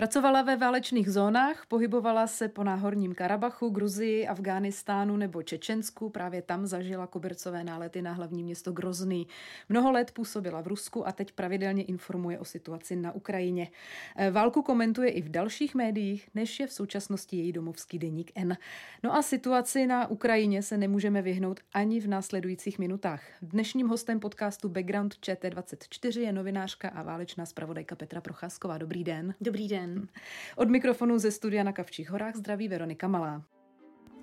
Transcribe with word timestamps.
Pracovala 0.00 0.42
ve 0.42 0.56
válečných 0.56 1.10
zónách, 1.10 1.66
pohybovala 1.68 2.26
se 2.26 2.48
po 2.48 2.64
náhorním 2.64 3.14
Karabachu, 3.14 3.68
Gruzii, 3.68 4.26
Afghánistánu 4.26 5.16
nebo 5.16 5.42
Čečensku. 5.42 6.10
Právě 6.10 6.42
tam 6.42 6.66
zažila 6.66 7.06
kobercové 7.06 7.64
nálety 7.64 8.02
na 8.02 8.12
hlavní 8.12 8.42
město 8.44 8.72
Grozný. 8.72 9.26
Mnoho 9.68 9.92
let 9.92 10.10
působila 10.10 10.60
v 10.60 10.66
Rusku 10.66 11.08
a 11.08 11.12
teď 11.12 11.32
pravidelně 11.32 11.82
informuje 11.82 12.38
o 12.38 12.44
situaci 12.44 12.96
na 12.96 13.12
Ukrajině. 13.12 13.68
Eh, 14.16 14.30
válku 14.30 14.62
komentuje 14.62 15.10
i 15.10 15.22
v 15.22 15.28
dalších 15.28 15.74
médiích, 15.74 16.28
než 16.34 16.60
je 16.60 16.66
v 16.66 16.72
současnosti 16.72 17.36
její 17.36 17.52
domovský 17.52 17.98
deník 17.98 18.32
N. 18.34 18.56
No 19.02 19.16
a 19.16 19.22
situaci 19.22 19.86
na 19.86 20.10
Ukrajině 20.10 20.62
se 20.62 20.76
nemůžeme 20.76 21.22
vyhnout 21.22 21.60
ani 21.74 22.00
v 22.00 22.08
následujících 22.08 22.78
minutách. 22.78 23.22
Dnešním 23.42 23.88
hostem 23.88 24.20
podcastu 24.20 24.68
Background 24.68 25.14
ČT24 25.14 26.20
je 26.20 26.32
novinářka 26.32 26.88
a 26.88 27.02
válečná 27.02 27.46
zpravodajka 27.46 27.96
Petra 27.96 28.20
Procházková. 28.20 28.78
Dobrý 28.78 29.04
den. 29.04 29.34
Dobrý 29.40 29.68
den 29.68 29.89
den. 29.94 30.08
Od 30.56 30.68
mikrofonu 30.68 31.18
ze 31.18 31.30
studia 31.30 31.62
na 31.62 31.72
Kavčích 31.72 32.10
horách 32.10 32.36
zdraví 32.36 32.68
Veronika 32.68 33.08
Malá. 33.08 33.42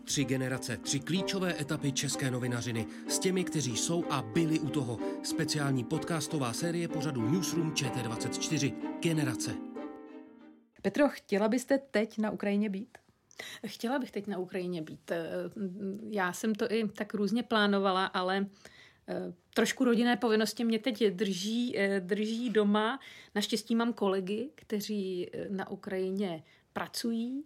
Tři 0.03 0.25
generace, 0.25 0.77
tři 0.77 0.99
klíčové 0.99 1.61
etapy 1.61 1.91
české 1.91 2.31
novinařiny 2.31 2.85
s 3.07 3.19
těmi, 3.19 3.43
kteří 3.43 3.77
jsou 3.77 4.05
a 4.09 4.21
byli 4.21 4.59
u 4.59 4.69
toho. 4.69 4.99
Speciální 5.23 5.83
podcastová 5.83 6.53
série 6.53 6.87
pořadu 6.87 7.29
Newsroom 7.29 7.71
ČT24. 7.71 8.73
Generace. 8.99 9.55
Petro, 10.81 11.09
chtěla 11.09 11.47
byste 11.47 11.77
teď 11.77 12.17
na 12.17 12.31
Ukrajině 12.31 12.69
být? 12.69 12.97
Chtěla 13.67 13.99
bych 13.99 14.11
teď 14.11 14.27
na 14.27 14.37
Ukrajině 14.37 14.81
být. 14.81 15.11
Já 16.09 16.33
jsem 16.33 16.55
to 16.55 16.71
i 16.71 16.87
tak 16.87 17.13
různě 17.13 17.43
plánovala, 17.43 18.05
ale 18.05 18.45
Eh, 19.09 19.33
trošku 19.57 19.83
rodinné 19.83 20.17
povinnosti 20.17 20.63
mě 20.63 20.79
teď 20.79 21.07
drží, 21.07 21.77
eh, 21.77 21.99
drží 21.99 22.49
doma. 22.49 22.99
Naštěstí 23.35 23.75
mám 23.75 23.93
kolegy, 23.93 24.49
kteří 24.55 25.29
eh, 25.33 25.49
na 25.49 25.69
Ukrajině 25.69 26.43
pracují, 26.73 27.43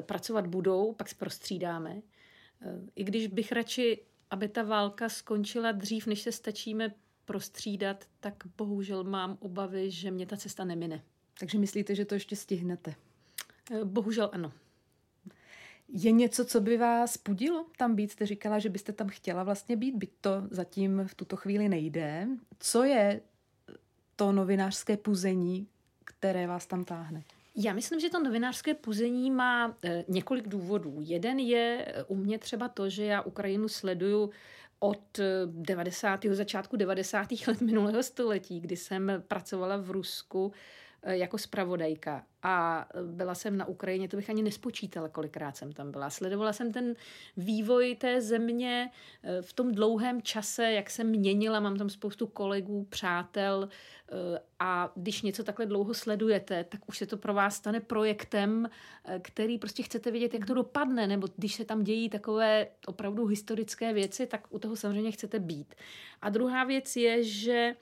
pracovat 0.00 0.46
budou, 0.46 0.92
pak 0.92 1.08
se 1.08 1.14
prostřídáme. 1.14 2.02
I 2.96 3.04
když 3.04 3.26
bych 3.26 3.52
radši, 3.52 4.00
aby 4.30 4.48
ta 4.48 4.62
válka 4.62 5.08
skončila 5.08 5.72
dřív, 5.72 6.06
než 6.06 6.22
se 6.22 6.32
stačíme 6.32 6.94
prostřídat, 7.24 8.04
tak 8.20 8.34
bohužel 8.56 9.04
mám 9.04 9.38
obavy, 9.40 9.90
že 9.90 10.10
mě 10.10 10.26
ta 10.26 10.36
cesta 10.36 10.64
nemine. 10.64 11.02
Takže 11.38 11.58
myslíte, 11.58 11.94
že 11.94 12.04
to 12.04 12.14
ještě 12.14 12.36
stihnete? 12.36 12.94
Bohužel 13.84 14.30
ano. 14.32 14.52
Je 15.88 16.12
něco, 16.12 16.44
co 16.44 16.60
by 16.60 16.76
vás 16.76 17.16
pudilo 17.16 17.66
tam 17.76 17.94
být? 17.94 18.12
Jste 18.12 18.26
říkala, 18.26 18.58
že 18.58 18.68
byste 18.68 18.92
tam 18.92 19.08
chtěla 19.08 19.42
vlastně 19.42 19.76
být, 19.76 19.94
byť 19.94 20.10
to 20.20 20.30
zatím 20.50 21.02
v 21.06 21.14
tuto 21.14 21.36
chvíli 21.36 21.68
nejde. 21.68 22.28
Co 22.58 22.84
je 22.84 23.20
to 24.16 24.32
novinářské 24.32 24.96
puzení, 24.96 25.68
které 26.04 26.46
vás 26.46 26.66
tam 26.66 26.84
táhne? 26.84 27.22
Já 27.56 27.72
myslím, 27.72 28.00
že 28.00 28.10
to 28.10 28.22
novinářské 28.22 28.74
puzení 28.74 29.30
má 29.30 29.76
e, 29.84 30.04
několik 30.08 30.48
důvodů. 30.48 30.96
Jeden 31.00 31.38
je 31.38 31.84
e, 31.86 32.04
u 32.04 32.14
mě 32.14 32.38
třeba 32.38 32.68
to, 32.68 32.90
že 32.90 33.04
já 33.04 33.22
Ukrajinu 33.22 33.68
sleduju 33.68 34.30
od 34.78 35.20
90. 35.46 36.24
E, 36.24 36.34
začátku 36.34 36.76
90. 36.76 37.28
let 37.46 37.60
minulého 37.60 38.02
století, 38.02 38.60
kdy 38.60 38.76
jsem 38.76 39.12
pracovala 39.28 39.76
v 39.76 39.90
Rusku 39.90 40.52
Eh, 40.52 40.52
jako 41.12 41.38
spravodajka 41.38 42.24
a 42.42 42.86
byla 43.06 43.34
jsem 43.34 43.56
na 43.56 43.66
Ukrajině, 43.66 44.08
to 44.08 44.16
bych 44.16 44.30
ani 44.30 44.42
nespočítala, 44.42 45.08
kolikrát 45.08 45.56
jsem 45.56 45.72
tam 45.72 45.90
byla. 45.90 46.10
Sledovala 46.10 46.52
jsem 46.52 46.72
ten 46.72 46.94
vývoj 47.36 47.96
té 47.96 48.20
země 48.20 48.90
eh, 49.22 49.42
v 49.42 49.52
tom 49.52 49.72
dlouhém 49.72 50.22
čase, 50.22 50.72
jak 50.72 50.90
se 50.90 51.04
měnila, 51.04 51.60
mám 51.60 51.76
tam 51.76 51.88
spoustu 51.88 52.26
kolegů, 52.26 52.84
přátel 52.84 53.68
a 54.58 54.92
když 54.96 55.22
něco 55.22 55.44
takhle 55.44 55.66
dlouho 55.66 55.94
sledujete, 55.94 56.64
tak 56.64 56.80
už 56.88 56.98
se 56.98 57.06
to 57.06 57.16
pro 57.16 57.34
vás 57.34 57.56
stane 57.56 57.80
projektem, 57.80 58.70
který 59.22 59.58
prostě 59.58 59.82
chcete 59.82 60.10
vědět, 60.10 60.34
jak 60.34 60.46
to 60.46 60.54
dopadne, 60.54 61.06
nebo 61.06 61.28
když 61.36 61.54
se 61.54 61.64
tam 61.64 61.84
dějí 61.84 62.08
takové 62.08 62.66
opravdu 62.86 63.26
historické 63.26 63.92
věci, 63.92 64.26
tak 64.26 64.46
u 64.50 64.58
toho 64.58 64.76
samozřejmě 64.76 65.10
chcete 65.10 65.38
být. 65.38 65.74
A 66.22 66.28
druhá 66.28 66.64
věc 66.64 66.96
je, 66.96 67.24
že 67.24 67.74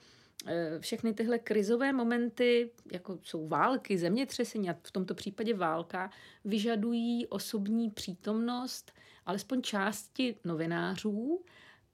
všechny 0.79 1.13
tyhle 1.13 1.39
krizové 1.39 1.93
momenty, 1.93 2.71
jako 2.91 3.19
jsou 3.23 3.47
války, 3.47 3.97
zemětřesení 3.97 4.69
a 4.69 4.75
v 4.83 4.91
tomto 4.91 5.15
případě 5.15 5.53
válka, 5.53 6.09
vyžadují 6.45 7.27
osobní 7.27 7.89
přítomnost 7.89 8.91
alespoň 9.25 9.61
části 9.61 10.35
novinářů. 10.43 11.43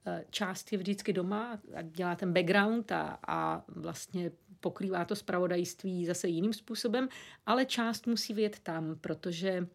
Eh, 0.06 0.24
část 0.30 0.72
je 0.72 0.78
vždycky 0.78 1.12
doma 1.12 1.60
a 1.74 1.82
dělá 1.82 2.16
ten 2.16 2.32
background 2.32 2.92
a, 2.92 3.18
a 3.26 3.64
vlastně 3.68 4.30
pokrývá 4.60 5.04
to 5.04 5.16
zpravodajství 5.16 6.06
zase 6.06 6.28
jiným 6.28 6.52
způsobem, 6.52 7.08
ale 7.46 7.64
část 7.64 8.06
musí 8.06 8.34
vyjet 8.34 8.58
tam, 8.58 8.96
protože 9.00 9.66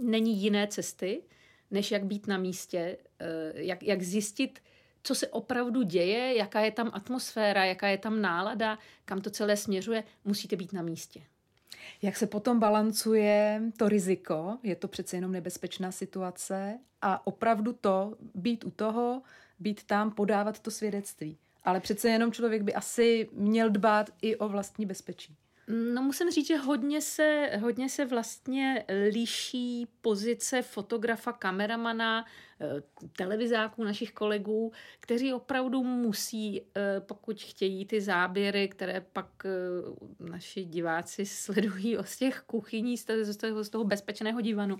není 0.00 0.42
jiné 0.42 0.66
cesty, 0.66 1.22
než 1.70 1.90
jak 1.90 2.04
být 2.04 2.26
na 2.26 2.38
místě, 2.38 2.98
eh, 3.18 3.52
jak, 3.54 3.82
jak 3.82 4.02
zjistit, 4.02 4.60
co 5.04 5.14
se 5.14 5.28
opravdu 5.28 5.82
děje, 5.82 6.36
jaká 6.36 6.60
je 6.60 6.70
tam 6.70 6.90
atmosféra, 6.94 7.64
jaká 7.64 7.88
je 7.88 7.98
tam 7.98 8.20
nálada, 8.20 8.78
kam 9.04 9.20
to 9.20 9.30
celé 9.30 9.56
směřuje, 9.56 10.04
musíte 10.24 10.56
být 10.56 10.72
na 10.72 10.82
místě. 10.82 11.22
Jak 12.02 12.16
se 12.16 12.26
potom 12.26 12.60
balancuje 12.60 13.62
to 13.76 13.88
riziko, 13.88 14.58
je 14.62 14.76
to 14.76 14.88
přece 14.88 15.16
jenom 15.16 15.32
nebezpečná 15.32 15.92
situace 15.92 16.78
a 17.02 17.26
opravdu 17.26 17.72
to, 17.72 18.16
být 18.34 18.64
u 18.64 18.70
toho, 18.70 19.22
být 19.58 19.84
tam, 19.84 20.10
podávat 20.10 20.58
to 20.58 20.70
svědectví. 20.70 21.38
Ale 21.64 21.80
přece 21.80 22.08
jenom 22.08 22.32
člověk 22.32 22.62
by 22.62 22.74
asi 22.74 23.28
měl 23.32 23.70
dbát 23.70 24.10
i 24.22 24.36
o 24.36 24.48
vlastní 24.48 24.86
bezpečí. 24.86 25.36
No 25.68 26.02
musím 26.02 26.30
říct, 26.30 26.46
že 26.46 26.56
hodně 26.56 27.00
se, 27.00 27.50
hodně 27.60 27.88
se 27.88 28.04
vlastně 28.04 28.84
liší 29.12 29.86
pozice 30.00 30.62
fotografa, 30.62 31.32
kameramana, 31.32 32.24
eh, 32.60 32.82
televizáků 33.16 33.84
našich 33.84 34.12
kolegů, 34.12 34.72
kteří 35.00 35.32
opravdu 35.32 35.84
musí, 35.84 36.60
eh, 36.60 37.00
pokud 37.00 37.42
chtějí 37.42 37.86
ty 37.86 38.00
záběry, 38.00 38.68
které 38.68 39.00
pak 39.12 39.26
eh, 39.44 39.50
naši 40.30 40.64
diváci 40.64 41.26
sledují 41.26 41.96
z 42.04 42.16
těch 42.16 42.40
kuchyní, 42.40 42.98
z 42.98 43.04
toho, 43.36 43.64
z 43.64 43.68
toho 43.68 43.84
bezpečného 43.84 44.40
divanu, 44.40 44.76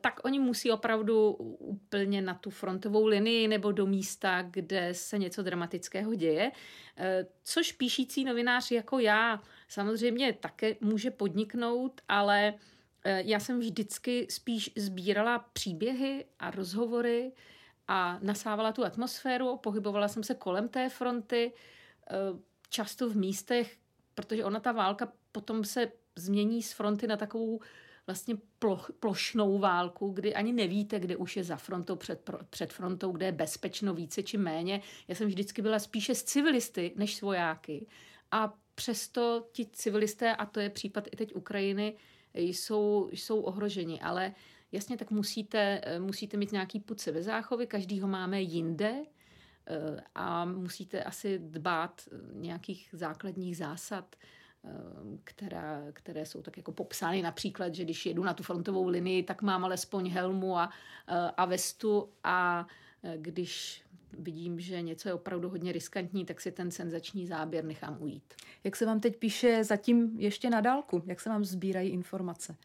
tak 0.00 0.20
oni 0.24 0.38
musí 0.38 0.70
opravdu 0.70 1.30
úplně 1.58 2.22
na 2.22 2.34
tu 2.34 2.50
frontovou 2.50 3.06
linii 3.06 3.48
nebo 3.48 3.72
do 3.72 3.86
místa, 3.86 4.42
kde 4.50 4.94
se 4.94 5.18
něco 5.18 5.42
dramatického 5.42 6.14
děje. 6.14 6.52
Což 7.42 7.72
píšící 7.72 8.24
novinář 8.24 8.70
jako 8.70 8.98
já 8.98 9.42
samozřejmě 9.74 10.32
také 10.32 10.76
může 10.80 11.10
podniknout, 11.10 12.00
ale 12.08 12.54
eh, 13.04 13.22
já 13.26 13.40
jsem 13.40 13.60
vždycky 13.60 14.26
spíš 14.30 14.70
sbírala 14.76 15.38
příběhy 15.38 16.24
a 16.38 16.50
rozhovory 16.50 17.32
a 17.88 18.18
nasávala 18.22 18.72
tu 18.72 18.84
atmosféru, 18.84 19.56
pohybovala 19.56 20.08
jsem 20.08 20.22
se 20.22 20.34
kolem 20.34 20.68
té 20.68 20.88
fronty, 20.88 21.52
eh, 22.10 22.14
často 22.68 23.10
v 23.10 23.16
místech, 23.16 23.76
protože 24.14 24.44
ona 24.44 24.60
ta 24.60 24.72
válka 24.72 25.12
potom 25.32 25.64
se 25.64 25.92
změní 26.16 26.62
z 26.62 26.72
fronty 26.72 27.06
na 27.06 27.16
takovou 27.16 27.60
vlastně 28.06 28.36
ploch, 28.58 28.90
plošnou 29.00 29.58
válku, 29.58 30.08
kdy 30.08 30.34
ani 30.34 30.52
nevíte, 30.52 31.00
kde 31.00 31.16
už 31.16 31.36
je 31.36 31.44
za 31.44 31.56
frontou, 31.56 31.96
před, 31.96 32.30
před 32.50 32.72
frontou, 32.72 33.12
kde 33.12 33.26
je 33.26 33.32
bezpečno 33.32 33.94
více 33.94 34.22
či 34.22 34.36
méně. 34.36 34.80
Já 35.08 35.14
jsem 35.14 35.26
vždycky 35.26 35.62
byla 35.62 35.78
spíše 35.78 36.14
s 36.14 36.22
civilisty 36.22 36.92
než 36.96 37.16
s 37.16 37.20
vojáky. 37.20 37.86
A 38.30 38.54
přesto 38.74 39.48
ti 39.52 39.66
civilisté, 39.66 40.36
a 40.36 40.46
to 40.46 40.60
je 40.60 40.70
případ 40.70 41.08
i 41.12 41.16
teď 41.16 41.34
Ukrajiny, 41.34 41.96
jsou, 42.34 43.08
jsou 43.12 43.40
ohroženi. 43.40 44.00
Ale 44.00 44.34
jasně, 44.72 44.96
tak 44.96 45.10
musíte, 45.10 45.80
musíte 45.98 46.36
mít 46.36 46.52
nějaký 46.52 46.80
put 46.80 47.06
ve 47.06 47.22
záchovy, 47.22 47.66
každý 47.66 48.00
ho 48.00 48.08
máme 48.08 48.40
jinde. 48.40 48.94
a 50.14 50.44
musíte 50.44 51.04
asi 51.04 51.38
dbát 51.38 52.08
nějakých 52.32 52.88
základních 52.92 53.56
zásad, 53.56 54.16
která, 55.24 55.82
které 55.92 56.26
jsou 56.26 56.42
tak 56.42 56.56
jako 56.56 56.72
popsány 56.72 57.22
například, 57.22 57.74
že 57.74 57.84
když 57.84 58.06
jedu 58.06 58.24
na 58.24 58.34
tu 58.34 58.42
frontovou 58.42 58.88
linii, 58.88 59.22
tak 59.22 59.42
mám 59.42 59.64
alespoň 59.64 60.10
helmu 60.10 60.58
a, 60.58 60.70
a 61.36 61.44
vestu 61.44 62.10
a 62.24 62.66
když 63.16 63.83
vidím, 64.18 64.60
že 64.60 64.82
něco 64.82 65.08
je 65.08 65.14
opravdu 65.14 65.48
hodně 65.48 65.72
riskantní, 65.72 66.24
tak 66.24 66.40
si 66.40 66.52
ten 66.52 66.70
senzační 66.70 67.26
záběr 67.26 67.64
nechám 67.64 67.96
ujít. 68.00 68.34
Jak 68.64 68.76
se 68.76 68.86
vám 68.86 69.00
teď 69.00 69.16
píše 69.16 69.64
zatím 69.64 70.20
ještě 70.20 70.50
na 70.50 70.60
dálku? 70.60 71.02
Jak 71.06 71.20
se 71.20 71.28
vám 71.28 71.44
sbírají 71.44 71.90
informace? 71.90 72.56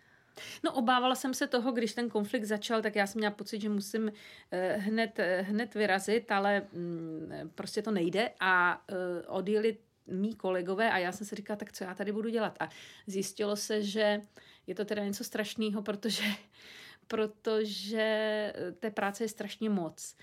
No 0.63 0.73
obávala 0.73 1.15
jsem 1.15 1.33
se 1.33 1.47
toho, 1.47 1.71
když 1.71 1.93
ten 1.93 2.09
konflikt 2.09 2.43
začal, 2.43 2.81
tak 2.81 2.95
já 2.95 3.07
jsem 3.07 3.19
měla 3.19 3.33
pocit, 3.33 3.61
že 3.61 3.69
musím 3.69 4.11
eh, 4.51 4.77
hned, 4.77 5.19
eh, 5.19 5.41
hned 5.41 5.75
vyrazit, 5.75 6.31
ale 6.31 6.61
mm, 6.73 7.31
prostě 7.55 7.81
to 7.81 7.91
nejde 7.91 8.31
a 8.39 8.83
eh, 8.89 9.27
odjeli 9.27 9.77
mý 10.07 10.35
kolegové 10.35 10.91
a 10.91 10.97
já 10.97 11.11
jsem 11.11 11.27
si 11.27 11.35
říkala, 11.35 11.57
tak 11.57 11.71
co 11.71 11.83
já 11.83 11.93
tady 11.93 12.11
budu 12.11 12.29
dělat. 12.29 12.57
A 12.59 12.69
zjistilo 13.07 13.55
se, 13.55 13.83
že 13.83 14.21
je 14.67 14.75
to 14.75 14.85
teda 14.85 15.03
něco 15.03 15.23
strašného, 15.23 15.81
protože, 15.81 16.23
protože 17.07 18.53
té 18.79 18.91
práce 18.91 19.23
je 19.23 19.27
strašně 19.27 19.69
moc 19.69 20.15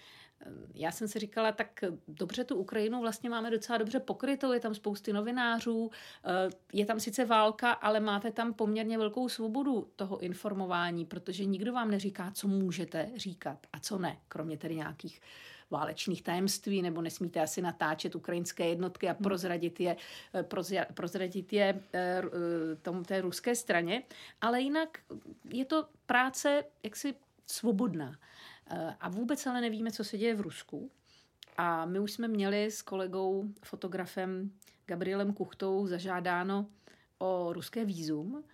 já 0.74 0.90
jsem 0.90 1.08
si 1.08 1.18
říkala, 1.18 1.52
tak 1.52 1.84
dobře 2.08 2.44
tu 2.44 2.56
Ukrajinu 2.56 3.00
vlastně 3.00 3.30
máme 3.30 3.50
docela 3.50 3.78
dobře 3.78 4.00
pokrytou, 4.00 4.52
je 4.52 4.60
tam 4.60 4.74
spousty 4.74 5.12
novinářů, 5.12 5.90
eh, 6.24 6.50
je 6.72 6.86
tam 6.86 7.00
sice 7.00 7.24
válka, 7.24 7.72
ale 7.72 8.00
máte 8.00 8.32
tam 8.32 8.54
poměrně 8.54 8.98
velkou 8.98 9.28
svobodu 9.28 9.90
toho 9.96 10.18
informování, 10.18 11.04
protože 11.04 11.44
nikdo 11.44 11.72
vám 11.72 11.90
neříká, 11.90 12.30
co 12.30 12.48
můžete 12.48 13.10
říkat 13.16 13.66
a 13.72 13.80
co 13.80 13.98
ne, 13.98 14.18
kromě 14.28 14.58
tedy 14.58 14.76
nějakých 14.76 15.20
válečných 15.70 16.22
tajemství, 16.22 16.82
nebo 16.82 17.02
nesmíte 17.02 17.40
asi 17.40 17.62
natáčet 17.62 18.14
ukrajinské 18.14 18.68
jednotky 18.68 19.08
a 19.08 19.12
hmm. 19.12 19.22
prozradit 19.22 19.80
je, 19.80 19.96
eh, 20.34 20.44
prozradit 20.94 21.52
je 21.52 21.80
eh, 21.94 22.22
tomu 22.82 23.02
té 23.02 23.20
ruské 23.20 23.54
straně. 23.54 24.02
Ale 24.40 24.60
jinak 24.60 24.98
je 25.50 25.64
to 25.64 25.86
práce 26.06 26.64
jaksi 26.82 27.14
svobodná. 27.46 28.18
Eh, 28.70 28.94
a 29.00 29.08
vůbec 29.08 29.46
ale 29.46 29.60
nevíme, 29.60 29.92
co 29.92 30.04
se 30.04 30.18
děje 30.18 30.34
v 30.34 30.40
Rusku. 30.40 30.90
A 31.56 31.86
my 31.86 32.00
už 32.00 32.12
jsme 32.12 32.28
měli 32.28 32.70
s 32.70 32.82
kolegou, 32.82 33.44
fotografem 33.64 34.50
Gabrielem 34.86 35.32
Kuchtou 35.32 35.86
zažádáno 35.86 36.66
o 37.18 37.52
ruské 37.52 37.84
výzum 37.84 38.44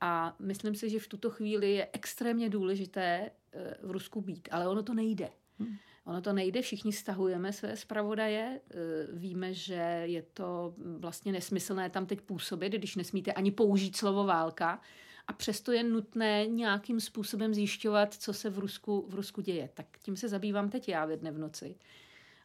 a 0.00 0.36
myslím 0.38 0.74
si, 0.74 0.90
že 0.90 0.98
v 0.98 1.08
tuto 1.08 1.30
chvíli 1.30 1.72
je 1.72 1.88
extrémně 1.92 2.50
důležité 2.50 3.30
eh, 3.52 3.76
v 3.82 3.90
Rusku 3.90 4.20
být, 4.20 4.48
ale 4.52 4.68
ono 4.68 4.82
to 4.82 4.94
nejde. 4.94 5.30
Hmm. 5.58 5.76
Ono 6.04 6.20
to 6.20 6.32
nejde, 6.32 6.62
všichni 6.62 6.92
stahujeme 6.92 7.52
své 7.52 7.76
zpravodaje, 7.76 8.60
eh, 8.70 8.76
víme, 9.12 9.54
že 9.54 10.02
je 10.04 10.22
to 10.22 10.74
vlastně 10.98 11.32
nesmyslné 11.32 11.90
tam 11.90 12.06
teď 12.06 12.20
působit, 12.20 12.72
když 12.72 12.96
nesmíte 12.96 13.32
ani 13.32 13.50
použít 13.50 13.96
slovo 13.96 14.24
válka, 14.24 14.80
a 15.28 15.32
přesto 15.32 15.72
je 15.72 15.82
nutné 15.82 16.46
nějakým 16.46 17.00
způsobem 17.00 17.54
zjišťovat, 17.54 18.14
co 18.14 18.32
se 18.32 18.50
v 18.50 18.58
Rusku, 18.58 19.06
v 19.08 19.14
Rusku 19.14 19.40
děje. 19.40 19.70
Tak 19.74 19.86
tím 20.02 20.16
se 20.16 20.28
zabývám 20.28 20.70
teď 20.70 20.88
já 20.88 21.04
v 21.04 21.10
jedné 21.10 21.30
v 21.30 21.38
noci. 21.38 21.76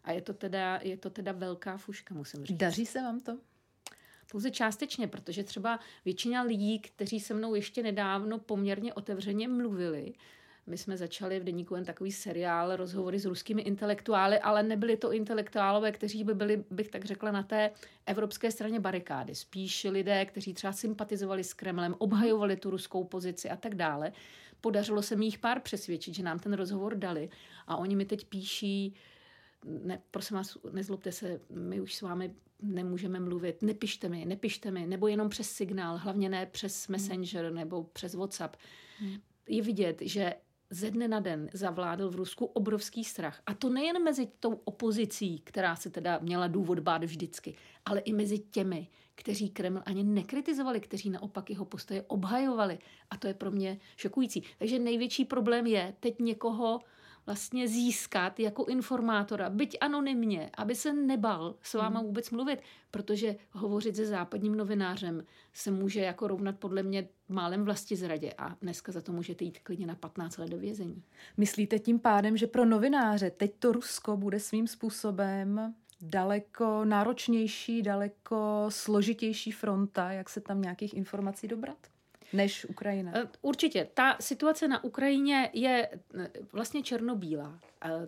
A 0.04 0.12
je 0.12 0.22
to 0.22 0.34
teda, 0.34 0.80
je 0.84 0.98
to 0.98 1.10
teda 1.10 1.32
velká 1.32 1.78
fuška, 1.78 2.16
musím 2.16 2.46
říct. 2.46 2.58
Daří 2.58 2.86
se 2.86 3.02
vám 3.02 3.20
to? 3.20 3.38
Pouze 4.32 4.52
částečně, 4.52 5.08
protože 5.08 5.44
třeba 5.44 5.80
většina 6.06 6.42
lidí, 6.42 6.80
kteří 6.80 7.20
se 7.20 7.34
mnou 7.34 7.56
ještě 7.56 7.84
nedávno 7.84 8.40
poměrně 8.40 8.94
otevřeně 8.94 9.48
mluvili, 9.48 10.14
my 10.68 10.77
jsme 10.77 10.98
začali 10.98 11.39
v 11.39 11.44
Deníku 11.44 11.75
jen 11.75 11.86
takový 11.86 12.12
seriál, 12.12 12.75
rozhovory 12.75 13.19
s 13.19 13.25
ruskými 13.25 13.62
intelektuály, 13.62 14.39
ale 14.39 14.63
nebyli 14.63 14.98
to 14.98 15.13
intelektuálové, 15.13 15.92
kteří 15.92 16.24
by 16.24 16.33
byli, 16.33 16.63
bych 16.69 16.89
tak 16.89 17.06
řekla, 17.06 17.31
na 17.31 17.44
té 17.44 17.71
evropské 18.06 18.51
straně 18.51 18.80
barikády. 18.80 19.36
Spíš 19.36 19.88
lidé, 19.89 20.25
kteří 20.25 20.54
třeba 20.54 20.74
sympatizovali 20.74 21.44
s 21.44 21.54
Kremlem, 21.54 21.95
obhajovali 21.98 22.56
tu 22.56 22.69
ruskou 22.69 23.04
pozici 23.04 23.50
a 23.50 23.56
tak 23.56 23.75
dále. 23.75 24.12
Podařilo 24.62 25.01
se 25.01 25.15
mi 25.15 25.25
jich 25.25 25.39
pár 25.39 25.60
přesvědčit, 25.60 26.15
že 26.15 26.24
nám 26.24 26.39
ten 26.39 26.54
rozhovor 26.54 26.95
dali 26.95 27.30
a 27.68 27.77
oni 27.77 27.95
mi 27.95 28.06
teď 28.06 28.25
píší, 28.25 28.95
ne, 29.65 30.01
prosím 30.12 30.38
vás, 30.38 30.57
nezlobte 30.71 31.12
se, 31.12 31.39
my 31.50 31.81
už 31.81 31.95
s 31.95 32.01
vámi 32.01 32.36
nemůžeme 32.62 33.19
mluvit, 33.19 33.62
nepište 33.62 34.10
mi, 34.10 34.25
nepište 34.25 34.71
mi, 34.71 34.88
nebo 34.88 35.07
jenom 35.07 35.30
přes 35.30 35.51
signál, 35.51 35.98
hlavně 35.98 36.30
ne 36.30 36.45
přes 36.45 36.88
Messenger 36.88 37.54
nebo 37.54 37.83
přes 37.83 38.15
WhatsApp. 38.15 38.56
Hmm. 39.00 39.18
Je 39.48 39.62
vidět, 39.62 39.98
že 40.01 40.33
ze 40.74 40.92
dne 40.92 41.08
na 41.08 41.20
den 41.20 41.50
zavládl 41.54 42.10
v 42.10 42.16
Rusku 42.16 42.46
obrovský 42.46 43.04
strach. 43.04 43.42
A 43.46 43.54
to 43.54 43.70
nejen 43.70 44.04
mezi 44.04 44.28
tou 44.40 44.62
opozicí, 44.64 45.40
která 45.40 45.75
se 45.75 45.90
teda 45.90 46.20
měla 46.22 46.48
důvod 46.48 46.80
bát 46.80 47.04
vždycky, 47.04 47.56
ale 47.86 48.00
i 48.00 48.14
mezi 48.14 48.40
těmi, 48.40 48.88
kteří 49.16 49.50
Kreml 49.50 49.81
ani 49.86 50.04
nekritizovali, 50.04 50.80
kteří 50.80 51.10
naopak 51.10 51.50
jeho 51.50 51.66
postoje 51.66 52.02
obhajovali. 52.08 52.80
A 53.10 53.18
to 53.18 53.28
je 53.28 53.34
pro 53.34 53.52
mě 53.52 53.80
šokující. 53.98 54.44
Takže 54.60 54.80
největší 54.80 55.25
problém 55.25 55.68
je 55.68 55.94
teď 56.00 56.20
někoho 56.20 56.80
vlastně 57.25 57.68
získat 57.68 58.40
jako 58.40 58.66
informátora, 58.66 59.50
byť 59.50 59.78
anonymně, 59.81 60.50
aby 60.58 60.75
se 60.75 60.94
nebal 60.94 61.56
s 61.62 61.74
váma 61.74 62.00
hmm. 62.00 62.08
vůbec 62.08 62.30
mluvit, 62.30 62.60
protože 62.92 63.36
hovořit 63.52 63.96
se 63.96 64.06
západním 64.06 64.56
novinářem 64.56 65.24
se 65.54 65.72
může 65.72 66.00
jako 66.00 66.28
rovnat 66.28 66.56
podle 66.60 66.84
mě 66.84 67.10
málem 67.30 67.64
vlasti 67.64 67.96
zradě 67.96 68.34
a 68.38 68.56
dneska 68.62 68.92
za 68.92 69.02
to 69.02 69.12
můžete 69.12 69.44
jít 69.44 69.60
klidně 69.60 69.88
na 69.88 69.96
15 69.96 70.38
let 70.38 70.50
do 70.50 70.58
vězení. 70.58 71.04
Myslíte 71.38 71.80
tím 71.80 72.00
pádem, 72.00 72.38
že 72.38 72.48
pro 72.48 72.66
novináře 72.66 73.30
teď 73.30 73.54
to 73.60 73.72
Rusko 73.72 74.18
bude 74.18 74.40
svým 74.40 74.68
způsobem 74.68 75.74
daleko 76.02 76.86
náročnější, 76.86 77.81
daleko 77.81 78.66
složitější 78.70 79.52
fronta, 79.52 80.12
jak 80.12 80.30
se 80.30 80.42
tam 80.42 80.62
nějakých 80.62 80.94
informací 80.94 81.48
dobrat? 81.48 81.78
Než 82.34 82.66
Ukrajina. 82.66 83.12
Eh, 83.16 83.28
určitě. 83.42 83.88
Ta 83.94 84.18
situace 84.20 84.68
na 84.68 84.84
Ukrajině 84.84 85.50
je 85.54 85.90
eh, 86.20 86.30
vlastně 86.52 86.84
černobílá. 86.84 87.60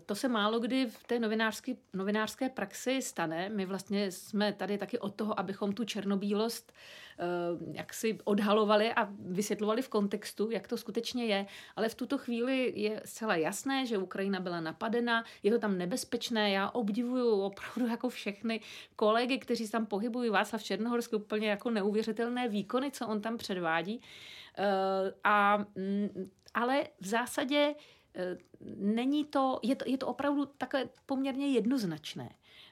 To 0.05 0.15
se 0.15 0.27
málo 0.27 0.59
kdy 0.59 0.85
v 0.85 1.03
té 1.03 1.19
novinářské, 1.19 1.73
novinářské 1.93 2.49
praxi 2.49 3.01
stane. 3.01 3.49
My 3.49 3.65
vlastně 3.65 4.11
jsme 4.11 4.53
tady 4.53 4.77
taky 4.77 4.99
od 4.99 5.15
toho, 5.15 5.39
abychom 5.39 5.73
tu 5.73 5.83
černobílost 5.83 6.73
eh, 7.19 7.23
jak 7.71 7.93
si 7.93 8.17
odhalovali 8.23 8.93
a 8.93 9.09
vysvětlovali 9.19 9.81
v 9.81 9.89
kontextu, 9.89 10.51
jak 10.51 10.67
to 10.67 10.77
skutečně 10.77 11.25
je. 11.25 11.45
Ale 11.75 11.89
v 11.89 11.95
tuto 11.95 12.17
chvíli 12.17 12.73
je 12.75 13.01
zcela 13.05 13.35
jasné, 13.35 13.85
že 13.85 13.97
Ukrajina 13.97 14.39
byla 14.39 14.59
napadena, 14.59 15.23
je 15.43 15.51
to 15.51 15.59
tam 15.59 15.77
nebezpečné. 15.77 16.51
Já 16.51 16.69
obdivuju 16.69 17.41
opravdu 17.41 17.87
jako 17.87 18.09
všechny 18.09 18.59
kolegy, 18.95 19.37
kteří 19.37 19.69
tam 19.69 19.85
pohybují. 19.85 20.29
Václav 20.29 20.63
Černohorský 20.63 21.15
úplně 21.15 21.49
jako 21.49 21.69
neuvěřitelné 21.69 22.49
výkony, 22.49 22.91
co 22.91 23.07
on 23.07 23.21
tam 23.21 23.37
předvádí. 23.37 24.01
Eh, 24.57 25.13
a, 25.23 25.57
mm, 25.57 26.29
ale 26.53 26.83
v 27.01 27.07
zásadě 27.07 27.75
Eh, 27.75 27.94
není 28.75 29.25
to, 29.25 29.59
je 29.63 29.75
to, 29.75 29.85
je 29.87 29.97
to 29.97 30.07
opravdu 30.07 30.45
takové 30.45 30.89
poměrně 31.05 31.47
jednoznačné. 31.47 32.29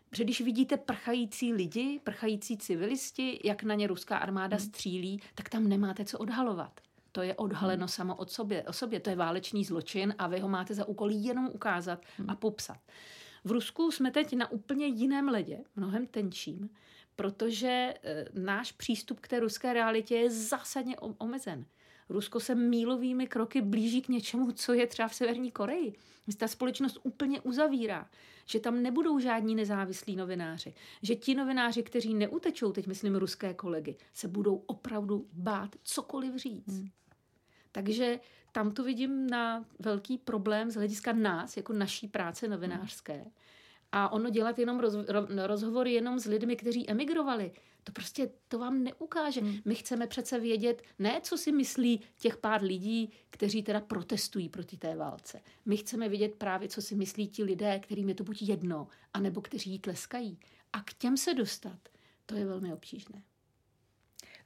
Protože 0.10 0.24
když 0.24 0.42
vidíte 0.42 0.78
prchající 0.78 1.54
lidi, 1.54 2.00
prchající 2.04 2.58
civilisti, 2.58 3.40
jak 3.44 3.64
na 3.64 3.76
ně 3.76 3.88
ruská 3.88 4.18
armáda 4.18 4.58
hmm. 4.58 4.66
střílí, 4.66 5.22
tak 5.36 5.50
tam 5.50 5.68
nemáte 5.68 6.06
co 6.06 6.18
odhalovat. 6.18 6.82
To 7.12 7.22
je 7.22 7.36
odhaleno 7.36 7.82
hmm. 7.82 7.88
samo 7.88 8.16
od 8.16 8.32
sobě, 8.32 8.64
o 8.64 8.74
sobě. 8.74 9.00
To 9.00 9.10
je 9.10 9.16
válečný 9.16 9.66
zločin 9.66 10.16
a 10.18 10.28
vy 10.28 10.40
ho 10.40 10.50
máte 10.50 10.74
za 10.74 10.86
úkol 10.86 11.12
jenom 11.12 11.50
ukázat 11.54 12.02
hmm. 12.18 12.30
a 12.30 12.36
popsat. 12.36 12.78
V 13.44 13.52
Rusku 13.52 13.92
jsme 13.92 14.12
teď 14.12 14.34
na 14.34 14.52
úplně 14.52 14.86
jiném 14.86 15.28
ledě, 15.28 15.64
mnohem 15.76 16.08
tenčím, 16.08 16.70
protože 17.16 17.94
e, 18.04 18.26
náš 18.34 18.72
přístup 18.72 19.20
k 19.20 19.28
té 19.28 19.40
ruské 19.40 19.74
realitě 19.74 20.16
je 20.16 20.32
zásadně 20.32 20.98
omezen. 20.98 21.66
Rusko 22.10 22.40
se 22.40 22.56
mílovými 22.56 23.28
kroky 23.28 23.62
blíží 23.62 24.02
k 24.02 24.08
něčemu, 24.08 24.52
co 24.52 24.74
je 24.74 24.88
třeba 24.88 25.08
v 25.08 25.16
Severní 25.16 25.52
Koreji. 25.52 25.94
Ta 26.38 26.48
společnost 26.48 27.00
úplně 27.04 27.42
uzavírá, 27.42 28.10
že 28.46 28.60
tam 28.60 28.84
nebudou 28.84 29.20
žádní 29.20 29.56
nezávislí 29.56 30.16
novináři, 30.16 30.74
že 31.02 31.16
ti 31.16 31.36
novináři, 31.36 31.84
kteří 31.84 32.14
neutečou, 32.14 32.72
teď 32.72 32.88
myslím 32.88 33.16
ruské 33.16 33.54
kolegy, 33.54 33.96
se 34.14 34.28
budou 34.28 34.56
opravdu 34.56 35.28
bát 35.34 35.76
cokoliv 35.84 36.36
říct. 36.36 36.78
Hmm. 36.78 36.90
Takže 37.72 38.20
tam 38.52 38.72
to 38.72 38.84
vidím 38.84 39.28
na 39.28 39.66
velký 39.80 40.18
problém 40.18 40.72
z 40.72 40.76
hlediska 40.76 41.14
nás, 41.14 41.58
jako 41.58 41.74
naší 41.74 42.08
práce 42.08 42.48
novinářské. 42.48 43.14
Hmm. 43.14 43.32
A 43.92 44.10
ono 44.10 44.30
dělat 44.30 44.60
jenom 44.60 44.80
roz, 44.80 44.96
rozhovory 45.46 45.94
jenom 45.94 46.20
s 46.20 46.26
lidmi, 46.26 46.56
kteří 46.56 46.90
emigrovali, 46.90 47.52
to 47.84 47.92
prostě 47.92 48.30
to 48.48 48.60
vám 48.60 48.84
neukáže. 48.84 49.42
Hmm. 49.42 49.58
My 49.66 49.76
chceme 49.76 50.08
přece 50.08 50.40
vědět, 50.40 50.82
ne 51.00 51.22
co 51.24 51.38
si 51.38 51.52
myslí 51.52 52.00
těch 52.18 52.38
pár 52.38 52.64
lidí, 52.64 53.12
kteří 53.30 53.64
teda 53.64 53.82
protestují 53.82 54.50
proti 54.50 54.78
té 54.78 54.96
válce. 54.96 55.42
My 55.66 55.78
chceme 55.78 56.10
vědět 56.10 56.36
právě, 56.36 56.70
co 56.70 56.82
si 56.82 56.96
myslí 56.96 57.28
ti 57.28 57.44
lidé, 57.44 57.80
kterým 57.80 58.10
je 58.10 58.16
to 58.16 58.24
buď 58.24 58.42
jedno, 58.42 58.88
anebo 59.14 59.42
kteří 59.42 59.72
jí 59.72 59.80
tleskají. 59.80 60.40
A 60.74 60.84
k 60.84 60.94
těm 60.94 61.18
se 61.18 61.34
dostat, 61.34 61.80
to 62.26 62.36
je 62.36 62.46
velmi 62.46 62.74
obtížné. 62.74 63.24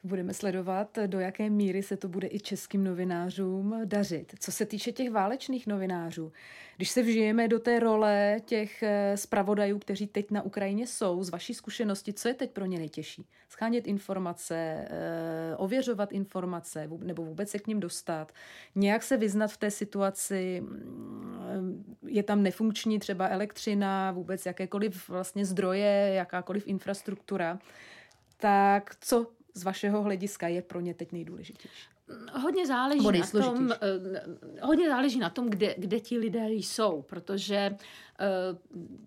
Budeme 0.04 0.34
sledovat, 0.34 1.00
do 1.06 1.20
jaké 1.20 1.50
míry 1.50 1.84
se 1.84 1.98
to 1.98 2.08
bude 2.08 2.27
i 2.27 2.39
českým 2.39 2.84
novinářům 2.84 3.82
dařit. 3.86 4.36
Co 4.39 4.51
se 4.51 4.66
týče 4.66 4.92
těch 4.92 5.12
válečných 5.12 5.68
novinářů, 5.68 6.32
když 6.77 6.89
se 6.89 7.01
vžijeme 7.01 7.48
do 7.48 7.60
té 7.60 7.80
role 7.80 8.38
těch 8.46 8.84
eh, 8.84 9.18
zpravodajů, 9.18 9.80
kteří 9.80 10.08
teď 10.08 10.32
na 10.32 10.42
Ukrajině 10.42 10.88
jsou, 10.88 11.24
z 11.24 11.30
vaší 11.30 11.54
zkušenosti, 11.54 12.13
co 12.13 12.27
je 12.27 12.34
teď 12.34 12.51
pro 12.51 12.66
ně 12.66 12.80
nejtěžší? 12.80 13.25
Schánět 13.50 13.88
informace, 13.88 14.56
eh, 14.89 15.56
ověřovat 15.56 16.12
informace 16.12 16.89
nebo 17.00 17.25
vůbec 17.25 17.50
se 17.50 17.60
k 17.60 17.68
ním 17.68 17.80
dostat, 17.80 18.32
nějak 18.75 19.04
se 19.04 19.18
vyznat 19.18 19.51
v 19.51 19.58
té 19.58 19.72
situaci, 19.72 20.62
mm, 20.62 21.98
je 22.08 22.24
tam 22.24 22.44
nefunkční 22.44 23.00
třeba 23.00 23.27
elektřina, 23.27 24.12
vůbec 24.12 24.46
jakékoliv 24.46 25.10
vlastně 25.10 25.46
zdroje, 25.46 26.12
jakákoliv 26.13 26.68
infrastruktura. 26.68 27.60
Tak 28.38 28.96
co 29.01 29.37
z 29.58 29.64
vašeho 29.64 30.04
hlediska 30.04 30.48
je 30.48 30.62
pro 30.62 30.80
ně 30.80 30.94
teď 30.94 31.12
nejdůležitější? 31.12 31.88
Hodně 32.34 32.68
záleží 32.68 33.08
na 33.20 33.42
tom, 33.42 33.72
eh, 33.72 33.78
hodně 34.62 34.90
záleží 34.90 35.20
na 35.20 35.30
tom, 35.30 35.50
kde, 35.50 35.76
kde 35.78 36.00
ti 36.00 36.18
lidé 36.18 36.50
jsou, 36.50 37.02
protože 37.02 37.56
eh, 37.56 37.76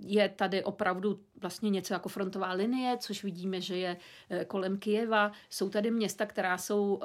je 0.00 0.28
tady 0.28 0.64
opravdu 0.64 1.20
vlastně 1.40 1.70
něco 1.70 1.94
jako 1.94 2.08
frontová 2.08 2.52
linie, 2.52 2.96
což 2.98 3.24
vidíme, 3.24 3.60
že 3.60 3.76
je 3.76 3.96
eh, 4.30 4.44
kolem 4.44 4.78
Kijeva. 4.78 5.32
Jsou 5.50 5.68
tady 5.68 5.90
města, 5.90 6.26
která 6.26 6.58
jsou 6.58 7.00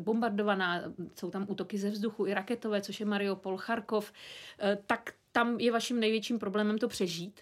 bombardovaná, 0.00 0.82
jsou 1.14 1.30
tam 1.30 1.46
útoky 1.48 1.78
ze 1.78 1.90
vzduchu 1.90 2.26
i 2.26 2.34
raketové, 2.34 2.80
což 2.80 3.00
je 3.00 3.06
Mariupol, 3.06 3.56
Charkov. 3.56 4.12
Tak 4.86 5.10
tam 5.32 5.60
je 5.60 5.72
vaším 5.72 6.00
největším 6.00 6.38
problémem 6.38 6.78
to 6.78 6.88
přežít 6.88 7.40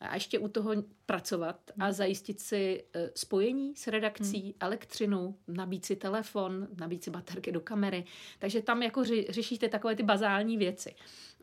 a 0.00 0.14
ještě 0.14 0.38
u 0.38 0.48
toho 0.48 0.72
pracovat 1.10 1.70
a 1.78 1.84
hmm. 1.84 1.92
zajistit 1.92 2.40
si 2.40 2.84
eh, 2.94 3.10
spojení 3.14 3.76
s 3.76 3.86
redakcí, 3.86 4.42
hmm. 4.42 4.52
elektřinu, 4.60 5.36
nabít 5.48 5.84
si 5.84 5.96
telefon, 5.96 6.68
nabít 6.80 7.04
si 7.04 7.10
baterky 7.10 7.52
do 7.52 7.60
kamery. 7.60 8.04
Takže 8.38 8.62
tam 8.62 8.82
jako 8.82 9.04
řešíte 9.28 9.68
takové 9.68 9.96
ty 9.96 10.02
bazální 10.02 10.56
věci. 10.56 10.94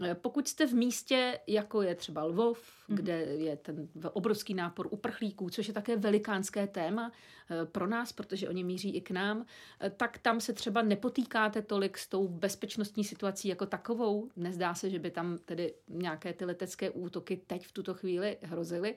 Eh, 0.02 0.16
pokud 0.16 0.48
jste 0.48 0.68
v 0.68 0.74
místě, 0.74 1.40
jako 1.48 1.82
je 1.82 1.96
třeba 1.96 2.24
Lvov, 2.24 2.60
mm. 2.88 2.96
kde 2.96 3.14
je 3.20 3.58
ten 3.58 3.88
obrovský 4.14 4.54
nápor 4.54 4.88
uprchlíků, 4.92 5.50
což 5.50 5.68
je 5.68 5.74
také 5.74 5.98
velikánské 5.98 6.68
téma 6.68 7.12
eh, 7.12 7.66
pro 7.66 7.88
nás, 7.88 8.12
protože 8.14 8.50
oni 8.50 8.64
míří 8.64 8.96
i 8.96 9.02
k 9.02 9.12
nám, 9.12 9.46
tak 9.98 10.18
tam 10.18 10.40
se 10.40 10.54
třeba 10.54 10.82
nepotýkáte 10.82 11.62
tolik 11.62 11.98
s 11.98 12.08
tou 12.08 12.28
bezpečnostní 12.28 13.04
situací 13.04 13.48
jako 13.48 13.66
takovou. 13.66 14.30
Nezdá 14.36 14.74
se, 14.74 14.90
že 14.90 15.00
by 15.00 15.12
tam 15.12 15.38
tedy 15.38 15.74
nějaké 15.90 16.34
ty 16.34 16.46
letecké 16.46 16.90
útoky 16.90 17.42
teď 17.48 17.68
v 17.68 17.72
tuto 17.72 17.94
chvíli 17.94 18.38
hrozily, 18.42 18.96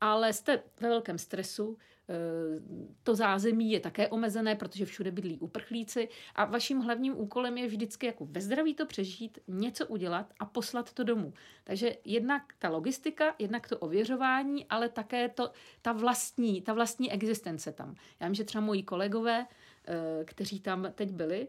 ale 0.00 0.32
jste 0.32 0.62
ve 0.80 0.88
velkém 0.88 1.18
stresu, 1.18 1.78
Eh, 2.10 2.60
to 3.02 3.14
zázemí 3.14 3.72
je 3.72 3.80
také 3.80 4.08
omezené, 4.08 4.54
protože 4.54 4.86
všude 4.86 5.10
bydlí 5.10 5.38
uprchlíci 5.38 6.08
a 6.34 6.44
vaším 6.44 6.80
hlavním 6.80 7.20
úkolem 7.20 7.58
je 7.58 7.66
vždycky 7.66 8.06
jako 8.06 8.26
ve 8.30 8.40
zdraví 8.40 8.74
to 8.74 8.86
přežít, 8.86 9.38
něco 9.48 9.86
udělat 9.86 10.32
a 10.40 10.44
poslat 10.44 10.92
to 10.92 11.04
domů. 11.04 11.32
Takže 11.64 11.96
jednak 12.04 12.42
ta 12.58 12.68
logistika, 12.68 13.34
jednak 13.38 13.68
to 13.68 13.78
ověřování, 13.78 14.66
ale 14.66 14.88
také 14.88 15.28
to, 15.28 15.50
ta 15.82 15.92
vlastní, 15.92 16.62
ta 16.62 16.72
vlastní 16.72 17.12
existence 17.12 17.72
tam. 17.72 17.94
Já 18.20 18.26
vím, 18.26 18.34
že 18.34 18.44
třeba 18.44 18.64
moji 18.64 18.82
kolegové, 18.82 19.46
eh, 19.86 20.24
kteří 20.24 20.60
tam 20.60 20.88
teď 20.94 21.10
byli, 21.10 21.48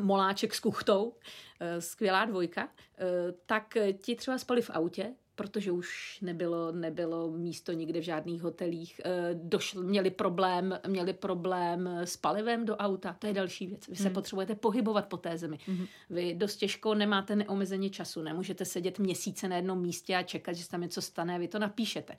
Moláček 0.00 0.54
s 0.54 0.60
kuchtou, 0.60 1.16
eh, 1.60 1.80
skvělá 1.80 2.24
dvojka, 2.24 2.68
tak 3.46 3.76
ti 4.02 4.16
třeba 4.16 4.38
spali 4.38 4.62
v 4.62 4.70
autě, 4.70 5.14
protože 5.34 5.72
už 5.72 6.18
nebylo, 6.22 6.72
nebylo 6.72 7.30
místo 7.30 7.72
nikde 7.72 8.00
v 8.00 8.04
žádných 8.04 8.42
hotelích, 8.42 9.00
eh, 9.04 9.10
došl, 9.34 9.82
měli 9.82 10.10
problém, 10.10 10.80
měli 10.86 11.12
problém 11.12 11.88
s 12.04 12.16
palivem 12.16 12.64
do 12.64 12.76
auta, 12.76 13.16
to 13.18 13.26
je 13.26 13.32
další 13.32 13.66
věc. 13.66 13.88
Vy 13.88 13.96
se 13.96 14.04
hmm. 14.04 14.14
potřebujete 14.14 14.54
pohybovat 14.54 15.06
po 15.06 15.16
té 15.16 15.38
zemi. 15.38 15.58
Hmm. 15.66 15.86
Vy 16.10 16.34
dost 16.34 16.56
těžko 16.56 16.94
nemáte 16.94 17.36
neomezeně 17.36 17.90
času, 17.90 18.22
nemůžete 18.22 18.64
sedět 18.64 18.98
měsíce 18.98 19.48
na 19.48 19.56
jednom 19.56 19.80
místě 19.80 20.16
a 20.16 20.22
čekat, 20.22 20.52
že 20.52 20.64
se 20.64 20.70
tam 20.70 20.80
něco 20.80 21.02
stane, 21.02 21.38
vy 21.38 21.48
to 21.48 21.58
napíšete 21.58 22.16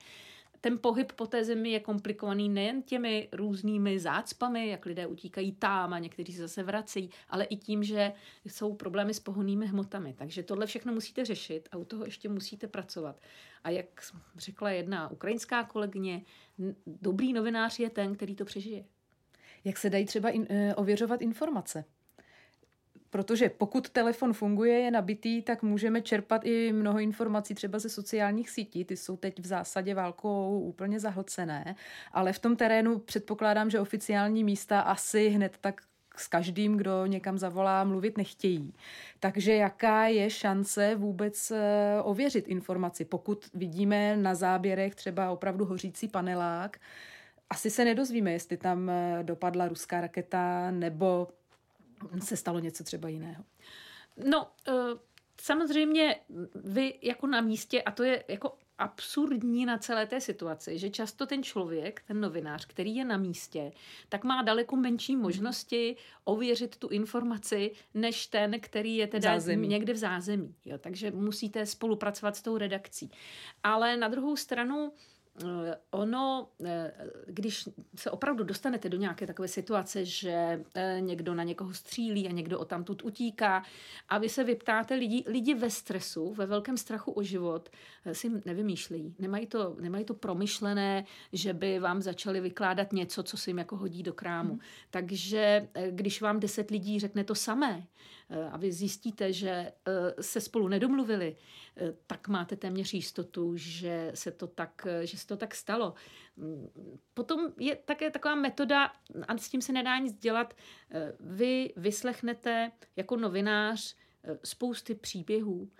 ten 0.60 0.78
pohyb 0.78 1.12
po 1.12 1.26
té 1.26 1.44
zemi 1.44 1.70
je 1.70 1.80
komplikovaný 1.80 2.48
nejen 2.48 2.82
těmi 2.82 3.28
různými 3.32 3.98
zácpami, 3.98 4.68
jak 4.68 4.86
lidé 4.86 5.06
utíkají 5.06 5.52
tam 5.52 5.92
a 5.92 5.98
někteří 5.98 6.32
se 6.32 6.40
zase 6.40 6.62
vrací, 6.62 7.10
ale 7.28 7.44
i 7.44 7.56
tím, 7.56 7.84
že 7.84 8.12
jsou 8.44 8.74
problémy 8.74 9.14
s 9.14 9.20
pohonnými 9.20 9.66
hmotami. 9.66 10.14
Takže 10.18 10.42
tohle 10.42 10.66
všechno 10.66 10.92
musíte 10.92 11.24
řešit 11.24 11.68
a 11.72 11.76
u 11.76 11.84
toho 11.84 12.04
ještě 12.04 12.28
musíte 12.28 12.66
pracovat. 12.66 13.20
A 13.64 13.70
jak 13.70 13.86
řekla 14.36 14.70
jedna 14.70 15.10
ukrajinská 15.10 15.64
kolegyně, 15.64 16.22
dobrý 16.86 17.32
novinář 17.32 17.78
je 17.78 17.90
ten, 17.90 18.14
který 18.14 18.34
to 18.34 18.44
přežije. 18.44 18.84
Jak 19.64 19.78
se 19.78 19.90
dají 19.90 20.06
třeba 20.06 20.30
in, 20.30 20.46
uh, 20.50 20.72
ověřovat 20.76 21.22
informace? 21.22 21.84
Protože 23.16 23.48
pokud 23.48 23.88
telefon 23.88 24.32
funguje, 24.32 24.78
je 24.78 24.90
nabitý, 24.90 25.42
tak 25.42 25.62
můžeme 25.62 26.02
čerpat 26.02 26.44
i 26.44 26.72
mnoho 26.72 26.98
informací 26.98 27.54
třeba 27.54 27.78
ze 27.78 27.88
sociálních 27.88 28.50
sítí. 28.50 28.84
Ty 28.84 28.96
jsou 28.96 29.16
teď 29.16 29.38
v 29.38 29.46
zásadě 29.46 29.94
válkou 29.94 30.60
úplně 30.60 31.00
zahlcené, 31.00 31.76
ale 32.12 32.32
v 32.32 32.38
tom 32.38 32.56
terénu 32.56 32.98
předpokládám, 32.98 33.70
že 33.70 33.80
oficiální 33.80 34.44
místa 34.44 34.80
asi 34.80 35.28
hned 35.28 35.58
tak 35.60 35.80
s 36.16 36.28
každým, 36.28 36.76
kdo 36.76 37.06
někam 37.06 37.38
zavolá, 37.38 37.84
mluvit 37.84 38.18
nechtějí. 38.18 38.74
Takže 39.20 39.54
jaká 39.54 40.06
je 40.06 40.30
šance 40.30 40.94
vůbec 40.94 41.50
eh, 41.50 42.02
ověřit 42.02 42.48
informaci, 42.48 43.04
pokud 43.04 43.46
vidíme 43.54 44.16
na 44.16 44.34
záběrech 44.34 44.94
třeba 44.94 45.30
opravdu 45.30 45.64
hořící 45.64 46.08
panelák, 46.08 46.76
asi 47.50 47.70
se 47.70 47.84
nedozvíme, 47.84 48.32
jestli 48.32 48.56
tam 48.56 48.90
eh, 48.90 49.18
dopadla 49.22 49.68
ruská 49.68 50.00
raketa 50.00 50.70
nebo 50.70 51.28
se 52.20 52.36
stalo 52.36 52.58
něco 52.58 52.84
třeba 52.84 53.08
jiného. 53.08 53.44
No, 54.30 54.46
uh, 54.68 54.74
samozřejmě 55.40 56.16
vy 56.54 56.98
jako 57.02 57.26
na 57.26 57.40
místě, 57.40 57.82
a 57.82 57.90
to 57.90 58.02
je 58.02 58.24
jako 58.28 58.58
absurdní 58.78 59.66
na 59.66 59.78
celé 59.78 60.06
té 60.06 60.20
situaci, 60.20 60.78
že 60.78 60.90
často 60.90 61.26
ten 61.26 61.42
člověk, 61.42 62.02
ten 62.06 62.20
novinář, 62.20 62.66
který 62.66 62.96
je 62.96 63.04
na 63.04 63.16
místě, 63.16 63.72
tak 64.08 64.24
má 64.24 64.42
daleko 64.42 64.76
menší 64.76 65.16
možnosti 65.16 65.96
ověřit 66.24 66.76
tu 66.76 66.88
informaci, 66.88 67.70
než 67.94 68.26
ten, 68.26 68.60
který 68.60 68.96
je 68.96 69.06
teda 69.06 69.32
zázemí. 69.32 69.68
někde 69.68 69.92
v 69.92 69.96
zázemí. 69.96 70.54
Jo, 70.64 70.78
takže 70.78 71.10
musíte 71.10 71.66
spolupracovat 71.66 72.36
s 72.36 72.42
tou 72.42 72.56
redakcí. 72.56 73.10
Ale 73.62 73.96
na 73.96 74.08
druhou 74.08 74.36
stranu, 74.36 74.92
Eh, 74.92 75.15
ono, 75.90 76.48
eh, 76.64 76.92
když 77.26 77.68
se 77.96 78.10
opravdu 78.10 78.44
dostanete 78.44 78.88
do 78.88 78.96
nějaké 78.96 79.26
takové 79.26 79.48
situace, 79.48 80.04
že 80.04 80.64
eh, 80.74 80.96
někdo 81.00 81.34
na 81.34 81.42
někoho 81.42 81.74
střílí 81.74 82.28
a 82.28 82.32
někdo 82.32 82.58
o 82.58 82.64
tamtud 82.64 83.04
utíká 83.04 83.62
a 84.08 84.18
vy 84.18 84.28
se 84.28 84.44
vyptáte 84.44 84.94
lidi, 84.94 85.24
lidi 85.26 85.54
ve 85.54 85.70
stresu, 85.70 86.34
ve 86.34 86.46
velkém 86.46 86.76
strachu 86.76 87.12
o 87.12 87.22
život, 87.22 87.70
si 88.12 88.30
nevymýšlejí. 88.44 89.14
Nemají 89.18 89.46
to, 89.46 89.76
nemají 89.80 90.04
to 90.04 90.14
promyšlené, 90.14 91.04
že 91.32 91.52
by 91.52 91.78
vám 91.78 92.02
začali 92.02 92.40
vykládat 92.40 92.92
něco, 92.92 93.22
co 93.22 93.36
si 93.36 93.50
jim 93.50 93.58
jako 93.58 93.76
hodí 93.76 94.02
do 94.02 94.12
krámu. 94.12 94.50
Hmm. 94.50 94.60
Takže 94.90 95.68
když 95.90 96.20
vám 96.20 96.40
deset 96.40 96.70
lidí 96.70 97.00
řekne 97.00 97.24
to 97.24 97.34
samé, 97.34 97.86
Eh, 98.15 98.15
a 98.50 98.56
vy 98.56 98.72
zjistíte, 98.72 99.32
že 99.32 99.50
eh, 99.50 99.72
se 100.22 100.40
spolu 100.40 100.68
nedomluvili, 100.68 101.36
eh, 101.76 101.94
tak 102.06 102.28
máte 102.28 102.56
téměř 102.56 102.94
jistotu, 102.94 103.56
že 103.56 104.12
se 104.14 104.30
to 104.30 104.46
tak, 104.46 104.86
že 105.04 105.18
se 105.18 105.26
to 105.26 105.36
tak 105.36 105.54
stalo. 105.54 105.94
Mm, 106.36 106.68
potom 107.14 107.52
je 107.58 107.76
také 107.76 108.10
taková 108.10 108.34
metoda, 108.34 108.92
a 109.28 109.38
s 109.38 109.48
tím 109.48 109.62
se 109.62 109.72
nedá 109.72 109.98
nic 109.98 110.18
dělat, 110.18 110.54
vy 111.20 111.72
vyslechnete 111.76 112.72
jako 112.96 113.16
novinář 113.16 113.96
spousty 114.44 114.94
příběhů, 114.94 115.70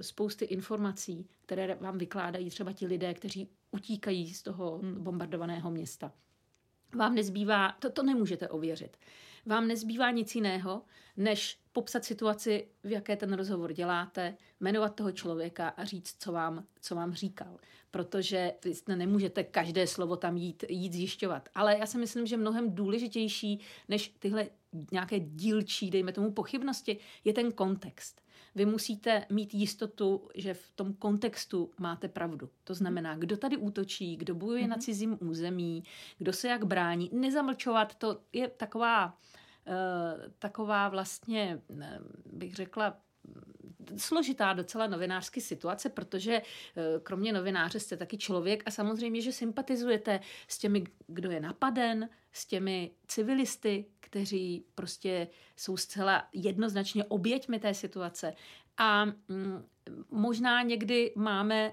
spousty 0.00 0.44
informací, 0.44 1.28
které 1.46 1.74
vám 1.74 1.98
vykládají 1.98 2.50
třeba 2.50 2.72
ti 2.72 2.86
lidé, 2.86 3.14
kteří 3.14 3.48
utíkají 3.70 4.34
z 4.34 4.42
toho 4.42 4.78
hmm. 4.78 5.04
bombardovaného 5.04 5.70
města. 5.70 6.12
Vám 6.94 7.14
nezbývá, 7.14 7.72
to, 7.78 7.90
to 7.90 8.02
nemůžete 8.02 8.48
ověřit 8.48 8.96
vám 9.46 9.68
nezbývá 9.68 10.10
nic 10.10 10.34
jiného, 10.34 10.82
než 11.16 11.58
popsat 11.72 12.04
situaci, 12.04 12.68
v 12.84 12.90
jaké 12.90 13.16
ten 13.16 13.32
rozhovor 13.32 13.72
děláte, 13.72 14.36
jmenovat 14.60 14.94
toho 14.94 15.12
člověka 15.12 15.68
a 15.68 15.84
říct, 15.84 16.16
co 16.18 16.32
vám, 16.32 16.64
co 16.80 16.94
vám 16.94 17.12
říkal. 17.14 17.58
Protože 17.90 18.52
vy 18.64 18.96
nemůžete 18.96 19.44
každé 19.44 19.86
slovo 19.86 20.16
tam 20.16 20.36
jít, 20.36 20.64
jít 20.68 20.92
zjišťovat. 20.92 21.48
Ale 21.54 21.78
já 21.78 21.86
si 21.86 21.98
myslím, 21.98 22.26
že 22.26 22.36
mnohem 22.36 22.74
důležitější 22.74 23.60
než 23.88 24.14
tyhle 24.18 24.48
nějaké 24.92 25.20
dílčí, 25.20 25.90
dejme 25.90 26.12
tomu, 26.12 26.32
pochybnosti, 26.32 26.98
je 27.24 27.32
ten 27.32 27.52
kontext. 27.52 28.20
Vy 28.54 28.66
musíte 28.66 29.26
mít 29.30 29.54
jistotu, 29.54 30.28
že 30.34 30.54
v 30.54 30.72
tom 30.74 30.94
kontextu 30.94 31.70
máte 31.78 32.08
pravdu. 32.08 32.50
To 32.64 32.74
znamená, 32.74 33.16
kdo 33.16 33.36
tady 33.36 33.56
útočí, 33.56 34.16
kdo 34.16 34.34
bojuje 34.34 34.64
mm-hmm. 34.64 34.68
na 34.68 34.76
mhm. 34.76 34.82
cizím 34.82 35.18
území, 35.20 35.84
kdo 36.18 36.32
se 36.32 36.48
jak 36.48 36.64
brání. 36.64 37.10
Nezamlčovat, 37.12 37.94
to 37.94 38.20
je 38.32 38.48
taková, 38.48 39.18
uh, 39.66 40.32
taková 40.38 40.88
vlastně, 40.88 41.60
uh, 41.68 41.84
bych 42.32 42.54
řekla, 42.54 42.96
složitá 43.96 44.52
docela 44.52 44.86
novinářská 44.86 45.40
situace, 45.40 45.88
protože 45.88 46.32
eh, 46.32 47.00
kromě 47.02 47.32
novináře 47.32 47.80
jste 47.80 47.96
taky 47.96 48.18
člověk 48.18 48.62
a 48.66 48.70
samozřejmě, 48.70 49.20
že 49.20 49.32
sympatizujete 49.32 50.20
s 50.48 50.58
těmi, 50.58 50.84
kdo 51.06 51.30
je 51.30 51.40
napaden, 51.40 52.08
s 52.32 52.46
těmi 52.46 52.90
civilisty, 53.06 53.84
kteří 54.00 54.64
prostě 54.74 55.28
jsou 55.56 55.76
zcela 55.76 56.28
jednoznačně 56.32 57.04
oběťmi 57.04 57.58
té 57.58 57.74
situace. 57.74 58.34
A 58.76 59.04
mm, 59.04 59.64
možná 60.10 60.62
někdy 60.62 61.12
máme, 61.16 61.72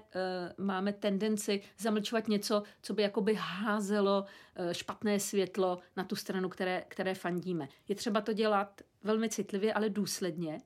uh, 0.58 0.66
máme 0.66 0.92
tendenci 0.92 1.62
zamlčovat 1.78 2.28
něco, 2.28 2.62
co 2.82 2.94
by 2.94 3.02
jakoby 3.02 3.34
házelo 3.38 4.24
uh, 4.58 4.72
špatné 4.72 5.20
světlo 5.20 5.78
na 5.96 6.04
tu 6.04 6.16
stranu, 6.16 6.48
které, 6.48 6.84
které 6.88 7.14
fandíme. 7.14 7.68
Je 7.88 7.94
třeba 7.94 8.20
to 8.20 8.32
dělat 8.32 8.82
velmi 9.02 9.28
citlivě, 9.28 9.74
ale 9.74 9.90
důsledně 9.90 10.58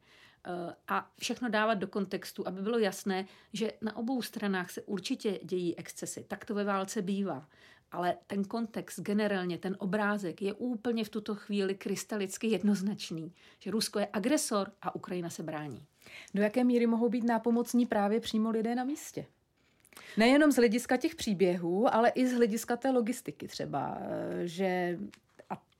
a 0.89 1.11
všechno 1.19 1.49
dávat 1.49 1.75
do 1.75 1.87
kontextu, 1.87 2.49
aby 2.49 2.63
bylo 2.63 2.79
jasné, 2.79 3.27
že 3.53 3.73
na 3.81 3.97
obou 3.97 4.23
stranách 4.23 4.71
se 4.71 4.83
určitě 4.83 5.41
dějí 5.43 5.79
excesy. 5.79 6.25
Tak 6.29 6.45
to 6.45 6.55
ve 6.55 6.65
válce 6.65 7.03
bývá 7.03 7.49
ale 7.93 8.17
ten 8.27 8.45
kontext, 8.45 9.01
generálně 9.01 9.59
ten 9.59 9.77
obrázek 9.79 10.43
je 10.43 10.53
úplně 10.53 11.05
v 11.05 11.09
tuto 11.09 11.35
chvíli 11.35 11.75
krystalicky 11.75 12.47
jednoznačný, 12.47 13.33
že 13.59 13.71
Rusko 13.71 13.99
je 13.99 14.09
agresor 14.13 14.73
a 14.83 14.95
Ukrajina 14.95 15.31
se 15.31 15.43
brání. 15.43 15.87
Do 16.35 16.43
jaké 16.43 16.65
míry 16.65 16.87
mohou 16.87 17.09
být 17.09 17.25
nápomocní 17.25 17.87
právě 17.87 18.21
přímo 18.21 18.51
lidé 18.51 18.75
na 18.75 18.85
místě? 18.85 19.27
Nejenom 20.17 20.53
z 20.53 20.57
hlediska 20.57 20.97
těch 20.97 21.15
příběhů, 21.15 21.95
ale 21.95 22.09
i 22.09 22.27
z 22.27 22.33
hlediska 22.33 22.77
té 22.77 22.91
logistiky 22.91 23.49
třeba, 23.49 23.99
že 24.45 24.99
a 24.99 25.22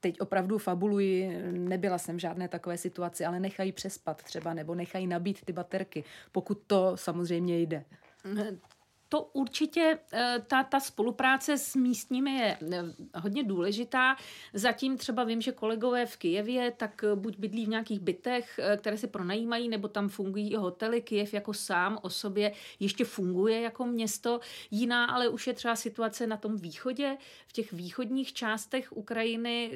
teď 0.03 0.21
opravdu 0.21 0.57
fabuluji, 0.57 1.41
nebyla 1.51 1.97
jsem 1.97 2.15
v 2.17 2.19
žádné 2.19 2.47
takové 2.47 2.77
situaci, 2.77 3.25
ale 3.25 3.39
nechají 3.39 3.71
přespat 3.71 4.23
třeba, 4.23 4.53
nebo 4.53 4.75
nechají 4.75 5.07
nabít 5.07 5.45
ty 5.45 5.53
baterky, 5.53 6.03
pokud 6.31 6.61
to 6.67 6.97
samozřejmě 6.97 7.59
jde 7.59 7.85
to 9.13 9.21
určitě 9.33 9.99
eh, 10.13 10.43
ta, 10.47 10.63
ta 10.63 10.79
spolupráce 10.79 11.57
s 11.57 11.75
místními 11.75 12.31
je 12.31 12.57
eh, 12.71 12.83
hodně 13.15 13.43
důležitá. 13.43 14.15
Zatím 14.53 14.97
třeba 14.97 15.23
vím, 15.23 15.41
že 15.41 15.51
kolegové 15.51 16.05
v 16.05 16.17
Kijevě 16.17 16.71
tak 16.71 17.03
eh, 17.03 17.15
buď 17.15 17.37
bydlí 17.37 17.65
v 17.65 17.69
nějakých 17.69 17.99
bytech, 17.99 18.59
které 18.77 18.97
si 18.97 19.07
pronajímají, 19.07 19.69
nebo 19.69 19.87
tam 19.87 20.09
fungují 20.09 20.55
hotely. 20.55 21.01
Kijev 21.01 21.33
jako 21.33 21.53
sám 21.53 21.99
o 22.01 22.09
sobě 22.09 22.53
ještě 22.79 23.05
funguje 23.05 23.61
jako 23.61 23.85
město. 23.85 24.39
Jiná 24.71 25.05
ale 25.05 25.29
už 25.29 25.47
je 25.47 25.53
třeba 25.53 25.75
situace 25.75 26.27
na 26.27 26.37
tom 26.37 26.57
východě, 26.57 27.17
v 27.47 27.53
těch 27.53 27.73
východních 27.73 28.33
částech 28.33 28.97
Ukrajiny, 28.97 29.71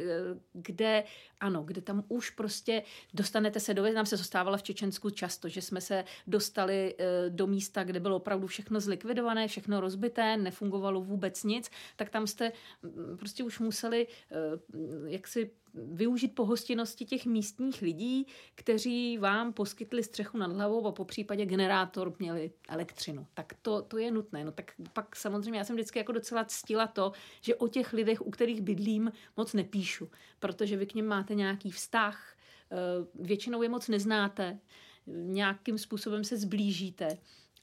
kde 0.53 1.03
ano, 1.39 1.63
kde 1.63 1.81
tam 1.81 2.03
už 2.07 2.29
prostě 2.29 2.83
dostanete 3.13 3.59
se 3.59 3.73
do, 3.73 3.93
nám 3.93 4.05
se 4.05 4.17
zostávalo 4.17 4.57
v 4.57 4.63
Čečensku 4.63 5.09
často, 5.09 5.49
že 5.49 5.61
jsme 5.61 5.81
se 5.81 6.03
dostali 6.27 6.95
do 7.29 7.47
místa, 7.47 7.83
kde 7.83 7.99
bylo 7.99 8.15
opravdu 8.15 8.47
všechno 8.47 8.79
zlikvidované 8.79 9.26
zlikvidované, 9.27 9.47
všechno 9.47 9.81
rozbité, 9.81 10.37
nefungovalo 10.37 11.01
vůbec 11.01 11.43
nic, 11.43 11.69
tak 11.95 12.09
tam 12.09 12.27
jste 12.27 12.51
mm, 12.83 13.17
prostě 13.17 13.43
už 13.43 13.59
museli 13.59 14.07
eh, 14.31 14.59
jak 15.07 15.27
si 15.27 15.51
využít 15.73 16.35
pohostinnosti 16.35 17.05
těch 17.05 17.25
místních 17.25 17.81
lidí, 17.81 18.25
kteří 18.55 19.17
vám 19.17 19.53
poskytli 19.53 20.03
střechu 20.03 20.37
nad 20.37 20.51
hlavou 20.51 20.87
a 20.87 20.91
po 20.91 21.05
případě 21.05 21.45
generátor 21.45 22.13
měli 22.19 22.51
elektřinu. 22.69 23.27
Tak 23.33 23.53
to, 23.61 23.81
to 23.81 23.97
je 23.97 24.11
nutné. 24.11 24.43
No 24.43 24.51
tak 24.51 24.71
pak 24.93 25.15
samozřejmě 25.15 25.59
já 25.59 25.63
jsem 25.63 25.75
vždycky 25.75 25.99
jako 25.99 26.11
docela 26.11 26.45
ctila 26.45 26.87
to, 26.87 27.11
že 27.41 27.55
o 27.55 27.67
těch 27.67 27.93
lidech, 27.93 28.21
u 28.21 28.31
kterých 28.31 28.61
bydlím, 28.61 29.11
moc 29.37 29.53
nepíšu, 29.53 30.09
protože 30.39 30.77
vy 30.77 30.85
k 30.85 30.95
ním 30.95 31.05
máte 31.05 31.35
nějaký 31.35 31.71
vztah, 31.71 32.35
eh, 32.71 32.75
většinou 33.15 33.61
je 33.61 33.69
moc 33.69 33.87
neznáte, 33.87 34.59
nějakým 35.07 35.77
způsobem 35.77 36.23
se 36.23 36.37
zblížíte 36.37 37.17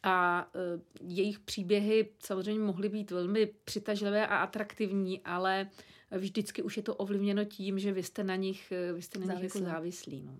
a 0.05 0.47
e, 0.55 0.81
jejich 1.05 1.39
příběhy 1.39 2.09
samozřejmě 2.19 2.65
mohly 2.65 2.89
být 2.89 3.11
velmi 3.11 3.47
přitažlivé 3.65 4.27
a 4.27 4.37
atraktivní, 4.37 5.21
ale 5.21 5.71
vždycky 6.11 6.63
už 6.63 6.77
je 6.77 6.83
to 6.83 6.95
ovlivněno 6.95 7.45
tím, 7.45 7.79
že 7.79 7.93
vy 7.93 8.03
jste 8.03 8.25
na 8.25 8.37
nich, 8.37 8.73
e, 8.73 8.93
vy 8.93 9.03
jste 9.03 9.19
na 9.19 9.35
nich 9.35 9.43
jako 9.43 9.59
závislí. 9.59 10.23
No. 10.23 10.39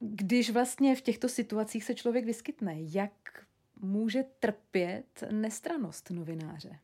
Když 0.00 0.50
vlastně 0.50 0.96
v 0.96 1.00
těchto 1.00 1.28
situacích 1.28 1.84
se 1.84 1.94
člověk 1.94 2.24
vyskytne, 2.24 2.76
jak 2.78 3.46
může 3.76 4.24
trpět 4.38 5.24
nestranost 5.30 6.10
novináře? 6.10 6.78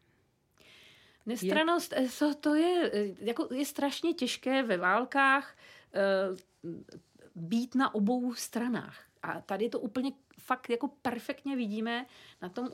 Nestranost, 1.27 1.93
je... 1.93 2.09
to, 2.19 2.35
to 2.35 2.55
je, 2.55 2.91
jako, 3.19 3.49
je 3.55 3.65
strašně 3.65 4.15
těžké 4.15 4.63
ve 4.63 4.77
válkách 4.77 5.57
uh, 6.65 6.73
být 7.35 7.75
na 7.75 7.95
obou 7.95 8.35
stranách. 8.35 9.05
A 9.23 9.41
tady 9.41 9.69
to 9.69 9.81
úplně 9.81 10.13
fakt 10.47 10.71
jako 10.71 10.89
perfektně 10.89 11.57
vidíme 11.57 12.07
na 12.43 12.49
tom 12.49 12.69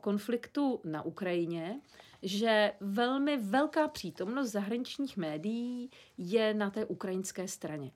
konfliktu 0.00 0.80
na 0.84 1.02
Ukrajině, 1.02 1.80
že 2.22 2.72
velmi 2.80 3.36
velká 3.36 3.88
přítomnost 3.88 4.50
zahraničních 4.50 5.16
médií 5.16 5.90
je 6.18 6.54
na 6.54 6.70
té 6.70 6.84
ukrajinské 6.84 7.48
straně. 7.48 7.90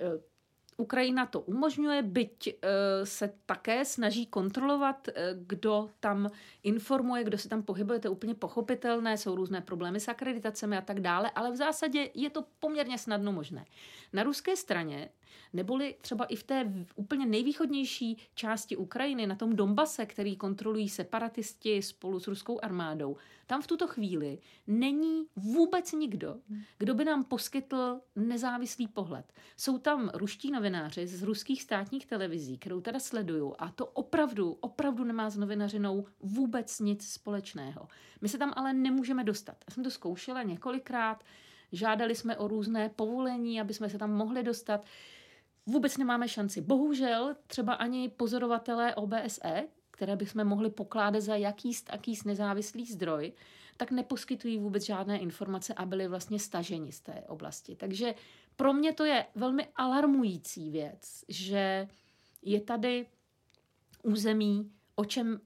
E, 0.00 0.30
Ukrajina 0.76 1.26
to 1.26 1.40
umožňuje, 1.40 2.02
byť 2.02 2.48
e, 2.48 2.56
se 3.06 3.34
také 3.46 3.84
snaží 3.84 4.26
kontrolovat, 4.26 5.08
e, 5.08 5.12
kdo 5.34 5.90
tam 6.00 6.30
informuje, 6.62 7.24
kdo 7.24 7.38
se 7.38 7.48
tam 7.48 7.62
pohybuje, 7.62 7.98
to 7.98 8.06
je 8.06 8.10
úplně 8.10 8.34
pochopitelné, 8.34 9.18
jsou 9.18 9.36
různé 9.36 9.60
problémy 9.60 10.00
s 10.00 10.08
akreditacemi 10.08 10.76
a 10.76 10.80
tak 10.80 11.00
dále, 11.00 11.30
ale 11.30 11.52
v 11.52 11.56
zásadě 11.56 12.10
je 12.14 12.30
to 12.30 12.44
poměrně 12.60 12.98
snadno 12.98 13.32
možné. 13.32 13.64
Na 14.12 14.22
ruské 14.22 14.56
straně 14.56 15.08
Neboli 15.52 15.96
třeba 16.00 16.24
i 16.24 16.36
v 16.36 16.42
té 16.42 16.72
úplně 16.96 17.26
nejvýchodnější 17.26 18.16
části 18.34 18.76
Ukrajiny, 18.76 19.26
na 19.26 19.34
tom 19.34 19.56
Donbase, 19.56 20.06
který 20.06 20.36
kontrolují 20.36 20.88
separatisti 20.88 21.82
spolu 21.82 22.20
s 22.20 22.26
ruskou 22.26 22.64
armádou, 22.64 23.16
tam 23.50 23.62
v 23.62 23.66
tuto 23.66 23.86
chvíli 23.86 24.38
není 24.66 25.26
vůbec 25.36 25.92
nikdo, 25.92 26.36
kdo 26.78 26.94
by 26.94 27.04
nám 27.04 27.24
poskytl 27.24 28.00
nezávislý 28.16 28.88
pohled. 28.88 29.32
Jsou 29.56 29.78
tam 29.78 30.10
ruští 30.14 30.50
novináři 30.50 31.06
z 31.06 31.22
ruských 31.22 31.62
státních 31.62 32.06
televizí, 32.06 32.58
kterou 32.58 32.80
teda 32.80 32.98
sleduju 32.98 33.54
a 33.58 33.70
to 33.70 33.86
opravdu, 33.86 34.56
opravdu 34.60 35.04
nemá 35.04 35.30
s 35.30 35.36
novinařinou 35.36 36.06
vůbec 36.20 36.80
nic 36.80 37.08
společného. 37.08 37.88
My 38.20 38.28
se 38.28 38.38
tam 38.38 38.52
ale 38.56 38.72
nemůžeme 38.72 39.24
dostat. 39.24 39.56
Já 39.68 39.74
jsem 39.74 39.84
to 39.84 39.90
zkoušela 39.90 40.42
několikrát, 40.42 41.24
žádali 41.72 42.14
jsme 42.14 42.36
o 42.36 42.48
různé 42.48 42.88
povolení, 42.88 43.60
aby 43.60 43.74
jsme 43.74 43.90
se 43.90 43.98
tam 43.98 44.12
mohli 44.12 44.42
dostat 44.42 44.84
vůbec 45.66 45.96
nemáme 45.96 46.28
šanci. 46.28 46.60
Bohužel 46.60 47.36
třeba 47.46 47.74
ani 47.74 48.08
pozorovatelé 48.08 48.94
OBSE, 48.94 49.68
které 49.90 50.16
bychom 50.16 50.44
mohli 50.44 50.70
pokládat 50.70 51.20
za 51.20 51.36
jakýst, 51.36 51.90
jakýst 51.92 52.24
nezávislý 52.24 52.86
zdroj, 52.86 53.32
tak 53.76 53.90
neposkytují 53.90 54.58
vůbec 54.58 54.84
žádné 54.84 55.18
informace 55.18 55.74
a 55.74 55.84
byli 55.86 56.08
vlastně 56.08 56.38
staženi 56.38 56.92
z 56.92 57.00
té 57.00 57.24
oblasti. 57.28 57.76
Takže 57.76 58.14
pro 58.56 58.72
mě 58.72 58.92
to 58.92 59.04
je 59.04 59.26
velmi 59.34 59.68
alarmující 59.76 60.70
věc, 60.70 61.24
že 61.28 61.88
je 62.42 62.60
tady 62.60 63.06
území, 64.02 64.72
o 64.94 65.04
čem 65.04 65.40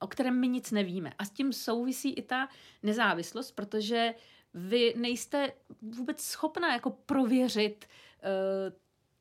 o 0.00 0.06
kterém 0.06 0.40
my 0.40 0.48
nic 0.48 0.70
nevíme. 0.70 1.12
A 1.18 1.24
s 1.24 1.30
tím 1.30 1.52
souvisí 1.52 2.12
i 2.12 2.22
ta 2.22 2.48
nezávislost, 2.82 3.52
protože 3.52 4.14
vy 4.54 4.94
nejste 4.96 5.52
vůbec 5.82 6.20
schopná 6.20 6.72
jako 6.72 6.90
prověřit 6.90 7.84
uh, 7.84 8.76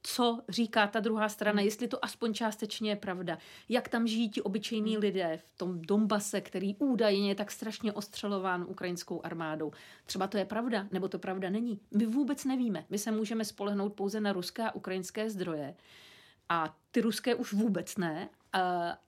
co 0.09 0.41
říká 0.49 0.87
ta 0.87 0.99
druhá 0.99 1.29
strana, 1.29 1.59
hmm. 1.59 1.65
jestli 1.65 1.87
to 1.87 2.05
aspoň 2.05 2.33
částečně 2.33 2.91
je 2.91 2.95
pravda, 2.95 3.37
jak 3.69 3.89
tam 3.89 4.07
žijí 4.07 4.29
ti 4.29 4.41
obyčejní 4.41 4.91
hmm. 4.91 5.01
lidé 5.01 5.39
v 5.45 5.57
tom 5.57 5.81
Donbase, 5.81 6.41
který 6.41 6.75
údajně 6.75 7.29
je 7.29 7.35
tak 7.35 7.51
strašně 7.51 7.93
ostřelován 7.93 8.65
ukrajinskou 8.67 9.25
armádou. 9.25 9.71
Třeba 10.05 10.27
to 10.27 10.37
je 10.37 10.45
pravda, 10.45 10.87
nebo 10.91 11.07
to 11.07 11.19
pravda 11.19 11.49
není. 11.49 11.79
My 11.95 12.05
vůbec 12.05 12.45
nevíme. 12.45 12.85
My 12.89 12.97
se 12.97 13.11
můžeme 13.11 13.45
spolehnout 13.45 13.93
pouze 13.93 14.21
na 14.21 14.33
ruské 14.33 14.63
a 14.63 14.75
ukrajinské 14.75 15.29
zdroje. 15.29 15.75
A 16.49 16.75
ty 16.91 17.01
ruské 17.01 17.35
už 17.35 17.53
vůbec 17.53 17.97
ne. 17.97 18.29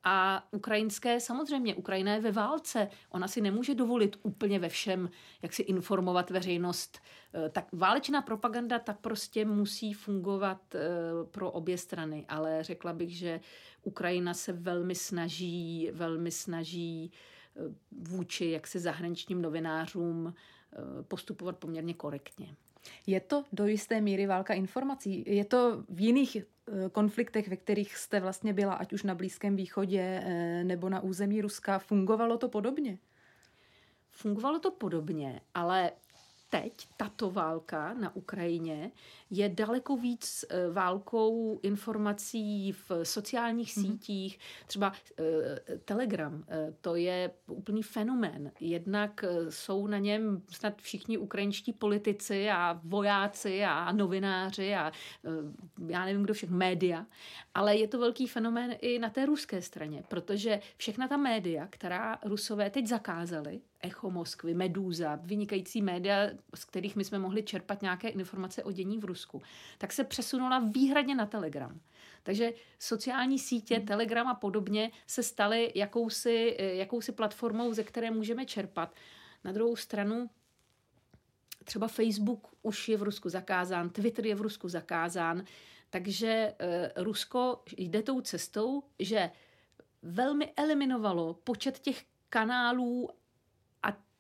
A 0.04 0.48
ukrajinské, 0.52 1.20
samozřejmě, 1.20 1.76
Ukrajina 1.76 2.14
je 2.14 2.20
ve 2.20 2.32
válce. 2.32 2.90
Ona 3.10 3.28
si 3.28 3.42
nemůže 3.42 3.76
dovolit 3.76 4.16
úplně 4.24 4.60
ve 4.60 4.70
všem, 4.70 5.10
jak 5.42 5.54
si 5.54 5.62
informovat 5.62 6.30
veřejnost. 6.30 7.00
E, 7.34 7.50
tak 7.50 7.68
válečná 7.72 8.22
propaganda, 8.22 8.80
ta 8.80 8.94
prostě 8.94 9.46
musí 9.46 9.94
fungovat 9.94 10.76
e, 10.76 10.80
pro 11.32 11.52
obě 11.52 11.78
strany. 11.78 12.26
Ale 12.30 12.64
řekla 12.64 12.94
bych, 12.94 13.18
že 13.18 13.40
Ukrajina 13.84 14.34
se 14.34 14.54
velmi 14.54 14.96
snaží, 14.96 15.90
velmi 15.94 16.32
snaží 16.32 17.12
vůči 17.92 18.46
jaksi 18.46 18.80
zahraničním 18.80 19.42
novinářům 19.42 20.34
postupovat 21.08 21.58
poměrně 21.58 21.94
korektně. 21.94 22.56
Je 23.08 23.20
to 23.20 23.44
do 23.54 23.68
jisté 23.68 24.02
míry 24.02 24.28
válka 24.28 24.54
informací? 24.54 25.24
Je 25.28 25.46
to 25.46 25.84
v 25.90 26.02
jiných 26.02 26.38
Eh, 26.72 26.90
konfliktech, 26.90 27.48
ve 27.48 27.58
kterých 27.58 27.98
jste 27.98 28.20
vlastně 28.20 28.54
byla, 28.54 28.74
ať 28.74 28.94
už 28.94 29.04
na 29.04 29.16
Blízkém 29.16 29.56
východě 29.56 30.22
eh, 30.24 30.64
nebo 30.64 30.90
na 30.90 31.00
území 31.00 31.42
Ruska, 31.42 31.80
fungovalo 31.80 32.38
to 32.38 32.50
podobně? 32.50 32.98
Fungovalo 34.12 34.60
to 34.60 34.72
podobně, 34.72 35.42
ale 35.54 35.92
teď 36.50 36.88
tato 36.98 37.32
válka 37.32 37.94
na 37.94 38.16
Ukrajině 38.16 38.92
je 39.30 39.50
daleko 39.50 39.98
víc 39.98 40.46
eh, 40.50 40.72
válkou 40.72 41.60
informací 41.64 42.72
v 42.72 42.92
sociálních 43.04 43.78
mm. 43.78 43.84
sítích. 43.84 44.40
Třeba 44.68 44.90
uh, 44.90 45.26
Telegram, 45.86 46.34
uh, 46.34 46.44
to 46.82 46.96
je 46.96 47.32
úplný 47.48 47.84
fenomén. 47.84 48.52
Jednak 48.60 49.26
jsou 49.50 49.88
na 49.88 49.98
něm 49.98 50.42
snad 50.50 50.82
všichni 50.82 51.18
ukrajinští 51.18 51.74
politici 51.74 52.50
a 52.50 52.80
vojáci 52.84 53.64
a 53.64 53.92
novináři 53.92 54.76
a 54.76 54.92
já 55.88 56.06
nevím, 56.06 56.24
kdo 56.24 56.34
všechno, 56.34 56.58
média. 56.58 57.06
Ale 57.54 57.76
je 57.76 57.88
to 57.88 58.00
velký 58.00 58.28
fenomén 58.28 58.76
i 58.82 59.00
na 59.00 59.10
té 59.10 59.26
ruské 59.26 59.62
straně, 59.62 60.04
protože 60.08 60.60
všechna 60.78 61.08
ta 61.08 61.18
média, 61.18 61.68
která 61.70 62.20
rusové 62.26 62.70
teď 62.70 62.88
zakázali, 62.88 63.62
Echo 63.82 64.12
Moskvy, 64.12 64.54
Medúza, 64.54 65.16
vynikající 65.16 65.82
média, 65.82 66.30
z 66.56 66.66
kterých 66.66 66.96
my 66.96 67.04
jsme 67.04 67.20
mohli 67.20 67.44
čerpat 67.44 67.82
nějaké 67.82 68.10
informace 68.10 68.64
o 68.64 68.72
dění 68.72 68.98
v 68.98 69.06
Rusku, 69.06 69.19
tak 69.78 69.94
se 69.94 70.04
přesunula 70.04 70.60
výhradně 70.60 71.16
na 71.16 71.26
Telegram. 71.26 71.80
Takže 72.24 72.54
sociální 72.80 73.40
sítě, 73.40 73.76
hmm. 73.76 73.86
Telegram 73.86 74.28
a 74.28 74.34
podobně 74.34 74.92
se 75.08 75.24
staly 75.24 75.72
jakousi, 75.76 76.58
jakousi 76.60 77.12
platformou, 77.12 77.74
ze 77.74 77.84
které 77.84 78.12
můžeme 78.12 78.46
čerpat. 78.46 78.96
Na 79.44 79.52
druhou 79.52 79.76
stranu 79.76 80.30
třeba 81.64 81.88
Facebook 81.88 82.48
už 82.62 82.90
je 82.90 82.98
v 82.98 83.04
Rusku 83.04 83.30
zakázán, 83.30 83.90
Twitter 83.90 84.26
je 84.26 84.36
v 84.36 84.42
Rusku 84.42 84.70
zakázán, 84.70 85.44
takže 85.90 86.56
eh, 86.60 86.92
Rusko 86.96 87.64
jde 87.78 88.04
tou 88.04 88.22
cestou, 88.22 88.84
že 89.00 89.32
velmi 90.02 90.54
eliminovalo 90.56 91.34
počet 91.34 91.80
těch 91.80 92.06
kanálů 92.30 93.10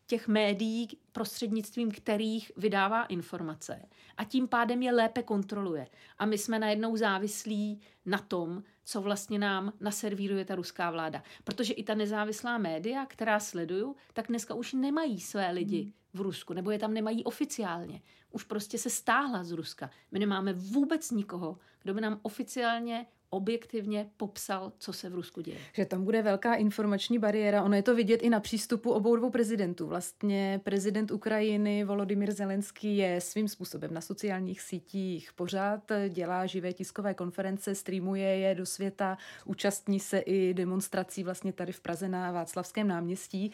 těch 0.09 0.27
médií, 0.27 0.87
prostřednictvím 1.11 1.91
kterých 1.91 2.51
vydává 2.57 3.03
informace 3.03 3.81
a 4.17 4.23
tím 4.23 4.47
pádem 4.47 4.81
je 4.81 4.91
lépe 4.91 5.23
kontroluje. 5.23 5.87
A 6.17 6.25
my 6.25 6.37
jsme 6.37 6.59
najednou 6.59 6.97
závislí 6.97 7.81
na 8.05 8.17
tom, 8.17 8.63
co 8.83 9.01
vlastně 9.01 9.39
nám 9.39 9.73
naservíruje 9.79 10.45
ta 10.45 10.55
ruská 10.55 10.91
vláda. 10.91 11.23
Protože 11.43 11.73
i 11.73 11.83
ta 11.83 11.95
nezávislá 11.95 12.57
média, 12.57 13.05
která 13.05 13.39
sleduju, 13.39 13.95
tak 14.13 14.27
dneska 14.27 14.53
už 14.53 14.73
nemají 14.73 15.19
své 15.19 15.51
lidi 15.51 15.81
hmm. 15.81 15.91
v 16.13 16.21
Rusku, 16.21 16.53
nebo 16.53 16.71
je 16.71 16.79
tam 16.79 16.93
nemají 16.93 17.23
oficiálně. 17.23 18.01
Už 18.31 18.43
prostě 18.43 18.77
se 18.77 18.89
stáhla 18.89 19.43
z 19.43 19.51
Ruska. 19.51 19.89
My 20.11 20.19
nemáme 20.19 20.53
vůbec 20.53 21.11
nikoho, 21.11 21.57
kdo 21.83 21.93
by 21.93 22.01
nám 22.01 22.19
oficiálně 22.21 23.05
objektivně 23.29 24.09
popsal, 24.17 24.71
co 24.79 24.93
se 24.93 25.09
v 25.09 25.15
Rusku 25.15 25.41
děje. 25.41 25.57
Že 25.73 25.85
tam 25.85 26.03
bude 26.03 26.21
velká 26.21 26.53
informační 26.53 27.19
bariéra. 27.19 27.63
Ono 27.63 27.75
je 27.75 27.83
to 27.83 27.95
vidět 27.95 28.23
i 28.23 28.29
na 28.29 28.39
přístupu 28.39 28.91
obou 28.91 29.15
dvou 29.15 29.29
prezidentů. 29.29 29.87
Vlastně 29.87 30.61
prezident 30.63 31.11
Ukrajiny 31.11 31.83
Volodymyr 31.83 32.31
Zelenský 32.31 32.97
je 32.97 33.21
svým 33.21 33.47
způsobem 33.47 33.93
na 33.93 34.01
sociálních 34.01 34.61
sítích 34.61 35.33
pořád, 35.33 35.91
dělá 36.09 36.45
živé 36.45 36.73
tiskové 36.73 37.13
konference, 37.13 37.75
streamuje 37.75 38.27
je 38.27 38.55
do 38.55 38.65
světa, 38.65 39.17
účastní 39.45 39.99
se 39.99 40.19
i 40.19 40.53
demonstrací 40.53 41.23
vlastně 41.23 41.53
tady 41.53 41.71
v 41.71 41.79
Praze 41.79 42.09
na 42.09 42.31
Václavském 42.31 42.87
náměstí. 42.87 43.51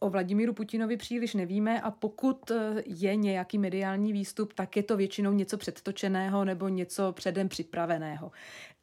O 0.00 0.10
Vladimíru 0.10 0.52
Putinovi 0.52 0.96
příliš 0.96 1.34
nevíme 1.34 1.80
a 1.80 1.90
pokud 1.90 2.52
je 2.86 3.16
nějaký 3.16 3.58
mediální 3.58 4.12
výstup, 4.12 4.52
tak 4.52 4.76
je 4.76 4.82
to 4.82 4.96
většinou 4.96 5.32
něco 5.32 5.58
předtočeného 5.58 6.44
nebo 6.44 6.68
něco 6.68 7.12
předem 7.12 7.48
připraveného. 7.48 8.32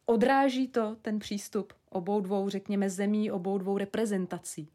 Odráží 0.06 0.68
to 0.68 0.96
ten 1.02 1.20
přístup 1.20 1.74
obou 1.89 2.22
dvou, 2.22 2.50
řekněme, 2.50 2.89
zemí, 2.89 3.32
obou 3.32 3.58
dvou 3.58 3.78
reprezentací? 3.78 4.68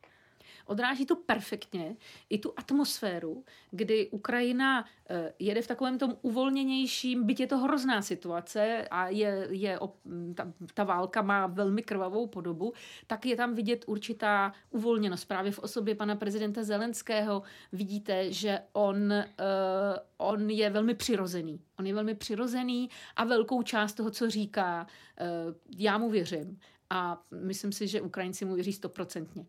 Odráží 0.70 1.06
to 1.06 1.16
perfektně 1.16 1.96
i 2.28 2.38
tu 2.38 2.52
atmosféru, 2.56 3.44
kdy 3.70 4.08
Ukrajina 4.10 4.84
eh, 5.10 5.32
jede 5.38 5.62
v 5.62 5.66
takovém 5.66 5.98
tom 5.98 6.16
uvolněnějším, 6.22 7.26
byť 7.26 7.40
je 7.40 7.46
to 7.46 7.58
hrozná 7.58 8.02
situace 8.02 8.88
a 8.90 9.08
je, 9.08 9.48
je 9.50 9.78
ta, 10.34 10.52
ta 10.74 10.84
válka 10.84 11.22
má 11.22 11.46
velmi 11.46 11.82
krvavou 11.82 12.26
podobu, 12.26 12.72
tak 13.06 13.26
je 13.26 13.36
tam 13.36 13.54
vidět 13.54 13.84
určitá 13.86 14.52
uvolněnost. 14.70 15.28
Právě 15.28 15.52
v 15.52 15.58
osobě 15.58 15.94
pana 15.94 16.16
prezidenta 16.16 16.62
Zelenského 16.62 17.42
vidíte, 17.72 18.32
že 18.32 18.58
on, 18.72 19.12
uh, 19.12 19.22
on 20.16 20.50
je 20.50 20.70
velmi 20.70 20.94
přirozený. 20.94 21.60
On 21.78 21.86
je 21.86 21.94
velmi 21.94 22.14
přirozený 22.14 22.90
a 23.16 23.24
velkou 23.24 23.62
část 23.62 23.94
toho, 23.94 24.10
co 24.10 24.30
říká, 24.30 24.86
uh, 25.20 25.54
já 25.78 25.98
mu 25.98 26.10
věřím. 26.10 26.58
A 26.90 27.22
myslím 27.30 27.72
si, 27.72 27.88
že 27.88 28.00
Ukrajinci 28.00 28.44
mu 28.44 28.54
věří 28.54 28.72
stoprocentně 28.72 29.46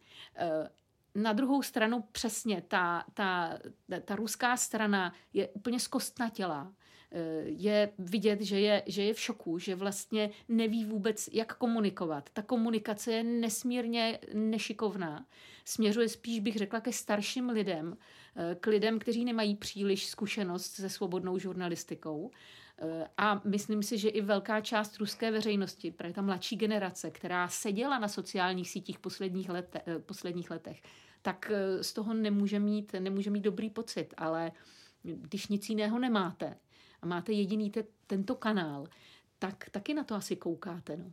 na 1.16 1.34
druhou 1.34 1.62
stranu 1.62 2.04
přesně 2.12 2.64
ta, 2.68 3.06
ta, 3.14 3.60
ta 4.06 4.16
ruská 4.16 4.58
strana 4.58 5.14
je 5.34 5.48
úplně 5.48 5.80
zkostnatělá. 5.80 6.74
Eh, 7.14 7.44
je 7.46 7.90
vidět, 8.00 8.42
že 8.42 8.60
je, 8.60 8.84
že 8.86 9.04
je 9.04 9.14
v 9.14 9.20
šoku, 9.20 9.60
že 9.60 9.76
vlastně 9.76 10.30
neví 10.50 10.86
vůbec, 10.86 11.30
jak 11.32 11.58
komunikovat. 11.58 12.30
Ta 12.34 12.42
komunikace 12.42 13.12
je 13.12 13.24
nesmírně 13.24 14.20
nešikovná. 14.34 15.26
Směřuje 15.66 16.10
spíš, 16.10 16.40
bych 16.40 16.56
řekla, 16.56 16.80
ke 16.80 16.94
starším 16.94 17.50
lidem, 17.50 17.98
eh, 18.36 18.56
k 18.56 18.68
lidem, 18.68 19.00
kteří 19.00 19.26
nemají 19.26 19.56
příliš 19.56 20.06
zkušenost 20.06 20.72
se 20.72 20.90
svobodnou 20.90 21.38
žurnalistikou. 21.38 22.32
Eh, 22.82 23.08
a 23.18 23.42
myslím 23.46 23.84
si, 23.84 23.98
že 23.98 24.10
i 24.10 24.22
velká 24.22 24.62
část 24.62 24.98
ruské 24.98 25.32
veřejnosti, 25.32 25.92
právě 25.92 26.14
ta 26.14 26.22
mladší 26.22 26.56
generace, 26.56 27.12
která 27.12 27.48
seděla 27.48 28.00
na 28.00 28.08
sociálních 28.08 28.70
sítích 28.70 29.00
posledních, 29.00 29.50
lete, 29.50 29.82
eh, 29.88 30.00
posledních 30.00 30.52
letech, 30.52 30.82
tak 31.22 31.52
eh, 31.54 31.84
z 31.84 31.94
toho 31.94 32.14
nemůže 32.14 32.60
mít, 32.60 32.94
nemůže 33.00 33.30
mít 33.30 33.42
dobrý 33.42 33.70
pocit. 33.70 34.14
Ale 34.18 34.52
když 35.04 35.48
nic 35.48 35.70
jiného 35.70 36.00
nemáte 36.00 36.58
a 37.02 37.06
máte 37.06 37.32
jediný 37.32 37.70
te, 37.70 37.84
tento 38.08 38.36
kanál, 38.36 38.88
tak 39.40 39.70
taky 39.70 39.94
na 39.94 40.04
to 40.04 40.16
asi 40.16 40.36
koukáte. 40.36 40.98
No. 40.98 41.12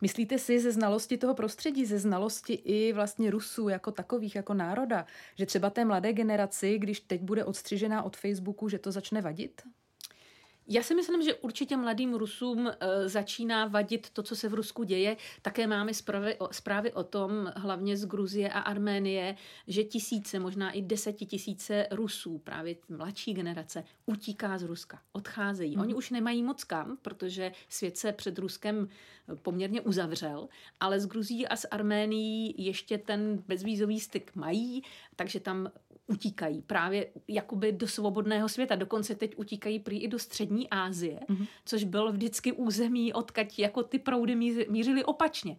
Myslíte 0.00 0.38
si 0.38 0.60
ze 0.60 0.72
znalosti 0.72 1.18
toho 1.18 1.34
prostředí, 1.34 1.86
ze 1.86 1.98
znalosti 1.98 2.52
i 2.52 2.92
vlastně 2.92 3.30
Rusů 3.30 3.68
jako 3.68 3.92
takových, 3.92 4.36
jako 4.36 4.54
národa, 4.54 5.06
že 5.34 5.46
třeba 5.46 5.70
té 5.70 5.84
mladé 5.84 6.12
generaci, 6.12 6.78
když 6.78 7.00
teď 7.00 7.22
bude 7.22 7.44
odstřižená 7.44 8.02
od 8.02 8.16
Facebooku, 8.16 8.68
že 8.68 8.78
to 8.78 8.92
začne 8.92 9.20
vadit? 9.20 9.62
Já 10.68 10.82
si 10.82 10.94
myslím, 10.94 11.22
že 11.22 11.34
určitě 11.34 11.76
mladým 11.76 12.14
Rusům 12.14 12.68
e, 12.68 13.08
začíná 13.08 13.66
vadit 13.66 14.10
to, 14.10 14.22
co 14.22 14.36
se 14.36 14.48
v 14.48 14.54
Rusku 14.54 14.82
děje. 14.82 15.16
Také 15.42 15.66
máme 15.66 15.94
zprávy 15.94 16.34
o, 16.34 16.48
zprávy 16.52 16.92
o 16.92 17.04
tom, 17.04 17.52
hlavně 17.56 17.96
z 17.96 18.06
Gruzie 18.06 18.52
a 18.52 18.60
Arménie, 18.60 19.36
že 19.66 19.84
tisíce, 19.84 20.38
možná 20.38 20.70
i 20.70 20.82
desetitisíce 20.82 21.86
Rusů, 21.90 22.38
právě 22.38 22.76
mladší 22.88 23.34
generace, 23.34 23.84
utíká 24.06 24.58
z 24.58 24.62
Ruska, 24.62 25.00
odcházejí. 25.12 25.74
Hmm. 25.74 25.82
Oni 25.82 25.94
už 25.94 26.10
nemají 26.10 26.42
moc 26.42 26.64
kam, 26.64 26.98
protože 27.02 27.52
svět 27.68 27.96
se 27.96 28.12
před 28.12 28.38
Ruskem 28.38 28.88
poměrně 29.42 29.80
uzavřel, 29.80 30.48
ale 30.80 31.00
z 31.00 31.06
Gruzí 31.06 31.48
a 31.48 31.56
z 31.56 31.64
Arménií 31.70 32.54
ještě 32.58 32.98
ten 32.98 33.42
bezvízový 33.48 34.00
styk 34.00 34.34
mají, 34.34 34.82
takže 35.16 35.40
tam 35.40 35.70
utíkají 36.06 36.62
právě 36.62 37.06
jakoby 37.28 37.72
do 37.72 37.88
svobodného 37.88 38.48
světa. 38.48 38.74
Dokonce 38.74 39.14
teď 39.14 39.34
utíkají 39.36 39.78
prý 39.78 40.02
i 40.02 40.08
do 40.08 40.18
střední 40.18 40.70
Asie, 40.70 41.20
mm-hmm. 41.20 41.46
což 41.64 41.84
bylo 41.84 42.12
vždycky 42.12 42.52
území, 42.52 43.12
odkaď 43.12 43.58
jako 43.58 43.82
ty 43.82 43.98
proudy 43.98 44.36
mířily 44.68 45.04
opačně. 45.04 45.56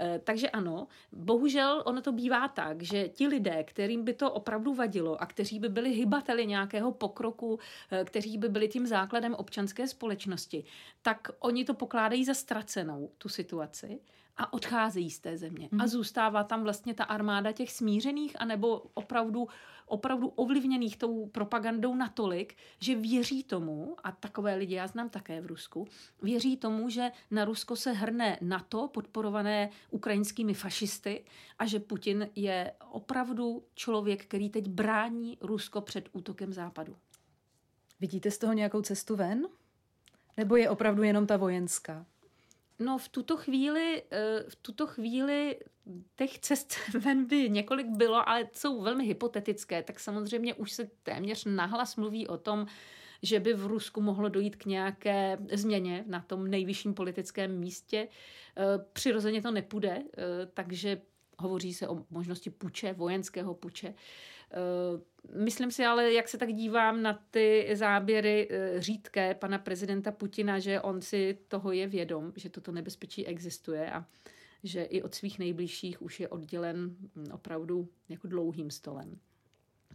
E, 0.00 0.18
takže 0.24 0.50
ano, 0.50 0.86
bohužel 1.12 1.82
ono 1.86 2.00
to 2.02 2.12
bývá 2.12 2.48
tak, 2.48 2.82
že 2.82 3.08
ti 3.08 3.26
lidé, 3.26 3.64
kterým 3.64 4.04
by 4.04 4.14
to 4.14 4.32
opravdu 4.32 4.74
vadilo 4.74 5.22
a 5.22 5.26
kteří 5.26 5.58
by 5.58 5.68
byli 5.68 5.90
hybateli 5.90 6.46
nějakého 6.46 6.92
pokroku, 6.92 7.58
e, 7.90 8.04
kteří 8.04 8.38
by 8.38 8.48
byli 8.48 8.68
tím 8.68 8.86
základem 8.86 9.34
občanské 9.34 9.88
společnosti, 9.88 10.64
tak 11.02 11.28
oni 11.38 11.64
to 11.64 11.74
pokládají 11.74 12.24
za 12.24 12.34
ztracenou, 12.34 13.10
tu 13.18 13.28
situaci 13.28 14.00
a 14.36 14.52
odcházejí 14.52 15.10
z 15.10 15.18
té 15.18 15.38
země. 15.38 15.68
Mm. 15.72 15.80
A 15.80 15.82
mhm. 15.82 15.88
zůstává 15.88 16.44
tam 16.44 16.62
vlastně 16.62 16.94
ta 16.94 17.04
armáda 17.04 17.52
těch 17.52 17.72
smířených, 17.72 18.40
anebo 18.40 18.82
opravdu, 18.94 19.48
opravdu 19.86 20.28
ovlivněných 20.28 20.96
tou 20.96 21.26
propagandou 21.26 21.94
natolik, 21.94 22.56
že 22.80 22.94
věří 22.94 23.44
tomu, 23.44 23.96
a 24.04 24.12
takové 24.12 24.54
lidi 24.54 24.74
já 24.74 24.86
znám 24.86 25.08
také 25.08 25.40
v 25.40 25.46
Rusku, 25.46 25.86
věří 26.22 26.56
tomu, 26.56 26.88
že 26.88 27.10
na 27.30 27.44
Rusko 27.44 27.76
se 27.76 27.92
hrne 27.92 28.38
NATO, 28.40 28.88
podporované 28.88 29.70
ukrajinskými 29.90 30.54
fašisty, 30.54 31.24
a 31.58 31.66
že 31.66 31.80
Putin 31.80 32.28
je 32.34 32.72
opravdu 32.90 33.64
člověk, 33.74 34.24
který 34.24 34.50
teď 34.50 34.68
brání 34.68 35.38
Rusko 35.40 35.80
před 35.80 36.08
útokem 36.12 36.52
západu. 36.52 36.96
Vidíte 38.00 38.30
z 38.30 38.38
toho 38.38 38.52
nějakou 38.52 38.82
cestu 38.82 39.16
ven? 39.16 39.46
Nebo 40.36 40.56
je 40.56 40.70
opravdu 40.70 41.02
jenom 41.02 41.26
ta 41.26 41.36
vojenská? 41.36 42.06
No 42.78 42.98
v 42.98 43.08
tuto 43.08 43.36
chvíli, 43.36 44.02
eh, 44.10 44.44
v 44.48 44.56
tuto 44.56 44.86
chvíli 44.86 45.58
těch 46.16 46.38
cest 46.38 46.74
ven 46.98 47.26
by 47.26 47.50
několik 47.50 47.86
bylo, 47.86 48.28
ale 48.28 48.48
jsou 48.52 48.82
velmi 48.82 49.04
hypotetické, 49.04 49.82
tak 49.82 50.00
samozřejmě 50.00 50.54
už 50.54 50.72
se 50.72 50.90
téměř 51.02 51.44
nahlas 51.44 51.96
mluví 51.96 52.26
o 52.26 52.38
tom, 52.38 52.66
že 53.22 53.40
by 53.40 53.54
v 53.54 53.66
Rusku 53.66 54.00
mohlo 54.00 54.28
dojít 54.28 54.56
k 54.56 54.66
nějaké 54.66 55.38
změně 55.52 56.04
na 56.06 56.20
tom 56.20 56.50
nejvyšším 56.50 56.94
politickém 56.94 57.58
místě. 57.58 58.08
Eh, 58.56 58.62
přirozeně 58.92 59.42
to 59.42 59.50
nepůjde, 59.50 60.02
eh, 60.18 60.22
takže 60.54 61.00
hovoří 61.38 61.74
se 61.74 61.88
o 61.88 62.04
možnosti 62.10 62.50
puče, 62.50 62.92
vojenského 62.92 63.54
puče. 63.54 63.94
Myslím 65.34 65.70
si 65.70 65.84
ale, 65.84 66.12
jak 66.12 66.28
se 66.28 66.38
tak 66.38 66.52
dívám 66.52 67.02
na 67.02 67.24
ty 67.30 67.68
záběry 67.74 68.48
řídké 68.78 69.34
pana 69.34 69.58
prezidenta 69.58 70.12
Putina, 70.12 70.58
že 70.58 70.80
on 70.80 71.02
si 71.02 71.38
toho 71.48 71.72
je 71.72 71.86
vědom, 71.86 72.32
že 72.36 72.50
toto 72.50 72.72
nebezpečí 72.72 73.26
existuje 73.26 73.90
a 73.90 74.06
že 74.62 74.82
i 74.82 75.02
od 75.02 75.14
svých 75.14 75.38
nejbližších 75.38 76.02
už 76.02 76.20
je 76.20 76.28
oddělen 76.28 76.96
hm, 77.16 77.26
opravdu 77.32 77.88
jako 78.08 78.28
dlouhým 78.28 78.70
stolem. 78.70 79.18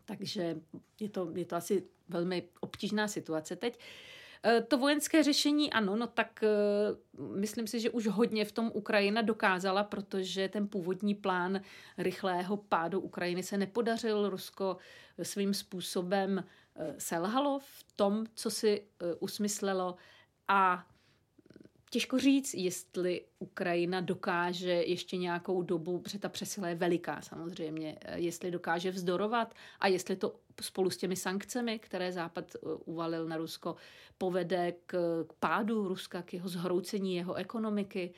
Takže 0.06 0.62
je 1.00 1.10
to, 1.10 1.32
je 1.36 1.46
to 1.46 1.56
asi 1.56 1.84
velmi 2.10 2.44
obtížná 2.60 3.08
situace 3.08 3.56
teď. 3.56 3.80
Eh, 3.80 4.21
to 4.68 4.78
vojenské 4.78 5.24
řešení, 5.24 5.74
ano, 5.74 5.96
no 5.96 6.08
tak 6.08 6.44
uh, 7.18 7.36
myslím 7.40 7.68
si, 7.68 7.80
že 7.80 7.90
už 7.90 8.08
hodně 8.08 8.46
v 8.46 8.52
tom 8.52 8.72
Ukrajina 8.74 9.22
dokázala, 9.22 9.84
protože 9.84 10.50
ten 10.50 10.68
původní 10.68 11.16
plán 11.16 11.62
rychlého 11.98 12.58
pádu 12.58 13.00
Ukrajiny 13.00 13.44
se 13.44 13.58
nepodařil. 13.58 14.30
Rusko 14.30 14.78
svým 15.24 15.54
způsobem 15.54 16.44
selhalo 16.98 17.60
v 17.60 17.86
tom, 17.96 18.26
co 18.36 18.50
si 18.50 18.84
usmyslelo 19.20 19.96
a 20.48 20.86
Těžko 21.94 22.20
říct, 22.20 22.54
jestli 22.54 23.22
Ukrajina 23.40 24.02
dokáže 24.02 24.72
ještě 24.72 25.18
nějakou 25.18 25.62
dobu, 25.62 26.00
protože 26.00 26.20
ta 26.20 26.30
přesila 26.30 26.68
je 26.68 26.76
veliká 26.76 27.22
samozřejmě, 27.22 27.98
eh, 28.02 28.20
jestli 28.20 28.52
dokáže 28.52 28.92
vzdorovat 28.92 29.54
a 29.80 29.88
jestli 29.88 30.16
to 30.16 30.36
spolu 30.62 30.90
s 30.90 30.98
těmi 30.98 31.16
sankcemi, 31.16 31.80
které 31.80 32.12
Západ 32.12 32.56
eh, 32.56 32.60
uvalil 32.86 33.28
na 33.28 33.38
Rusko, 33.38 33.76
povede 34.18 34.74
k, 34.86 35.24
k 35.30 35.34
pádu 35.34 35.88
Ruska, 35.88 36.22
k 36.22 36.34
jeho 36.34 36.50
zhroucení 36.50 37.16
jeho 37.16 37.34
ekonomiky. 37.34 38.14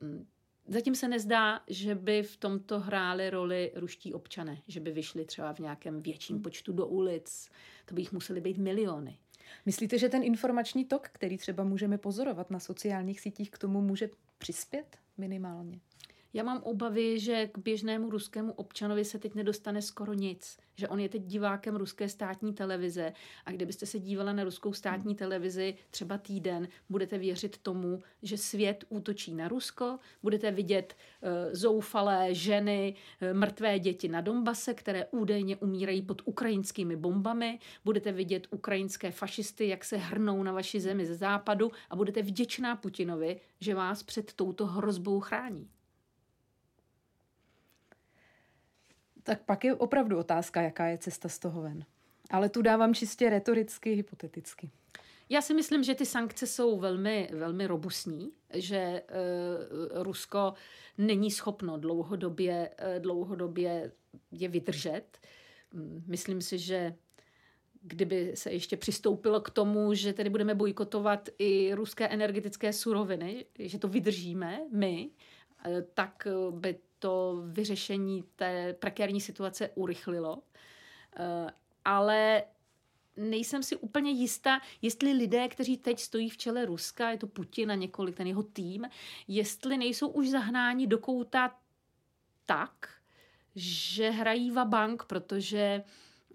Mm, 0.00 0.26
zatím 0.68 0.94
se 0.94 1.08
nezdá, 1.08 1.60
že 1.68 1.94
by 1.94 2.22
v 2.22 2.36
tomto 2.36 2.80
hráli 2.80 3.30
roli 3.30 3.72
ruští 3.74 4.14
občané, 4.14 4.62
že 4.68 4.80
by 4.80 4.92
vyšli 4.92 5.24
třeba 5.24 5.52
v 5.52 5.58
nějakém 5.58 6.02
větším 6.02 6.42
počtu 6.42 6.72
do 6.72 6.86
ulic. 6.86 7.50
To 7.84 7.94
by 7.94 8.00
jich 8.00 8.12
museli 8.12 8.40
být 8.40 8.58
miliony. 8.58 9.18
Myslíte, 9.66 9.98
že 9.98 10.08
ten 10.08 10.22
informační 10.22 10.84
tok, 10.84 11.08
který 11.08 11.38
třeba 11.38 11.64
můžeme 11.64 11.98
pozorovat 11.98 12.50
na 12.50 12.60
sociálních 12.60 13.20
sítích, 13.20 13.50
k 13.50 13.58
tomu 13.58 13.80
může 13.80 14.10
přispět 14.38 14.96
minimálně? 15.18 15.80
Já 16.34 16.42
mám 16.42 16.62
obavy, 16.62 17.20
že 17.20 17.46
k 17.46 17.58
běžnému 17.58 18.10
ruskému 18.10 18.52
občanovi 18.52 19.04
se 19.04 19.18
teď 19.18 19.34
nedostane 19.34 19.82
skoro 19.82 20.12
nic. 20.12 20.58
Že 20.76 20.88
on 20.88 21.00
je 21.00 21.08
teď 21.08 21.22
divákem 21.22 21.76
ruské 21.76 22.08
státní 22.08 22.54
televize 22.54 23.12
a 23.44 23.52
kdybyste 23.52 23.86
se 23.86 23.98
dívala 23.98 24.32
na 24.32 24.44
ruskou 24.44 24.72
státní 24.72 25.14
televizi 25.14 25.74
třeba 25.90 26.18
týden, 26.18 26.68
budete 26.88 27.18
věřit 27.18 27.58
tomu, 27.58 28.02
že 28.22 28.38
svět 28.38 28.84
útočí 28.88 29.34
na 29.34 29.48
Rusko, 29.48 29.98
budete 30.22 30.50
vidět 30.50 30.96
uh, 31.20 31.28
zoufalé 31.52 32.34
ženy, 32.34 32.94
uh, 33.22 33.38
mrtvé 33.38 33.78
děti 33.78 34.08
na 34.08 34.20
Donbase, 34.20 34.74
které 34.74 35.06
údajně 35.06 35.56
umírají 35.56 36.02
pod 36.02 36.22
ukrajinskými 36.24 36.96
bombami, 36.96 37.58
budete 37.84 38.12
vidět 38.12 38.46
ukrajinské 38.50 39.10
fašisty, 39.10 39.68
jak 39.68 39.84
se 39.84 39.96
hrnou 39.96 40.42
na 40.42 40.52
vaši 40.52 40.80
zemi 40.80 41.06
ze 41.06 41.14
západu 41.14 41.70
a 41.90 41.96
budete 41.96 42.22
vděčná 42.22 42.76
Putinovi, 42.76 43.40
že 43.60 43.74
vás 43.74 44.02
před 44.02 44.32
touto 44.32 44.66
hrozbou 44.66 45.20
chrání. 45.20 45.68
Tak 49.22 49.42
pak 49.42 49.64
je 49.64 49.74
opravdu 49.74 50.18
otázka, 50.18 50.62
jaká 50.62 50.86
je 50.86 50.98
cesta 50.98 51.28
z 51.28 51.38
toho 51.38 51.62
ven. 51.62 51.84
Ale 52.30 52.48
tu 52.48 52.62
dávám 52.62 52.94
čistě 52.94 53.30
retoricky, 53.30 53.94
hypoteticky. 53.94 54.70
Já 55.28 55.42
si 55.42 55.54
myslím, 55.54 55.82
že 55.82 55.94
ty 55.94 56.06
sankce 56.06 56.46
jsou 56.46 56.78
velmi, 56.78 57.30
velmi 57.32 57.66
robustní, 57.66 58.32
že 58.54 59.02
uh, 59.02 60.02
Rusko 60.02 60.54
není 60.98 61.30
schopno 61.30 61.78
dlouhodobě, 61.78 62.70
uh, 62.96 63.02
dlouhodobě 63.02 63.92
je 64.32 64.48
vydržet. 64.48 65.18
Myslím 66.06 66.40
si, 66.40 66.58
že 66.58 66.94
kdyby 67.82 68.32
se 68.34 68.52
ještě 68.52 68.76
přistoupilo 68.76 69.40
k 69.40 69.50
tomu, 69.50 69.94
že 69.94 70.12
tedy 70.12 70.30
budeme 70.30 70.54
bojkotovat 70.54 71.28
i 71.38 71.74
ruské 71.74 72.08
energetické 72.08 72.72
suroviny, 72.72 73.44
že 73.58 73.78
to 73.78 73.88
vydržíme 73.88 74.60
my, 74.72 75.10
tak 75.94 76.28
by 76.50 76.78
to 77.02 77.42
vyřešení 77.46 78.24
té 78.36 78.72
prekérní 78.72 79.20
situace 79.20 79.70
urychlilo. 79.74 80.42
Eh, 81.16 81.50
ale 81.84 82.42
nejsem 83.16 83.62
si 83.62 83.76
úplně 83.76 84.10
jistá, 84.10 84.60
jestli 84.82 85.12
lidé, 85.12 85.48
kteří 85.48 85.76
teď 85.76 86.00
stojí 86.00 86.30
v 86.30 86.36
čele 86.36 86.66
Ruska, 86.66 87.10
je 87.10 87.18
to 87.18 87.26
Putin 87.26 87.72
a 87.72 87.74
několik, 87.74 88.16
ten 88.16 88.26
jeho 88.26 88.42
tým, 88.42 88.84
jestli 89.28 89.76
nejsou 89.76 90.08
už 90.08 90.28
zahnáni 90.28 90.86
do 90.86 90.98
kouta 90.98 91.54
tak, 92.46 92.88
že 93.56 94.10
hrají 94.10 94.50
va 94.50 94.64
bank, 94.64 95.04
protože 95.04 95.82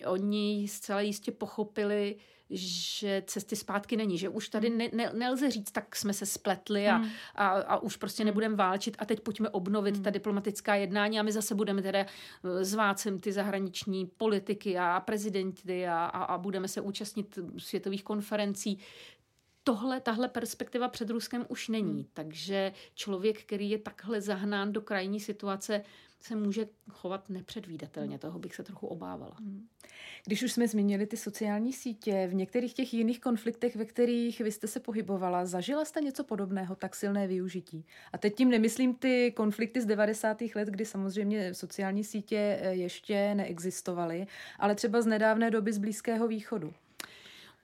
oni 0.05 0.67
zcela 0.67 1.01
jistě 1.01 1.31
pochopili, 1.31 2.15
že 2.49 3.23
cesty 3.25 3.55
zpátky 3.55 3.97
není, 3.97 4.17
že 4.17 4.29
už 4.29 4.49
tady 4.49 4.69
ne, 4.69 4.89
ne, 4.93 5.11
nelze 5.13 5.51
říct, 5.51 5.71
tak 5.71 5.95
jsme 5.95 6.13
se 6.13 6.25
spletli 6.25 6.87
a, 6.87 6.95
hmm. 6.95 7.09
a, 7.35 7.47
a 7.47 7.77
už 7.77 7.97
prostě 7.97 8.23
hmm. 8.23 8.27
nebudeme 8.27 8.55
válčit 8.55 8.95
a 8.99 9.05
teď 9.05 9.19
pojďme 9.19 9.49
obnovit 9.49 9.95
hmm. 9.95 10.03
ta 10.03 10.09
diplomatická 10.09 10.75
jednání 10.75 11.19
a 11.19 11.23
my 11.23 11.31
zase 11.31 11.55
budeme 11.55 11.81
teda 11.81 11.99
eh, 11.99 12.65
zvácem 12.65 13.19
ty 13.19 13.31
zahraniční 13.31 14.05
politiky 14.05 14.77
a 14.77 14.99
prezidenty 15.05 15.87
a, 15.87 16.05
a, 16.05 16.23
a 16.23 16.37
budeme 16.37 16.67
se 16.67 16.81
účastnit 16.81 17.39
světových 17.57 18.03
konferencí 18.03 18.79
tohle, 19.67 20.01
tahle 20.01 20.27
perspektiva 20.27 20.87
před 20.87 21.09
Ruskem 21.09 21.45
už 21.49 21.67
není. 21.67 21.93
Hmm. 21.93 22.09
Takže 22.13 22.71
člověk, 22.95 23.41
který 23.41 23.69
je 23.69 23.77
takhle 23.77 24.21
zahnán 24.21 24.73
do 24.73 24.81
krajní 24.81 25.19
situace, 25.19 25.83
se 26.19 26.35
může 26.35 26.67
chovat 26.91 27.29
nepředvídatelně. 27.29 28.09
Hmm. 28.09 28.19
Toho 28.19 28.39
bych 28.39 28.55
se 28.55 28.63
trochu 28.63 28.87
obávala. 28.87 29.35
Hmm. 29.39 29.67
Když 30.25 30.43
už 30.43 30.51
jsme 30.51 30.67
zmínili 30.67 31.07
ty 31.07 31.17
sociální 31.17 31.73
sítě, 31.73 32.27
v 32.27 32.33
některých 32.33 32.73
těch 32.73 32.93
jiných 32.93 33.19
konfliktech, 33.19 33.75
ve 33.75 33.85
kterých 33.85 34.41
vy 34.41 34.51
jste 34.51 34.67
se 34.67 34.79
pohybovala, 34.79 35.45
zažila 35.45 35.85
jste 35.85 36.01
něco 36.01 36.23
podobného, 36.23 36.75
tak 36.75 36.95
silné 36.95 37.27
využití? 37.27 37.85
A 38.13 38.17
teď 38.17 38.35
tím 38.35 38.49
nemyslím 38.49 38.95
ty 38.95 39.33
konflikty 39.35 39.81
z 39.81 39.85
90. 39.85 40.37
let, 40.55 40.67
kdy 40.67 40.85
samozřejmě 40.85 41.53
sociální 41.53 42.03
sítě 42.03 42.59
eh, 42.61 42.73
ještě 42.73 43.35
neexistovaly, 43.35 44.27
ale 44.59 44.75
třeba 44.75 45.01
z 45.01 45.05
nedávné 45.05 45.51
doby 45.51 45.73
z 45.73 45.77
Blízkého 45.77 46.27
východu. 46.27 46.73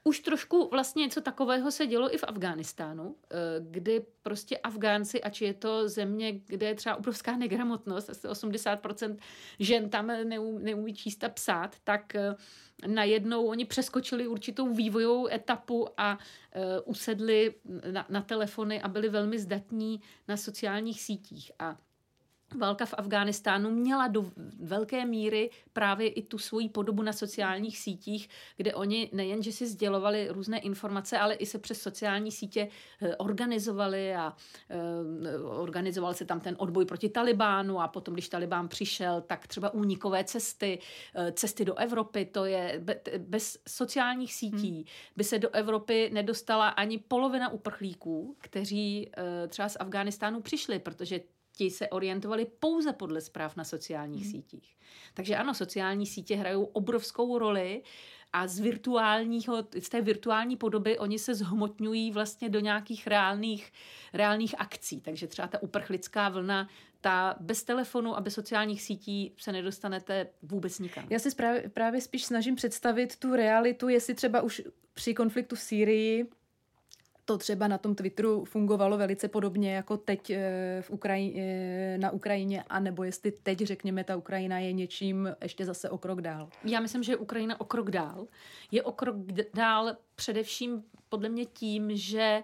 Už 0.03 0.19
trošku 0.19 0.69
vlastně 0.71 1.01
něco 1.01 1.21
takového 1.21 1.71
se 1.71 1.87
dělo 1.87 2.13
i 2.13 2.17
v 2.17 2.23
Afghánistánu, 2.23 3.15
eh, 3.31 3.35
kdy 3.59 4.05
prostě 4.23 4.57
Afgánci, 4.57 5.23
ač 5.23 5.41
je 5.41 5.53
to 5.53 5.89
země, 5.89 6.31
kde 6.31 6.67
je 6.67 6.75
třeba 6.75 6.95
obrovská 6.95 7.37
negramotnost, 7.37 8.09
asi 8.09 8.27
80% 8.27 9.17
žen 9.59 9.89
tam 9.89 10.07
neumí, 10.59 10.93
číst 10.93 11.23
a 11.23 11.29
psát, 11.29 11.75
tak 11.83 12.15
eh, 12.15 12.35
najednou 12.87 13.45
oni 13.45 13.65
přeskočili 13.65 14.27
určitou 14.27 14.73
vývojovou 14.73 15.27
etapu 15.27 15.87
a 15.97 16.17
uh, 16.17 16.61
usedli 16.85 17.55
na, 17.91 18.05
na 18.09 18.21
telefony 18.21 18.81
a 18.81 18.87
byli 18.87 19.09
velmi 19.09 19.39
zdatní 19.39 20.01
na 20.27 20.37
sociálních 20.37 21.01
sítích. 21.01 21.51
A 21.59 21.77
válka 22.55 22.85
v 22.85 22.93
Afghánistánu 22.97 23.69
měla 23.71 24.07
do 24.07 24.31
velké 24.59 25.05
míry 25.05 25.49
právě 25.73 26.09
i 26.09 26.23
tu 26.23 26.37
svoji 26.37 26.69
podobu 26.69 27.03
na 27.03 27.13
sociálních 27.13 27.77
sítích, 27.77 28.29
kde 28.57 28.75
oni 28.75 29.09
nejen, 29.13 29.43
že 29.43 29.51
si 29.51 29.67
sdělovali 29.67 30.27
různé 30.29 30.59
informace, 30.59 31.17
ale 31.17 31.33
i 31.33 31.45
se 31.45 31.59
přes 31.59 31.81
sociální 31.81 32.31
sítě 32.31 32.67
eh, 33.01 33.15
organizovali 33.15 34.15
a 34.15 34.33
eh, 34.69 35.39
organizoval 35.39 36.13
se 36.13 36.25
tam 36.25 36.39
ten 36.39 36.55
odboj 36.59 36.85
proti 36.85 37.09
Talibánu 37.09 37.81
a 37.81 37.87
potom, 37.87 38.13
když 38.13 38.29
Talibán 38.29 38.67
přišel, 38.67 39.21
tak 39.21 39.47
třeba 39.47 39.73
únikové 39.73 40.23
cesty, 40.23 40.79
eh, 41.15 41.31
cesty 41.31 41.65
do 41.65 41.75
Evropy, 41.75 42.25
to 42.25 42.45
je 42.45 42.83
bez 43.17 43.57
sociálních 43.67 44.33
sítí 44.33 44.71
hmm. 44.71 44.83
by 45.15 45.23
se 45.23 45.39
do 45.39 45.49
Evropy 45.49 46.09
nedostala 46.13 46.69
ani 46.69 46.97
polovina 46.97 47.49
uprchlíků, 47.49 48.35
kteří 48.41 49.11
třeba 49.47 49.69
z 49.69 49.77
Afghánistánu 49.79 50.41
přišli, 50.41 50.79
protože 50.79 51.19
ti 51.55 51.69
se 51.69 51.89
orientovali 51.89 52.47
pouze 52.59 52.93
podle 52.93 53.21
zpráv 53.21 53.55
na 53.55 53.63
sociálních 53.63 54.23
hmm. 54.23 54.31
sítích. 54.31 54.77
Takže 55.13 55.35
ano, 55.35 55.53
sociální 55.53 56.05
sítě 56.05 56.35
hrajou 56.35 56.63
obrovskou 56.63 57.37
roli 57.37 57.83
a 58.33 58.47
z 58.47 58.59
virtuálního, 58.59 59.67
z 59.79 59.89
té 59.89 60.01
virtuální 60.01 60.57
podoby 60.57 60.99
oni 60.99 61.19
se 61.19 61.35
zhmotňují 61.35 62.11
vlastně 62.11 62.49
do 62.49 62.59
nějakých 62.59 63.07
reálných, 63.07 63.71
reálných 64.13 64.55
akcí. 64.57 65.01
Takže 65.01 65.27
třeba 65.27 65.47
ta 65.47 65.63
uprchlická 65.63 66.29
vlna, 66.29 66.69
ta 67.01 67.35
bez 67.39 67.63
telefonu 67.63 68.17
a 68.17 68.21
bez 68.21 68.33
sociálních 68.33 68.81
sítí 68.81 69.33
se 69.37 69.51
nedostanete 69.51 70.27
vůbec 70.41 70.79
nikam. 70.79 71.07
Já 71.09 71.19
si 71.19 71.35
právě, 71.35 71.69
právě 71.69 72.01
spíš 72.01 72.25
snažím 72.25 72.55
představit 72.55 73.19
tu 73.19 73.35
realitu, 73.35 73.89
jestli 73.89 74.13
třeba 74.13 74.41
už 74.41 74.61
při 74.93 75.13
konfliktu 75.13 75.55
v 75.55 75.59
Sýrii 75.59 76.29
to 77.25 77.37
třeba 77.37 77.67
na 77.67 77.77
tom 77.77 77.95
Twitteru 77.95 78.45
fungovalo 78.45 78.97
velice 78.97 79.27
podobně 79.27 79.75
jako 79.75 79.97
teď 79.97 80.29
eh, 80.29 80.81
v 80.81 80.89
Ukraji, 80.89 81.35
eh, 81.37 81.97
na 81.97 82.11
Ukrajině, 82.11 82.63
anebo 82.63 83.03
jestli 83.03 83.31
teď, 83.31 83.59
řekněme, 83.59 84.03
ta 84.03 84.15
Ukrajina 84.15 84.59
je 84.59 84.73
něčím 84.73 85.35
ještě 85.41 85.65
zase 85.65 85.89
o 85.89 85.97
krok 85.97 86.21
dál. 86.21 86.49
Já 86.63 86.79
myslím, 86.79 87.03
že 87.03 87.17
Ukrajina 87.17 87.61
o 87.61 87.65
krok 87.65 87.91
dál. 87.91 88.27
Je 88.71 88.83
o 88.83 88.91
krok 88.91 89.15
dál 89.53 89.95
především 90.15 90.83
podle 91.09 91.29
mě 91.29 91.45
tím, 91.45 91.95
že 91.95 92.43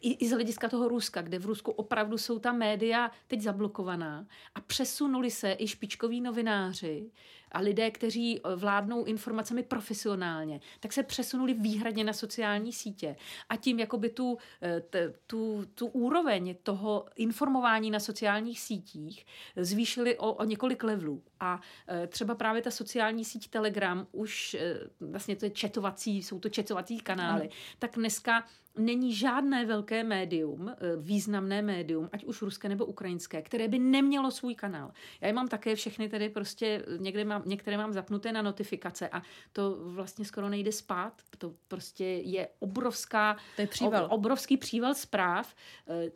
i, 0.00 0.24
i 0.24 0.28
z 0.28 0.32
hlediska 0.32 0.68
toho 0.68 0.88
Ruska, 0.88 1.22
kde 1.22 1.38
v 1.38 1.46
Rusku 1.46 1.70
opravdu 1.70 2.18
jsou 2.18 2.38
ta 2.38 2.52
média 2.52 3.10
teď 3.26 3.40
zablokovaná 3.40 4.26
a 4.54 4.60
přesunuli 4.60 5.30
se 5.30 5.56
i 5.58 5.66
špičkoví 5.66 6.20
novináři 6.20 7.10
a 7.52 7.60
lidé, 7.60 7.90
kteří 7.90 8.40
eh, 8.40 8.56
vládnou 8.56 9.04
informacemi 9.04 9.62
profesionálně, 9.62 10.60
tak 10.80 10.92
se 10.92 11.02
přesunuli 11.02 11.54
výhradně 11.54 12.04
na 12.04 12.12
sociální 12.12 12.72
sítě 12.72 13.16
a 13.48 13.56
tím 13.56 13.78
jakoby 13.78 14.10
tu, 14.10 14.38
eh, 14.62 14.82
tu, 15.26 15.64
tu 15.74 15.86
úroveň 15.86 16.54
toho 16.62 17.06
informování 17.16 17.90
na 17.90 18.00
sociálních 18.00 18.60
sítích 18.60 19.26
zvýšili 19.56 20.18
o, 20.18 20.32
o 20.32 20.44
několik 20.44 20.82
levelů. 20.82 21.22
A 21.40 21.60
eh, 21.88 22.06
třeba 22.06 22.34
právě 22.34 22.62
ta 22.62 22.70
sociální 22.70 23.24
síť 23.24 23.50
Telegram 23.50 24.06
už 24.12 24.56
vlastně 25.00 25.36
to 25.36 25.44
je 25.44 25.50
četovací, 25.50 26.22
jsou 26.22 26.38
to 26.38 26.48
četovací 26.48 26.98
kanály, 26.98 27.42
mm. 27.42 27.50
tak 27.78 27.90
dneska 27.96 28.44
není 28.78 29.14
žádné 29.14 29.66
velké 29.66 30.04
médium, 30.04 30.72
významné 30.96 31.62
médium, 31.62 32.08
ať 32.12 32.24
už 32.24 32.42
ruské 32.42 32.68
nebo 32.68 32.84
ukrajinské, 32.84 33.42
které 33.42 33.68
by 33.68 33.78
nemělo 33.78 34.30
svůj 34.30 34.54
kanál. 34.54 34.92
Já 35.20 35.26
je 35.26 35.32
mám 35.32 35.48
také 35.48 35.74
všechny 35.74 36.08
tedy 36.08 36.28
prostě, 36.28 36.84
někde 36.98 37.24
mám, 37.24 37.42
některé 37.46 37.76
mám 37.76 37.92
zapnuté 37.92 38.32
na 38.32 38.42
notifikace 38.42 39.08
a 39.08 39.22
to 39.52 39.76
vlastně 39.80 40.24
skoro 40.24 40.48
nejde 40.48 40.72
spát. 40.72 41.12
To 41.38 41.54
prostě 41.68 42.04
je 42.04 42.48
obrovská, 42.58 43.36
to 43.56 43.62
je 43.62 43.66
příval. 43.66 44.06
obrovský 44.10 44.56
příval 44.56 44.94
zpráv. 44.94 45.54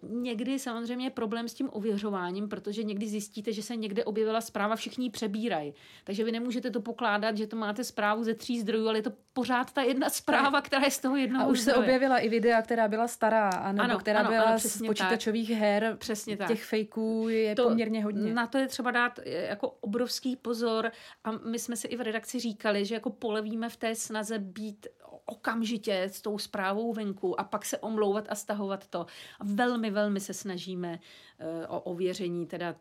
Někdy 0.02 0.58
samozřejmě 0.58 1.06
je 1.06 1.10
problém 1.10 1.48
s 1.48 1.54
tím 1.54 1.68
ověřováním, 1.72 2.48
protože 2.48 2.82
někdy 2.82 3.08
zjistíte, 3.08 3.52
že 3.52 3.62
se 3.62 3.76
někde 3.76 4.04
objevila 4.04 4.40
zpráva, 4.40 4.76
všichni 4.76 5.10
přebírají. 5.14 5.74
Takže 6.04 6.24
vy 6.24 6.32
nemůžete 6.32 6.70
to 6.70 6.80
pokládat, 6.80 7.36
že 7.36 7.46
to 7.46 7.56
máte 7.56 7.84
zprávu 7.84 8.24
ze 8.24 8.34
tří 8.34 8.60
zdrojů, 8.60 8.88
ale 8.88 8.98
je 8.98 9.02
to 9.02 9.12
pořád 9.32 9.72
ta 9.72 9.82
jedna 9.82 10.10
zpráva, 10.10 10.60
která 10.60 10.84
je 10.84 10.90
z 10.90 10.98
toho 10.98 11.16
jednoho 11.16 11.44
A 11.44 11.48
už 11.48 11.60
zdroje. 11.60 11.74
se 11.74 11.80
objevila 11.80 12.18
i 12.18 12.28
videa, 12.28 12.62
která 12.62 12.88
byla 12.88 13.08
stará, 13.08 13.48
anebo 13.48 13.82
ano, 13.82 13.98
která 13.98 14.20
ano, 14.20 14.30
byla 14.30 14.42
ano, 14.42 14.58
z 14.58 14.82
počítačových 14.86 15.48
tak. 15.48 15.58
her. 15.58 15.96
Přesně 15.98 16.36
tak. 16.36 16.48
Těch 16.48 16.64
fejků 16.64 17.26
je 17.28 17.54
to, 17.54 17.68
poměrně 17.68 18.04
hodně. 18.04 18.34
Na 18.34 18.46
to 18.46 18.58
je 18.58 18.68
třeba 18.68 18.90
dát 18.90 19.18
eh, 19.18 19.30
jako 19.30 19.68
obrovský 19.80 20.36
pozor 20.36 20.92
a 21.24 21.30
my 21.32 21.58
jsme 21.58 21.76
si 21.76 21.86
i 21.86 21.96
v 21.96 22.00
redakci 22.00 22.40
říkali, 22.40 22.84
že 22.84 22.94
jako 22.94 23.10
polevíme 23.10 23.68
v 23.68 23.76
té 23.76 23.94
snaze 23.94 24.38
být 24.38 24.86
okamžitě 25.26 26.02
s 26.02 26.22
tou 26.22 26.38
zprávou 26.38 26.92
venku 26.92 27.40
a 27.40 27.44
pak 27.44 27.64
se 27.64 27.78
omlouvat 27.78 28.24
a 28.28 28.34
stahovat 28.34 28.86
to. 28.86 29.06
A 29.40 29.44
velmi, 29.44 29.90
velmi 29.90 30.20
se 30.20 30.34
snažíme 30.34 30.98
uh, 30.98 31.76
o 31.76 31.80
ověření 31.80 32.46
teda 32.46 32.74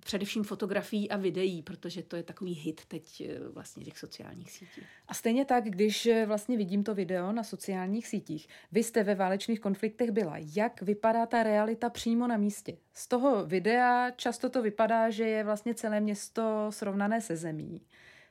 především 0.00 0.44
fotografií 0.44 1.10
a 1.10 1.16
videí, 1.16 1.62
protože 1.62 2.02
to 2.02 2.16
je 2.16 2.22
takový 2.22 2.52
hit 2.52 2.80
teď 2.84 3.20
eh, 3.20 3.48
vlastně 3.48 3.84
těch 3.84 3.98
sociálních 3.98 4.50
sítí. 4.50 4.82
A 5.08 5.14
stejně 5.14 5.44
tak, 5.44 5.64
když 5.64 6.06
eh, 6.06 6.26
vlastně 6.26 6.56
vidím 6.56 6.84
to 6.84 6.94
video 6.94 7.32
na 7.32 7.44
sociálních 7.44 8.06
sítích, 8.06 8.48
vy 8.72 8.82
jste 8.82 9.02
ve 9.02 9.14
válečných 9.14 9.60
konfliktech 9.60 10.10
byla. 10.10 10.34
Jak 10.54 10.82
vypadá 10.82 11.26
ta 11.26 11.42
realita 11.42 11.90
přímo 11.90 12.26
na 12.26 12.36
místě? 12.36 12.76
Z 12.92 13.08
toho 13.08 13.46
videa 13.46 14.10
často 14.10 14.50
to 14.50 14.62
vypadá, 14.62 15.10
že 15.10 15.24
je 15.24 15.44
vlastně 15.44 15.74
celé 15.74 16.00
město 16.00 16.66
srovnané 16.70 17.20
se 17.20 17.36
zemí. 17.36 17.82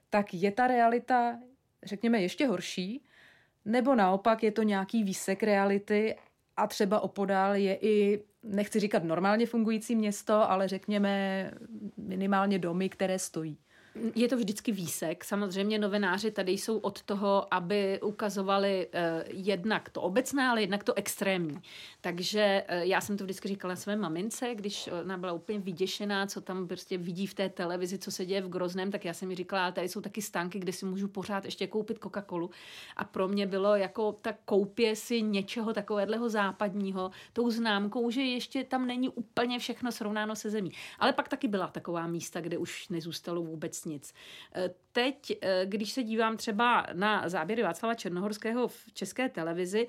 Tak 0.10 0.34
je 0.34 0.52
ta 0.52 0.68
realita, 0.68 1.40
řekněme, 1.84 2.22
ještě 2.22 2.48
horší? 2.48 3.04
Nebo 3.66 3.96
naopak 3.96 4.44
je 4.44 4.52
to 4.52 4.64
nějaký 4.64 5.04
výsek 5.04 5.44
reality 5.44 6.16
a 6.58 6.68
třeba 6.68 7.00
opodál 7.00 7.56
je 7.56 7.78
i 7.82 8.24
nechci 8.44 8.80
říkat 8.80 9.04
normálně 9.04 9.46
fungující 9.46 9.96
město, 9.96 10.52
ale 10.52 10.68
řekněme 10.68 11.52
minimálně 11.98 12.60
domy, 12.60 12.90
které 12.90 13.20
stojí. 13.20 13.58
Je 14.16 14.28
to 14.28 14.38
vždycky 14.38 14.72
výsek. 14.72 15.24
Samozřejmě 15.24 15.80
novináři 15.80 16.32
tady 16.32 16.52
jsou 16.52 16.78
od 16.78 17.02
toho, 17.02 17.54
aby 17.54 18.02
ukazovali 18.02 18.88
eh, 18.94 19.24
jednak 19.28 19.90
to 19.90 20.02
obecné, 20.02 20.48
ale 20.48 20.62
jednak 20.62 20.84
to 20.84 20.94
extrémní. 20.94 21.62
Takže 22.02 22.64
eh, 22.68 22.86
já 22.86 23.02
jsem 23.02 23.18
to 23.18 23.24
vždycky 23.24 23.48
říkala 23.48 23.76
své 23.76 23.96
mamince, 23.96 24.56
když 24.56 24.90
ona 25.02 25.18
byla 25.18 25.34
úplně 25.34 25.60
vyděšená, 25.60 26.28
co 26.28 26.42
tam 26.42 26.68
prostě 26.68 26.98
vidí 26.98 27.28
v 27.28 27.34
té 27.34 27.50
televizi, 27.50 27.98
co 27.98 28.12
se 28.12 28.26
děje 28.26 28.42
v 28.42 28.50
Grozném, 28.50 28.92
tak 28.92 29.06
já 29.06 29.14
jsem 29.14 29.28
mi 29.28 29.36
říkala, 29.36 29.72
tady 29.72 29.90
jsou 29.90 30.02
taky 30.02 30.22
stánky, 30.22 30.60
kde 30.60 30.74
si 30.74 30.86
můžu 30.86 31.08
pořád 31.08 31.46
ještě 31.46 31.68
koupit 31.68 32.00
Coca-Colu. 32.00 32.50
A 32.96 33.04
pro 33.04 33.28
mě 33.28 33.48
bylo 33.48 33.76
jako 33.76 34.12
ta 34.12 34.34
koupě 34.46 34.96
si 34.96 35.22
něčeho 35.22 35.74
takového 35.74 36.30
západního, 36.30 37.12
tou 37.34 37.50
známkou, 37.50 38.12
že 38.12 38.22
ještě 38.22 38.64
tam 38.64 38.88
není 38.88 39.10
úplně 39.10 39.60
všechno 39.60 39.92
srovnáno 39.92 40.36
se 40.36 40.50
zemí. 40.50 40.72
Ale 41.00 41.14
pak 41.14 41.28
taky 41.28 41.48
byla 41.48 41.68
taková 41.68 42.08
místa, 42.08 42.42
kde 42.42 42.58
už 42.58 42.90
nezůstalo 42.90 43.42
vůbec 43.42 43.79
nic. 43.86 44.14
Eh, 44.56 44.70
teď, 44.92 45.38
eh, 45.42 45.66
když 45.66 45.92
se 45.92 46.04
dívám 46.04 46.38
třeba 46.38 46.86
na 46.94 47.30
záběry 47.30 47.64
Václava 47.64 47.96
Černohorského 47.96 48.68
v 48.68 48.94
české 48.94 49.30
televizi, 49.30 49.88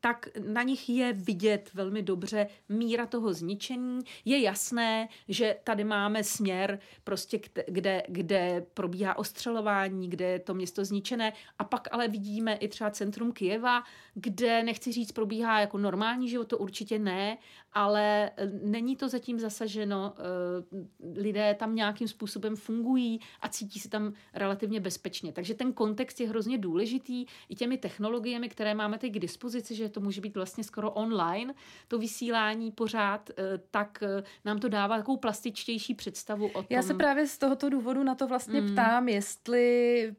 tak 0.00 0.28
na 0.46 0.62
nich 0.62 0.88
je 0.88 1.12
vidět 1.12 1.70
velmi 1.74 2.02
dobře 2.02 2.46
míra 2.68 3.06
toho 3.06 3.32
zničení. 3.32 4.00
Je 4.24 4.40
jasné, 4.40 5.08
že 5.28 5.56
tady 5.64 5.84
máme 5.84 6.24
směr, 6.24 6.78
prostě 7.04 7.40
kde, 7.68 8.02
kde 8.08 8.66
probíhá 8.74 9.18
ostřelování, 9.18 10.10
kde 10.10 10.24
je 10.24 10.38
to 10.38 10.54
město 10.54 10.84
zničené. 10.84 11.32
A 11.58 11.64
pak 11.64 11.88
ale 11.92 12.08
vidíme 12.08 12.54
i 12.54 12.68
třeba 12.68 12.90
centrum 12.90 13.32
Kijeva, 13.32 13.82
kde, 14.14 14.62
nechci 14.62 14.92
říct, 14.92 15.12
probíhá 15.12 15.60
jako 15.60 15.78
normální 15.78 16.28
život, 16.28 16.48
to 16.48 16.58
určitě 16.58 16.98
ne, 16.98 17.38
ale 17.78 18.30
e, 18.36 18.46
není 18.62 18.96
to 18.96 19.08
zatím 19.08 19.40
zasaženo. 19.40 20.14
E, 20.18 21.20
lidé 21.20 21.54
tam 21.54 21.74
nějakým 21.74 22.08
způsobem 22.08 22.56
fungují 22.56 23.20
a 23.40 23.48
cítí 23.48 23.80
se 23.80 23.88
tam 23.88 24.12
relativně 24.34 24.80
bezpečně. 24.80 25.32
Takže 25.32 25.54
ten 25.54 25.72
kontext 25.72 26.20
je 26.20 26.28
hrozně 26.28 26.58
důležitý 26.58 27.26
i 27.48 27.54
těmi 27.54 27.78
technologiemi, 27.78 28.48
které 28.48 28.74
máme 28.74 28.98
teď 28.98 29.12
k 29.12 29.18
dispozici, 29.18 29.74
že 29.74 29.88
to 29.88 30.00
může 30.00 30.20
být 30.20 30.36
vlastně 30.36 30.64
skoro 30.64 30.90
online, 30.90 31.54
to 31.88 31.98
vysílání 31.98 32.70
pořád, 32.70 33.30
e, 33.30 33.34
tak 33.70 34.02
nám 34.44 34.58
to 34.58 34.68
dává 34.68 34.96
takovou 34.96 35.16
plastičtější 35.16 35.94
představu 35.94 36.46
o 36.46 36.62
tom. 36.62 36.66
Já 36.70 36.82
se 36.82 36.94
právě 36.94 37.26
z 37.26 37.38
tohoto 37.38 37.68
důvodu 37.68 38.02
na 38.02 38.14
to 38.14 38.26
vlastně 38.26 38.60
mm. 38.60 38.72
ptám, 38.72 39.08
jestli 39.08 40.14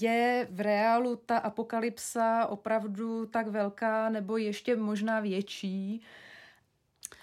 je 0.00 0.48
v 0.50 0.60
reálu 0.60 1.16
ta 1.16 1.38
apokalypsa 1.38 2.46
opravdu 2.46 3.26
tak 3.26 3.48
velká 3.48 4.08
nebo 4.08 4.36
ještě 4.36 4.76
možná 4.76 5.20
větší, 5.20 6.02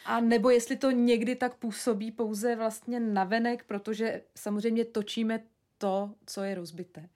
a 0.06 0.20
nebo 0.20 0.50
jestli 0.50 0.76
to 0.76 0.92
někdy 0.92 1.36
tak 1.36 1.56
působí 1.56 2.12
pouze 2.12 2.56
vlastně 2.56 3.00
navenek, 3.00 3.64
protože 3.64 4.22
samozřejmě 4.36 4.86
točíme 4.86 5.44
to, 5.78 6.12
co 6.26 6.44
je 6.44 6.56
rozbité. 6.56 7.10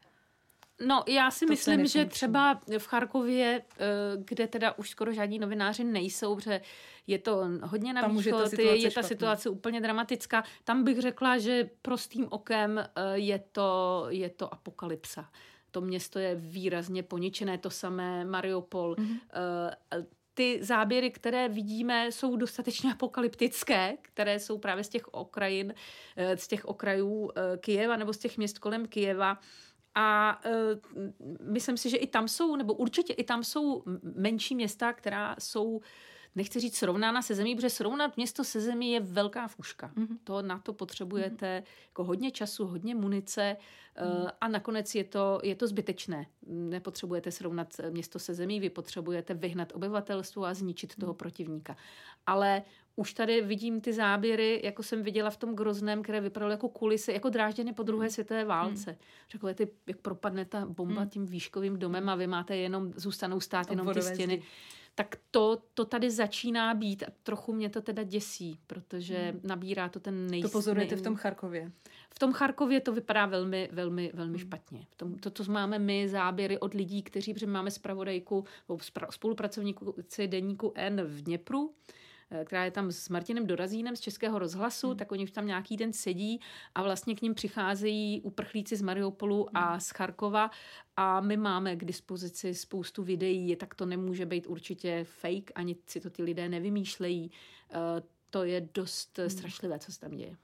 No, 0.88 1.04
já 1.08 1.32
si 1.32 1.46
to 1.46 1.52
myslím, 1.52 1.88
že 1.88 2.06
třeba 2.06 2.62
v 2.78 2.88
Charkově, 2.88 3.62
eh, 3.62 3.86
kde 4.18 4.48
teda 4.48 4.78
už 4.78 4.90
skoro 4.90 5.14
žádní 5.14 5.40
novináři 5.40 5.84
nejsou, 5.84 6.36
protože 6.36 6.62
je 7.08 7.20
to 7.20 7.50
hodně 7.64 7.94
na 7.94 8.08
východ, 8.08 8.54
je, 8.54 8.76
je 8.76 8.92
ta 8.92 9.04
situace 9.04 9.50
úplně 9.50 9.82
dramatická. 9.82 10.44
Tam 10.64 10.84
bych 10.84 11.00
řekla, 11.00 11.38
že 11.38 11.70
prostým 11.82 12.28
okem 12.30 12.80
eh, 12.80 12.90
je 13.14 13.44
to, 13.52 14.06
je 14.10 14.30
to 14.30 14.54
apokalypsa. 14.54 15.30
To 15.72 15.82
město 15.82 16.20
je 16.20 16.36
výrazně 16.36 17.04
poničené, 17.04 17.58
to 17.58 17.70
samé 17.70 18.26
Mariupol. 18.26 18.96
Mm-hmm 18.96 20.06
ty 20.36 20.60
záběry, 20.62 21.12
které 21.12 21.50
vidíme, 21.50 22.12
jsou 22.12 22.36
dostatečně 22.36 22.94
apokalyptické, 22.94 23.98
které 24.02 24.40
jsou 24.40 24.58
právě 24.58 24.84
z 24.84 24.90
těch 24.90 25.08
okrajin, 25.14 25.74
eh, 26.16 26.38
z 26.38 26.48
těch 26.48 26.66
okrajů 26.66 27.32
eh, 27.36 27.58
Kijeva 27.58 27.98
nebo 27.98 28.14
z 28.14 28.18
těch 28.18 28.38
měst 28.38 28.60
kolem 28.60 28.88
Kijeva. 28.88 29.40
A 29.98 30.42
uh, 30.46 30.52
myslím 31.40 31.78
si, 31.78 31.90
že 31.90 31.98
i 31.98 32.08
tam 32.08 32.28
jsou, 32.28 32.56
nebo 32.56 32.74
určitě 32.74 33.14
i 33.14 33.24
tam 33.24 33.44
jsou 33.44 33.84
menší 34.16 34.56
města, 34.56 34.94
která 34.94 35.36
jsou 35.40 35.82
nechci 36.36 36.60
říct 36.60 36.78
srovnána 36.78 37.22
se 37.22 37.36
zemí, 37.36 37.56
protože 37.56 37.70
srovnat 37.70 38.18
město 38.18 38.44
se 38.44 38.62
zemí 38.62 38.92
je 38.92 39.00
velká 39.00 39.48
fuška. 39.48 39.92
Mm-hmm. 39.98 40.18
To 40.24 40.42
na 40.42 40.60
to 40.60 40.74
potřebujete 40.74 41.60
mm-hmm. 41.60 41.88
jako 41.88 42.04
hodně 42.04 42.32
času, 42.32 42.68
hodně 42.68 42.96
munice 42.96 43.58
mm-hmm. 43.98 44.32
a 44.42 44.48
nakonec 44.48 44.96
je 44.96 45.04
to, 45.04 45.40
je 45.44 45.56
to 45.56 45.68
zbytečné. 45.68 46.26
Nepotřebujete 46.48 47.32
srovnat 47.32 47.68
město 47.90 48.20
se 48.20 48.34
zemí, 48.34 48.60
vy 48.60 48.70
potřebujete 48.70 49.34
vyhnat 49.34 49.72
obyvatelstvo 49.76 50.46
a 50.46 50.54
zničit 50.54 50.94
mm-hmm. 50.94 51.00
toho 51.00 51.14
protivníka. 51.14 51.78
Ale 52.26 52.64
už 52.96 53.14
tady 53.14 53.42
vidím 53.42 53.82
ty 53.82 53.94
záběry, 53.94 54.62
jako 54.64 54.84
jsem 54.84 55.04
viděla 55.04 55.30
v 55.30 55.38
tom 55.38 55.56
Grozném, 55.56 56.04
které 56.04 56.22
vypadaly 56.22 56.54
jako 56.54 56.70
kulisy, 56.70 57.12
jako 57.12 57.30
drážděny 57.30 57.74
po 57.74 57.84
druhé 57.84 58.10
světové 58.10 58.46
válce. 58.46 58.92
Hmm. 58.92 59.00
Řekové 59.30 59.54
ty, 59.54 59.70
jak 59.88 59.98
propadne 59.98 60.46
ta 60.46 60.66
bomba 60.66 61.02
hmm. 61.02 61.10
tím 61.10 61.26
výškovým 61.26 61.80
domem 61.80 62.10
a 62.10 62.16
vy 62.16 62.28
máte 62.28 62.58
jenom, 62.58 62.94
zůstanou 62.96 63.40
stát 63.40 63.72
jenom 63.72 63.94
ty 63.94 64.02
stěny. 64.02 64.36
Zdi 64.36 64.48
tak 64.96 65.16
to, 65.32 65.62
to 65.74 65.86
tady 65.86 66.12
začíná 66.12 66.74
být 66.74 67.04
a 67.04 67.08
trochu 67.24 67.54
mě 67.54 67.70
to 67.70 67.82
teda 67.82 68.04
děsí, 68.04 68.60
protože 68.68 69.18
hmm. 69.18 69.40
nabírá 69.44 69.90
to 69.90 70.00
ten 70.00 70.28
nejistý. 70.28 70.52
To 70.52 70.58
pozorujete 70.58 70.96
v 70.96 71.02
tom 71.02 71.16
Charkově. 71.16 71.72
V 72.10 72.20
tom 72.20 72.34
Charkově 72.34 72.82
to 72.82 72.92
vypadá 72.92 73.26
velmi, 73.26 73.70
velmi, 73.72 74.12
velmi 74.14 74.38
hmm. 74.38 74.48
špatně. 74.48 74.86
V 74.90 74.96
tom, 74.96 75.16
to, 75.16 75.30
co 75.30 75.52
máme 75.52 75.80
my, 75.80 76.10
záběry 76.10 76.60
od 76.60 76.74
lidí, 76.74 77.04
kteří, 77.04 77.34
protože 77.34 77.48
máme 77.48 77.72
zpravodajku, 77.72 78.46
spolupracovníku 79.10 79.96
deníku 80.28 80.72
N 80.76 81.02
v 81.04 81.22
Dněpru, 81.22 81.74
která 82.46 82.66
je 82.66 82.72
tam 82.72 82.92
s 82.92 83.10
Martinem 83.10 83.48
Dorazínem 83.48 83.96
z 83.96 84.00
Českého 84.00 84.40
rozhlasu, 84.40 84.88
hmm. 84.88 84.98
tak 84.98 85.12
oni 85.12 85.24
už 85.24 85.32
tam 85.32 85.48
nějaký 85.48 85.78
den 85.78 85.94
sedí 85.94 86.42
a 86.76 86.84
vlastně 86.84 87.16
k 87.16 87.22
ním 87.22 87.34
přicházejí 87.34 88.22
uprchlíci 88.22 88.76
z 88.76 88.82
Mariupolu 88.82 89.38
hmm. 89.38 89.64
a 89.64 89.80
z 89.80 89.90
Charkova 89.90 90.52
a 90.98 91.22
my 91.22 91.38
máme 91.38 91.76
k 91.76 91.86
dispozici 91.86 92.56
spoustu 92.56 93.04
videí, 93.04 93.56
tak 93.56 93.76
to 93.76 93.86
nemůže 93.86 94.26
být 94.26 94.48
určitě 94.48 95.04
fake, 95.04 95.52
ani 95.56 95.76
si 95.86 96.00
to 96.00 96.10
ty 96.10 96.24
lidé 96.24 96.50
nevymýšlejí. 96.50 97.32
To 98.30 98.44
je 98.44 98.68
dost 98.74 99.18
hmm. 99.18 99.30
strašlivé, 99.30 99.80
co 99.80 99.92
se 99.92 100.00
tam 100.00 100.12
děje. 100.12 100.36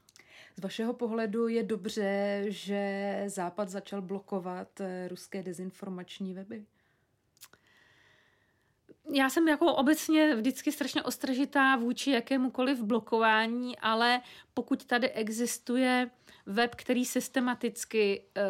Z 0.56 0.62
vašeho 0.62 0.92
pohledu 0.92 1.48
je 1.48 1.62
dobře, 1.62 2.44
že 2.48 3.24
Západ 3.26 3.68
začal 3.68 4.02
blokovat 4.02 4.80
eh, 4.80 5.08
ruské 5.08 5.42
dezinformační 5.42 6.34
weby? 6.34 6.64
Já 9.12 9.30
jsem 9.30 9.48
jako 9.48 9.74
obecně 9.74 10.36
vždycky 10.36 10.72
strašně 10.72 11.02
ostražitá 11.02 11.76
vůči 11.76 12.10
jakémukoliv 12.10 12.82
blokování, 12.82 13.78
ale 13.78 14.20
pokud 14.54 14.84
tady 14.84 15.10
existuje 15.10 16.10
web, 16.46 16.74
který 16.74 17.04
systematicky, 17.04 18.24
eh, 18.36 18.42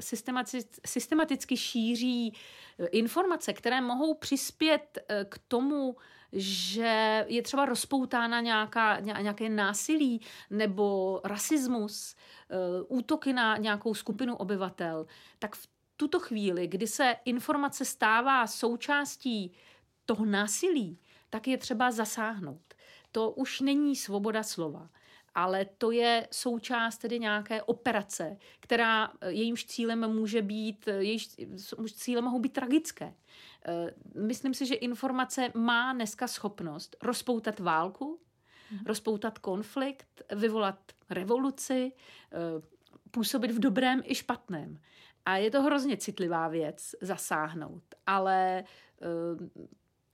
systematicky, 0.00 0.80
systematicky 0.86 1.56
šíří 1.56 2.34
eh, 2.78 2.86
informace, 2.86 3.52
které 3.52 3.80
mohou 3.80 4.14
přispět 4.14 4.98
k 5.28 5.38
tomu, 5.48 5.96
že 6.32 7.24
je 7.28 7.42
třeba 7.42 7.64
rozpoutána 7.64 8.40
nějaká, 8.40 9.00
nějaké 9.00 9.48
násilí 9.48 10.20
nebo 10.50 11.20
rasismus, 11.24 12.16
eh, 12.50 12.56
útoky 12.88 13.32
na 13.32 13.56
nějakou 13.56 13.94
skupinu 13.94 14.36
obyvatel, 14.36 15.06
tak 15.38 15.56
v 15.56 15.68
tuto 15.96 16.20
chvíli, 16.20 16.66
kdy 16.66 16.86
se 16.86 17.16
informace 17.24 17.84
stává 17.84 18.46
součástí 18.46 19.52
toho 20.06 20.24
násilí, 20.24 20.98
tak 21.30 21.48
je 21.48 21.58
třeba 21.58 21.90
zasáhnout. 21.90 22.74
To 23.12 23.30
už 23.30 23.60
není 23.60 23.96
svoboda 23.96 24.42
slova 24.42 24.88
ale 25.36 25.64
to 25.78 25.90
je 25.90 26.28
součást 26.30 26.98
tedy 26.98 27.18
nějaké 27.18 27.62
operace, 27.62 28.36
která 28.60 29.12
eh, 29.20 29.32
jejímž 29.32 29.64
cílem 29.64 30.12
může 30.12 30.42
být, 30.42 30.88
eh, 30.88 30.92
jejíž 30.92 31.36
cílem 31.94 32.24
mohou 32.24 32.38
být 32.38 32.52
tragické. 32.52 33.14
Eh, 33.66 33.94
myslím 34.20 34.54
si, 34.54 34.66
že 34.66 34.74
informace 34.74 35.52
má 35.54 35.92
dneska 35.92 36.28
schopnost 36.28 36.96
rozpoutat 37.02 37.60
válku, 37.60 38.20
hmm. 38.70 38.80
rozpoutat 38.86 39.38
konflikt, 39.38 40.22
vyvolat 40.36 40.78
revoluci, 41.10 41.92
působit 43.10 43.50
v 43.50 43.58
dobrém 43.58 44.02
i 44.04 44.14
špatném. 44.14 44.80
A 45.24 45.36
je 45.36 45.50
to 45.50 45.62
hrozně 45.62 45.96
citlivá 45.96 46.48
věc 46.48 46.94
zasáhnout, 47.00 47.82
ale 48.06 48.64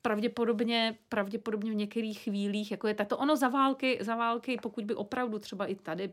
pravděpodobně, 0.02 0.98
pravděpodobně 1.08 1.70
v 1.70 1.74
některých 1.74 2.20
chvílích, 2.20 2.70
jako 2.70 2.88
je 2.88 2.94
tato 2.94 3.18
ono 3.18 3.36
za 3.36 3.48
války, 3.48 3.98
za 4.00 4.16
války, 4.16 4.58
pokud 4.62 4.84
by 4.84 4.94
opravdu 4.94 5.38
třeba 5.38 5.66
i 5.66 5.74
tady 5.74 6.12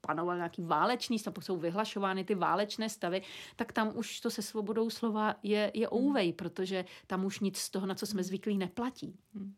panoval 0.00 0.36
nějaký 0.36 0.62
válečný 0.62 1.18
stav, 1.18 1.34
jsou 1.40 1.56
vyhlašovány 1.56 2.24
ty 2.24 2.34
válečné 2.34 2.88
stavy, 2.88 3.22
tak 3.56 3.72
tam 3.72 3.96
už 3.96 4.20
to 4.20 4.30
se 4.30 4.42
svobodou 4.42 4.90
slova 4.90 5.34
je, 5.42 5.70
je 5.74 5.86
hmm. 5.86 5.98
ouvej, 5.98 6.32
protože 6.32 6.84
tam 7.06 7.24
už 7.24 7.40
nic 7.40 7.58
z 7.58 7.70
toho, 7.70 7.86
na 7.86 7.94
co 7.94 8.06
jsme 8.06 8.22
zvyklí, 8.22 8.58
neplatí. 8.58 9.18
Hmm. 9.34 9.54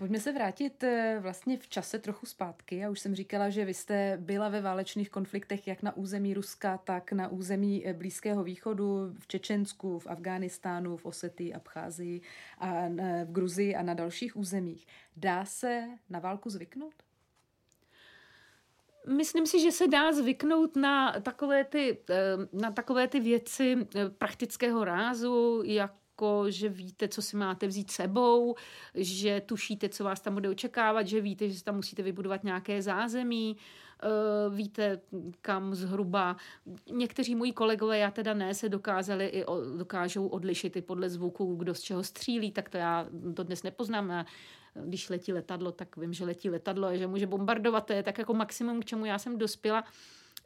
Pojďme 0.00 0.20
se 0.20 0.32
vrátit 0.32 0.84
eh, 0.84 1.18
vlastně 1.20 1.58
v 1.58 1.68
čase 1.68 1.98
trochu 1.98 2.26
zpátky. 2.26 2.76
Já 2.76 2.90
už 2.90 3.00
jsem 3.00 3.14
říkala, 3.14 3.50
že 3.50 3.64
vy 3.64 3.74
jste 3.74 4.18
byla 4.20 4.48
ve 4.48 4.60
válečných 4.60 5.10
konfliktech 5.10 5.68
jak 5.68 5.82
na 5.82 5.96
území 5.96 6.34
Ruska, 6.34 6.78
tak 6.78 7.12
na 7.12 7.28
území 7.28 7.86
eh, 7.86 7.94
Blízkého 7.94 8.44
východu, 8.44 9.14
v 9.18 9.26
Čečensku, 9.26 9.98
v 9.98 10.06
Afghánistánu, 10.06 10.96
v 10.96 11.06
Osetii, 11.06 11.54
Abcházii 11.54 12.20
a 12.58 12.88
v 13.24 13.32
Gruzii 13.32 13.74
a 13.74 13.82
na 13.82 13.94
dalších 13.94 14.36
územích. 14.36 14.86
Dá 15.16 15.44
se 15.44 15.88
na 16.10 16.18
válku 16.18 16.50
zvyknout? 16.50 16.94
Myslím 19.08 19.46
si, 19.46 19.60
že 19.60 19.72
se 19.72 19.88
dá 19.88 20.12
zvyknout 20.12 20.76
na 20.76 21.20
takové 21.20 21.64
ty, 21.64 21.98
eh, 22.10 22.14
na 22.52 22.70
takové 22.70 23.08
ty 23.08 23.20
věci 23.20 23.76
praktického 24.18 24.84
rázu, 24.84 25.62
jak 25.64 25.99
jako, 26.20 26.50
že 26.50 26.68
víte, 26.68 27.08
co 27.08 27.22
si 27.22 27.36
máte 27.36 27.66
vzít 27.66 27.90
sebou, 27.90 28.54
že 28.94 29.42
tušíte, 29.46 29.88
co 29.88 30.04
vás 30.04 30.20
tam 30.20 30.34
bude 30.34 30.48
očekávat, 30.48 31.06
že 31.06 31.20
víte, 31.20 31.48
že 31.48 31.64
tam 31.64 31.76
musíte 31.76 32.02
vybudovat 32.02 32.44
nějaké 32.44 32.82
zázemí, 32.82 33.56
uh, 34.46 34.54
víte, 34.54 35.00
kam 35.42 35.74
zhruba. 35.74 36.36
Někteří 36.90 37.34
moji 37.34 37.52
kolegové, 37.52 37.98
já 37.98 38.10
teda 38.10 38.34
ne, 38.34 38.54
se 38.54 38.68
dokázali 38.68 39.26
i 39.26 39.44
dokážou 39.76 40.26
odlišit 40.26 40.76
i 40.76 40.82
podle 40.82 41.10
zvuku, 41.10 41.56
kdo 41.56 41.74
z 41.74 41.80
čeho 41.80 42.02
střílí, 42.02 42.52
tak 42.52 42.68
to 42.68 42.76
já 42.76 43.06
to 43.34 43.42
dnes 43.42 43.62
nepoznám. 43.62 44.10
A 44.10 44.26
když 44.84 45.10
letí 45.10 45.32
letadlo, 45.32 45.72
tak 45.72 45.96
vím, 45.96 46.12
že 46.12 46.24
letí 46.24 46.50
letadlo 46.50 46.88
a 46.88 46.96
že 46.96 47.06
může 47.06 47.26
bombardovat. 47.26 47.86
To 47.86 47.92
je 47.92 48.02
tak 48.02 48.18
jako 48.18 48.34
maximum, 48.34 48.80
k 48.80 48.84
čemu 48.84 49.04
já 49.04 49.18
jsem 49.18 49.38
dospěla. 49.38 49.84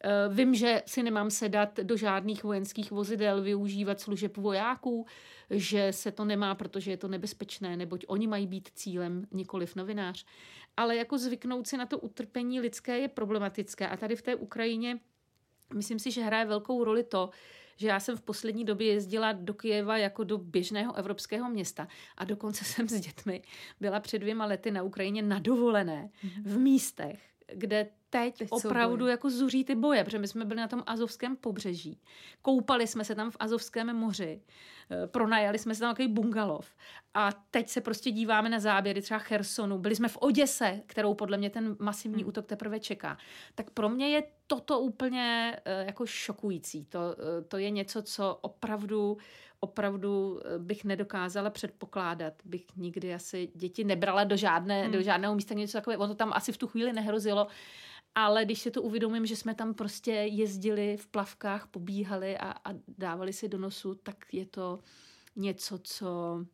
Eh, 0.07 0.29
vím, 0.29 0.55
že 0.55 0.83
si 0.87 1.03
nemám 1.03 1.31
sedat 1.31 1.77
do 1.77 1.97
žádných 1.97 2.45
vojenských 2.45 2.91
vozidel, 2.91 3.43
využívat 3.43 4.01
služeb 4.01 4.37
vojáků, 4.37 5.07
že 5.51 5.93
se 5.93 6.13
to 6.13 6.25
nemá, 6.25 6.55
protože 6.55 6.91
je 6.91 6.97
to 6.97 7.09
nebezpečné, 7.09 7.77
neboť 7.77 8.05
oni 8.09 8.27
mají 8.27 8.47
být 8.47 8.69
cílem, 8.75 9.27
nikoliv 9.33 9.77
novinář. 9.77 10.27
Ale 10.77 10.97
jako 10.97 11.19
zvyknout 11.19 11.67
si 11.67 11.77
na 11.77 11.87
to 11.87 11.99
utrpení 11.99 12.61
lidské 12.61 12.99
je 12.99 13.09
problematické. 13.09 13.89
A 13.89 13.97
tady 13.97 14.17
v 14.17 14.23
té 14.23 14.35
Ukrajině 14.37 14.99
myslím 15.75 15.99
si, 15.99 16.11
že 16.11 16.23
hraje 16.23 16.45
velkou 16.45 16.85
roli 16.85 17.05
to, 17.05 17.31
že 17.77 17.89
já 17.89 18.01
jsem 18.01 18.17
v 18.17 18.23
poslední 18.23 18.65
době 18.65 18.87
jezdila 18.87 19.33
do 19.33 19.55
Kijeva 19.55 19.97
jako 19.97 20.25
do 20.25 20.39
běžného 20.39 20.95
evropského 20.95 21.51
města 21.51 21.89
a 22.17 22.25
dokonce 22.25 22.65
jsem 22.65 22.89
s 22.89 23.01
dětmi 23.01 23.43
byla 23.81 24.01
před 24.01 24.19
dvěma 24.19 24.47
lety 24.47 24.71
na 24.71 24.83
Ukrajině 24.83 25.23
na 25.23 25.39
dovolené 25.39 26.11
v 26.45 26.59
místech, 26.59 27.34
kde 27.53 27.89
teď, 28.11 28.39
teď 28.39 28.49
opravdu 28.51 29.07
jako 29.07 29.31
zuří 29.31 29.65
ty 29.65 29.75
boje, 29.75 30.05
protože 30.05 30.19
my 30.19 30.29
jsme 30.29 30.45
byli 30.45 30.61
na 30.61 30.69
tom 30.69 30.83
azovském 30.87 31.37
pobřeží. 31.37 32.01
Koupali 32.43 32.87
jsme 32.87 33.05
se 33.05 33.15
tam 33.15 33.31
v 33.31 33.37
azovském 33.41 33.97
moři. 33.97 34.43
Eh, 34.91 35.07
pronajali 35.07 35.59
jsme 35.59 35.75
se 35.75 35.81
tam 35.81 35.95
takový 35.95 36.09
bungalov. 36.09 36.75
A 37.15 37.33
teď 37.51 37.69
se 37.69 37.81
prostě 37.81 38.11
díváme 38.11 38.49
na 38.49 38.61
záběry 38.61 39.03
třeba 39.03 39.19
Chersonu. 39.19 39.79
Byli 39.79 39.97
jsme 39.97 40.09
v 40.09 40.17
Oděse, 40.17 40.81
kterou 40.87 41.15
podle 41.15 41.37
mě 41.37 41.51
ten 41.51 41.77
masivní 41.79 42.23
hmm. 42.23 42.29
útok 42.29 42.47
teprve 42.47 42.81
čeká. 42.81 43.19
Tak 43.55 43.71
pro 43.71 43.89
mě 43.89 44.09
je 44.09 44.23
toto 44.47 44.81
úplně 44.81 45.57
uh, 45.67 45.87
jako 45.87 46.07
šokující. 46.07 46.85
To, 46.85 46.99
uh, 46.99 47.45
to 47.49 47.59
je 47.59 47.71
něco, 47.71 48.03
co 48.03 48.39
opravdu 48.41 49.17
opravdu 49.65 50.41
bych 50.59 50.85
nedokázala 50.85 51.51
předpokládat. 51.51 52.35
Bych 52.45 52.67
nikdy 52.77 53.15
asi 53.15 53.49
děti 53.55 53.85
nebrala 53.85 54.25
do, 54.25 54.37
žádné, 54.37 54.83
hmm. 54.83 54.93
do 54.93 55.03
žádného 55.03 55.35
místa 55.35 55.55
něco 55.55 55.79
takové. 55.79 55.97
Ono 55.97 56.09
to 56.09 56.15
tam 56.15 56.33
asi 56.33 56.53
v 56.53 56.57
tu 56.57 56.67
chvíli 56.67 56.93
nehrozilo. 56.93 57.47
Ale 58.15 58.45
když 58.45 58.61
si 58.61 58.71
to 58.71 58.83
uvědomím, 58.83 59.27
že 59.27 59.37
jsme 59.37 59.55
tam 59.55 59.75
prostě 59.75 60.11
jezdili 60.13 60.97
v 60.97 61.07
plavkách, 61.07 61.67
pobíhali 61.67 62.39
a, 62.39 62.55
a 62.65 62.75
dávali 62.99 63.33
si 63.33 63.49
do 63.49 63.59
nosu, 63.59 63.95
tak 63.95 64.17
je 64.33 64.47
to 64.47 64.79
něco, 65.37 65.79
co, 65.79 66.45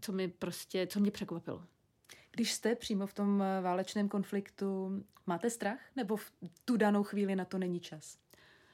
co 0.00 0.12
mi 0.12 0.28
prostě, 0.28 0.86
co 0.86 1.00
mě 1.00 1.10
překvapilo. 1.10 1.64
Když 2.30 2.52
jste 2.52 2.74
přímo 2.74 3.06
v 3.06 3.14
tom 3.14 3.44
válečném 3.62 4.08
konfliktu, 4.08 5.02
máte 5.26 5.50
strach? 5.50 5.78
Nebo 5.96 6.16
v 6.16 6.32
tu 6.64 6.76
danou 6.76 7.02
chvíli 7.02 7.36
na 7.36 7.44
to 7.44 7.58
není 7.58 7.80
čas? 7.80 8.18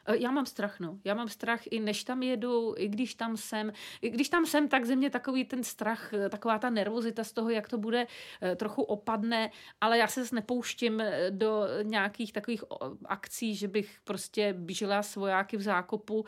Eh, 0.06 0.16
já 0.18 0.30
mám 0.30 0.46
strach, 0.46 0.80
no. 0.80 0.98
Já 1.04 1.14
mám 1.14 1.28
strach 1.28 1.60
i 1.70 1.80
než 1.80 2.04
tam 2.04 2.22
jedu, 2.22 2.74
i 2.76 2.88
když 2.88 3.14
tam 3.14 3.36
jsem. 3.36 3.72
I 4.02 4.10
když 4.10 4.28
tam 4.28 4.46
jsem, 4.46 4.68
tak 4.68 4.84
ze 4.84 4.96
mě 4.96 5.10
takový 5.10 5.44
ten 5.44 5.64
strach, 5.64 6.14
eh, 6.14 6.28
taková 6.28 6.58
ta 6.58 6.70
nervozita 6.70 7.24
z 7.24 7.32
toho, 7.32 7.50
jak 7.50 7.68
to 7.68 7.78
bude, 7.78 8.06
eh, 8.42 8.56
trochu 8.56 8.82
opadne, 8.82 9.50
ale 9.80 9.98
já 9.98 10.06
se 10.06 10.24
nepouštím 10.32 11.02
do 11.30 11.66
nějakých 11.82 12.32
takových 12.32 12.64
akcí, 13.04 13.54
že 13.54 13.68
bych 13.68 13.98
prostě 14.04 14.52
běžela 14.52 15.02
svojáky 15.02 15.56
v 15.56 15.62
zákopu. 15.62 16.24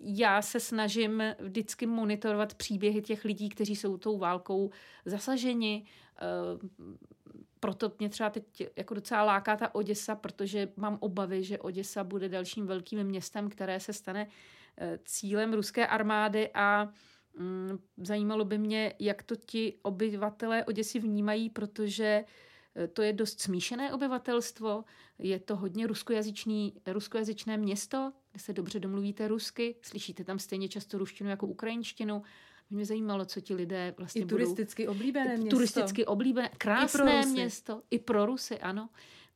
Já 0.00 0.42
se 0.42 0.60
snažím 0.60 1.22
vždycky 1.38 1.86
monitorovat 1.86 2.54
příběhy 2.54 3.02
těch 3.02 3.24
lidí, 3.24 3.48
kteří 3.48 3.76
jsou 3.76 3.96
tou 3.96 4.18
válkou 4.18 4.70
zasaženi 5.04 5.86
proto 7.62 7.92
mě 7.98 8.08
třeba 8.08 8.30
teď 8.30 8.44
jako 8.76 8.94
docela 8.94 9.22
láká 9.22 9.56
ta 9.56 9.74
Oděsa, 9.74 10.14
protože 10.14 10.68
mám 10.76 10.98
obavy, 11.00 11.44
že 11.44 11.58
Oděsa 11.58 12.04
bude 12.04 12.28
dalším 12.28 12.66
velkým 12.66 13.04
městem, 13.04 13.48
které 13.48 13.80
se 13.80 13.92
stane 13.92 14.26
eh, 14.78 14.98
cílem 15.04 15.52
ruské 15.52 15.86
armády 15.86 16.50
a 16.54 16.88
mm, 17.38 17.78
zajímalo 17.96 18.44
by 18.44 18.58
mě, 18.58 18.94
jak 18.98 19.22
to 19.22 19.36
ti 19.36 19.78
obyvatelé 19.82 20.64
Oděsy 20.64 20.98
vnímají, 20.98 21.50
protože 21.50 22.24
eh, 22.76 22.88
to 22.88 23.02
je 23.02 23.12
dost 23.12 23.40
smíšené 23.40 23.92
obyvatelstvo, 23.92 24.84
je 25.18 25.38
to 25.40 25.56
hodně 25.56 25.86
ruskojazyčný, 25.86 26.74
ruskojazyčné 26.86 27.56
město, 27.56 28.12
kde 28.32 28.40
se 28.40 28.52
dobře 28.52 28.80
domluvíte 28.80 29.28
rusky, 29.28 29.76
slyšíte 29.82 30.24
tam 30.24 30.38
stejně 30.38 30.68
často 30.68 30.98
ruštinu 30.98 31.30
jako 31.30 31.46
ukrajinštinu, 31.46 32.22
mě 32.72 32.84
zajímalo, 32.84 33.24
co 33.24 33.40
ti 33.40 33.54
lidé 33.54 33.94
vlastně 33.96 34.22
I 34.22 34.24
turisticky 34.24 34.82
budou... 34.82 34.92
oblíbené 34.92 35.36
město. 35.36 35.56
Turisticky 35.56 36.06
oblíbené, 36.06 36.50
krásné 36.58 37.22
I 37.22 37.26
město. 37.26 37.82
I 37.90 37.98
pro 37.98 38.26
Rusy, 38.26 38.58
ano. 38.58 38.88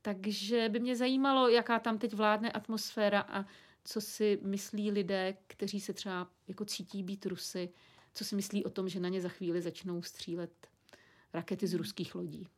Takže 0.02 0.68
by 0.68 0.80
mě 0.80 0.96
zajímalo, 0.96 1.48
jaká 1.48 1.78
tam 1.78 1.98
teď 1.98 2.12
vládne 2.14 2.52
atmosféra 2.52 3.20
a 3.20 3.44
co 3.84 4.00
si 4.00 4.38
myslí 4.42 4.90
lidé, 4.90 5.36
kteří 5.46 5.80
se 5.80 5.92
třeba 5.92 6.30
jako 6.48 6.64
cítí 6.64 7.02
být 7.02 7.26
Rusy, 7.26 7.72
co 8.14 8.24
si 8.24 8.36
myslí 8.36 8.64
o 8.64 8.70
tom, 8.70 8.88
že 8.88 9.00
na 9.00 9.08
ně 9.08 9.20
za 9.20 9.28
chvíli 9.28 9.62
začnou 9.62 10.02
střílet 10.02 10.66
rakety 11.32 11.66
z 11.66 11.74
ruských 11.74 12.14
lodí. 12.14 12.48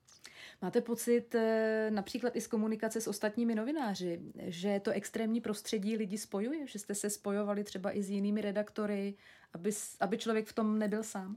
Máte 0.63 0.81
pocit 0.81 1.35
eh, 1.35 1.91
například 1.91 2.37
i 2.37 2.41
z 2.41 2.47
komunikace 2.47 3.01
s 3.01 3.07
ostatními 3.07 3.55
novináři, 3.55 4.21
že 4.37 4.81
to 4.81 4.91
extrémní 4.91 5.41
prostředí 5.41 5.97
lidi 5.97 6.19
spojuje, 6.19 6.67
že 6.67 6.79
jste 6.79 6.95
se 6.95 7.11
spojovali 7.11 7.65
třeba 7.65 7.97
i 7.97 8.03
s 8.03 8.11
jinými 8.11 8.41
redaktory, 8.41 9.15
aby, 9.53 9.71
aby 10.01 10.19
člověk 10.19 10.47
v 10.47 10.53
tom 10.53 10.79
nebyl 10.79 11.03
sám? 11.03 11.37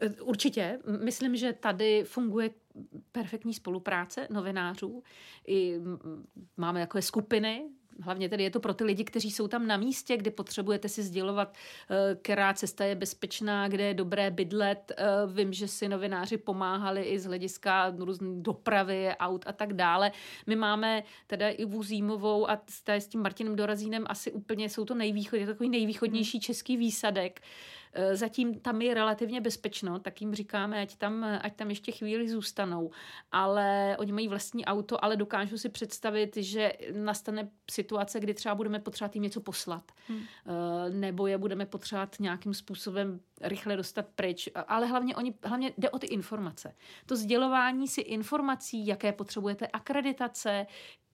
Eh, 0.00 0.08
určitě. 0.08 0.78
Myslím, 1.04 1.36
že 1.36 1.52
tady 1.52 2.04
funguje 2.04 2.50
perfektní 3.12 3.54
spolupráce 3.54 4.28
novinářů. 4.30 5.02
I 5.46 5.78
máme 6.56 6.80
takové 6.80 7.02
skupiny, 7.02 7.64
Hlavně 8.00 8.28
tedy 8.28 8.44
je 8.44 8.50
to 8.50 8.60
pro 8.60 8.74
ty 8.74 8.84
lidi, 8.84 9.04
kteří 9.04 9.30
jsou 9.30 9.48
tam 9.48 9.66
na 9.66 9.76
místě, 9.76 10.16
kde 10.16 10.30
potřebujete 10.30 10.88
si 10.88 11.02
sdělovat, 11.02 11.54
eh, 11.90 12.16
která 12.22 12.54
cesta 12.54 12.84
je 12.84 12.94
bezpečná, 12.94 13.68
kde 13.68 13.84
je 13.84 13.94
dobré 13.94 14.30
bydlet. 14.30 14.92
Eh, 14.96 15.04
vím, 15.26 15.52
že 15.52 15.68
si 15.68 15.88
novináři 15.88 16.36
pomáhali 16.36 17.02
i 17.02 17.18
z 17.18 17.24
hlediska 17.24 17.94
různé 17.98 18.42
dopravy, 18.42 19.08
aut 19.18 19.44
a 19.46 19.52
tak 19.52 19.72
dále. 19.72 20.12
My 20.46 20.56
máme 20.56 21.02
teda 21.26 21.48
i 21.48 21.64
Vuzímovou 21.64 22.50
a 22.50 22.60
s 22.88 23.06
tím 23.06 23.22
Martinem 23.22 23.56
Dorazínem 23.56 24.04
asi 24.08 24.32
úplně 24.32 24.68
jsou 24.68 24.84
to 24.84 24.94
nejvýchod, 24.94 25.36
je 25.36 25.46
to 25.46 25.52
takový 25.52 25.68
nejvýchodnější 25.68 26.40
český 26.40 26.76
výsadek. 26.76 27.40
Eh, 27.94 28.16
zatím 28.16 28.60
tam 28.60 28.82
je 28.82 28.94
relativně 28.94 29.40
bezpečno, 29.40 29.98
tak 29.98 30.20
jim 30.20 30.34
říkáme, 30.34 30.82
ať 30.82 30.96
tam, 30.96 31.24
ať 31.42 31.56
tam 31.56 31.70
ještě 31.70 31.92
chvíli 31.92 32.28
zůstanou. 32.28 32.90
Ale 33.32 33.96
oni 33.98 34.12
mají 34.12 34.28
vlastní 34.28 34.64
auto, 34.64 35.04
ale 35.04 35.16
dokážu 35.16 35.58
si 35.58 35.68
představit, 35.68 36.36
že 36.36 36.72
nastane 36.92 37.50
situace, 37.70 38.20
kdy 38.20 38.34
třeba 38.34 38.54
budeme 38.54 38.78
potřebovat 38.78 39.14
jim 39.14 39.22
něco 39.22 39.40
poslat. 39.40 39.92
Hmm. 40.08 40.20
Eh, 40.20 40.90
nebo 40.90 41.26
je 41.26 41.38
budeme 41.38 41.66
potřebovat 41.66 42.16
nějakým 42.20 42.54
způsobem 42.54 43.20
rychle 43.40 43.76
dostat 43.76 44.06
pryč. 44.14 44.48
Ale 44.66 44.86
hlavně, 44.86 45.16
oni, 45.16 45.34
hlavně 45.44 45.72
jde 45.78 45.90
o 45.90 45.98
ty 45.98 46.06
informace. 46.06 46.74
To 47.06 47.16
sdělování 47.16 47.88
si 47.88 48.00
informací, 48.00 48.86
jaké 48.86 49.12
potřebujete, 49.12 49.66
akreditace, 49.66 50.66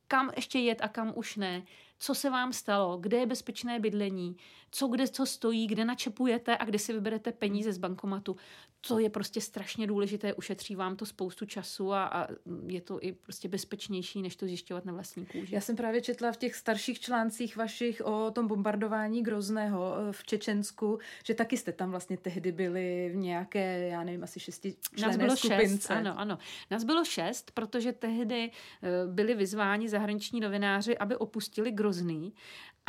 kam 0.08 0.30
ještě 0.36 0.58
jet 0.58 0.78
a 0.82 0.88
kam 0.88 1.12
už 1.16 1.36
ne 1.36 1.62
co 1.98 2.14
se 2.14 2.30
vám 2.30 2.52
stalo, 2.52 2.98
kde 2.98 3.16
je 3.16 3.26
bezpečné 3.26 3.80
bydlení, 3.80 4.36
co 4.70 4.88
kde 4.88 5.08
co 5.08 5.26
stojí, 5.26 5.66
kde 5.66 5.84
načepujete 5.84 6.58
a 6.58 6.64
kde 6.64 6.78
si 6.78 6.92
vyberete 6.92 7.32
peníze 7.32 7.72
z 7.72 7.78
bankomatu. 7.78 8.36
To 8.80 8.98
je 8.98 9.10
prostě 9.10 9.40
strašně 9.40 9.86
důležité, 9.86 10.34
ušetří 10.34 10.76
vám 10.76 10.96
to 10.96 11.06
spoustu 11.06 11.46
času 11.46 11.92
a, 11.92 12.04
a 12.04 12.28
je 12.66 12.80
to 12.80 12.98
i 13.04 13.12
prostě 13.12 13.48
bezpečnější, 13.48 14.22
než 14.22 14.36
to 14.36 14.46
zjišťovat 14.46 14.84
na 14.84 14.92
vlastní 14.92 15.26
kůži. 15.26 15.54
Já 15.54 15.60
jsem 15.60 15.76
právě 15.76 16.00
četla 16.00 16.32
v 16.32 16.36
těch 16.36 16.54
starších 16.54 17.00
článcích 17.00 17.56
vašich 17.56 18.02
o 18.04 18.30
tom 18.30 18.46
bombardování 18.46 19.22
Grozného 19.22 19.94
eh, 19.96 20.12
v 20.12 20.24
Čečensku, 20.24 20.98
že 21.24 21.34
taky 21.34 21.56
jste 21.56 21.72
tam 21.72 21.90
vlastně 21.90 22.16
tehdy 22.16 22.52
byli 22.52 23.10
v 23.12 23.16
nějaké, 23.16 23.88
já 23.88 24.04
nevím, 24.04 24.24
asi 24.24 24.40
šesti 24.40 24.74
Nás 25.02 25.16
bylo 25.16 25.36
skupince. 25.36 25.66
šest, 25.68 25.90
ano, 25.90 26.14
ano. 26.18 26.38
Nás 26.70 26.84
bylo 26.84 27.04
šest, 27.04 27.50
protože 27.50 27.92
tehdy 27.92 28.50
eh, 28.82 28.88
byli 29.06 29.34
vyzváni 29.34 29.88
zahraniční 29.88 30.40
novináři, 30.40 30.98
aby 30.98 31.16
opustili 31.16 31.72
Grozný 31.72 32.32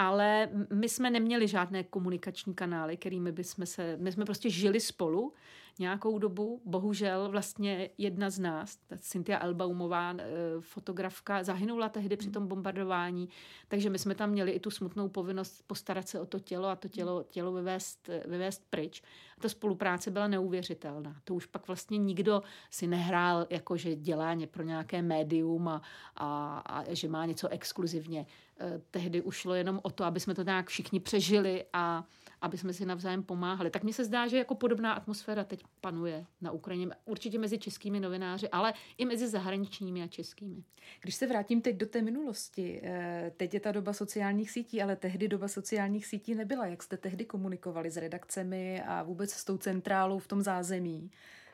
ale 0.01 0.49
my 0.73 0.89
jsme 0.89 1.09
neměli 1.09 1.47
žádné 1.47 1.83
komunikační 1.83 2.53
kanály, 2.53 2.97
kterými 2.97 3.31
bychom 3.31 3.65
se, 3.65 3.97
my 3.97 4.11
jsme 4.11 4.25
prostě 4.25 4.49
žili 4.49 4.79
spolu 4.79 5.33
nějakou 5.79 6.19
dobu. 6.19 6.61
Bohužel 6.65 7.29
vlastně 7.29 7.89
jedna 7.97 8.29
z 8.29 8.39
nás, 8.39 8.77
ta 8.87 8.97
Cynthia 8.97 9.39
Elbaumová, 9.39 10.13
eh, 10.19 10.23
fotografka, 10.59 11.43
zahynula 11.43 11.89
tehdy 11.89 12.17
při 12.17 12.29
tom 12.29 12.47
bombardování, 12.47 13.29
takže 13.67 13.89
my 13.89 13.99
jsme 13.99 14.15
tam 14.15 14.29
měli 14.29 14.51
i 14.51 14.59
tu 14.59 14.71
smutnou 14.71 15.09
povinnost 15.09 15.63
postarat 15.67 16.07
se 16.07 16.19
o 16.19 16.25
to 16.25 16.39
tělo 16.39 16.67
a 16.67 16.75
to 16.75 16.87
tělo, 16.87 17.23
tělo 17.23 17.51
vyvést, 17.51 18.09
vyvést 18.25 18.63
pryč. 18.69 19.01
A 19.37 19.41
ta 19.41 19.49
spolupráce 19.49 20.11
byla 20.11 20.27
neuvěřitelná. 20.27 21.15
To 21.23 21.33
už 21.33 21.45
pak 21.45 21.67
vlastně 21.67 21.97
nikdo 21.97 22.41
si 22.69 22.87
nehrál, 22.87 23.47
jako 23.49 23.77
že 23.77 23.95
dělá 23.95 24.35
pro 24.51 24.63
nějaké 24.63 25.01
médium 25.01 25.67
a, 25.67 25.81
a, 26.15 26.57
a 26.65 26.93
že 26.93 27.07
má 27.07 27.25
něco 27.25 27.47
exkluzivně. 27.47 28.25
Eh, 28.61 28.81
tehdy 28.91 29.21
už 29.21 29.35
šlo 29.35 29.53
jenom 29.53 29.79
o 29.83 29.89
to, 29.89 30.03
aby 30.03 30.19
jsme 30.19 30.35
to 30.35 30.43
nějak 30.43 30.67
všichni 30.67 30.99
přežili 30.99 31.65
a 31.73 32.03
aby 32.41 32.57
jsme 32.57 32.73
si 32.73 32.85
navzájem 32.85 33.23
pomáhali. 33.23 33.69
Tak 33.69 33.83
mně 33.83 33.93
se 33.93 34.05
zdá, 34.05 34.27
že 34.27 34.37
jako 34.37 34.55
podobná 34.55 34.93
atmosféra 34.93 35.43
teď 35.43 35.63
panuje 35.81 36.25
na 36.41 36.51
Ukrajině. 36.51 36.87
Určitě 37.05 37.39
mezi 37.39 37.57
českými 37.57 37.99
novináři, 37.99 38.49
ale 38.49 38.73
i 38.97 39.05
mezi 39.05 39.27
zahraničními 39.27 40.03
a 40.03 40.07
českými. 40.07 40.63
Když 41.01 41.15
se 41.15 41.27
vrátím 41.27 41.61
teď 41.61 41.75
do 41.75 41.85
té 41.85 42.01
minulosti, 42.01 42.81
eh, 42.83 43.31
teď 43.37 43.53
je 43.53 43.59
ta 43.59 43.71
doba 43.71 43.93
sociálních 43.93 44.51
sítí, 44.51 44.81
ale 44.81 44.95
tehdy 44.95 45.27
doba 45.27 45.47
sociálních 45.47 46.05
sítí 46.05 46.35
nebyla. 46.35 46.65
Jak 46.65 46.83
jste 46.83 46.97
tehdy 46.97 47.25
komunikovali 47.25 47.91
s 47.91 47.97
redakcemi 47.97 48.83
a 48.87 49.03
vůbec 49.03 49.31
s 49.31 49.45
tou 49.45 49.57
centrálou 49.57 50.19
v 50.19 50.27
tom 50.27 50.41
zázemí? 50.41 51.11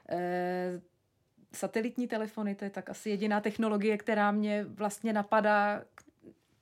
Eh, 0.09 0.81
satelitní 1.55 2.07
telefony, 2.07 2.55
to 2.55 2.63
je 2.63 2.69
tak 2.69 2.89
asi 2.89 3.09
jediná 3.09 3.41
technologie, 3.41 3.97
která 3.97 4.31
mě 4.31 4.63
vlastně 4.63 5.13
napadá, 5.13 5.83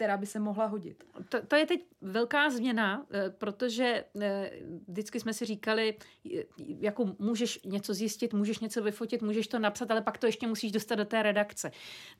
která 0.04 0.18
by 0.18 0.26
se 0.26 0.40
mohla 0.40 0.66
hodit. 0.66 1.04
To, 1.30 1.42
to 1.48 1.56
je 1.56 1.66
teď 1.66 1.86
velká 2.02 2.50
změna, 2.50 3.06
eh, 3.12 3.30
protože 3.30 4.04
eh, 4.22 4.52
vždycky 4.88 5.20
jsme 5.20 5.34
si 5.34 5.46
říkali, 5.46 5.96
jako 6.58 7.16
můžeš 7.20 7.60
něco 7.66 7.94
zjistit, 7.94 8.34
můžeš 8.34 8.60
něco 8.60 8.84
vyfotit, 8.84 9.22
můžeš 9.22 9.48
to 9.48 9.60
napsat, 9.60 9.92
ale 9.92 10.02
pak 10.02 10.18
to 10.18 10.26
ještě 10.26 10.48
musíš 10.48 10.72
dostat 10.72 10.96
do 10.96 11.06
té 11.06 11.24
redakce. 11.24 11.72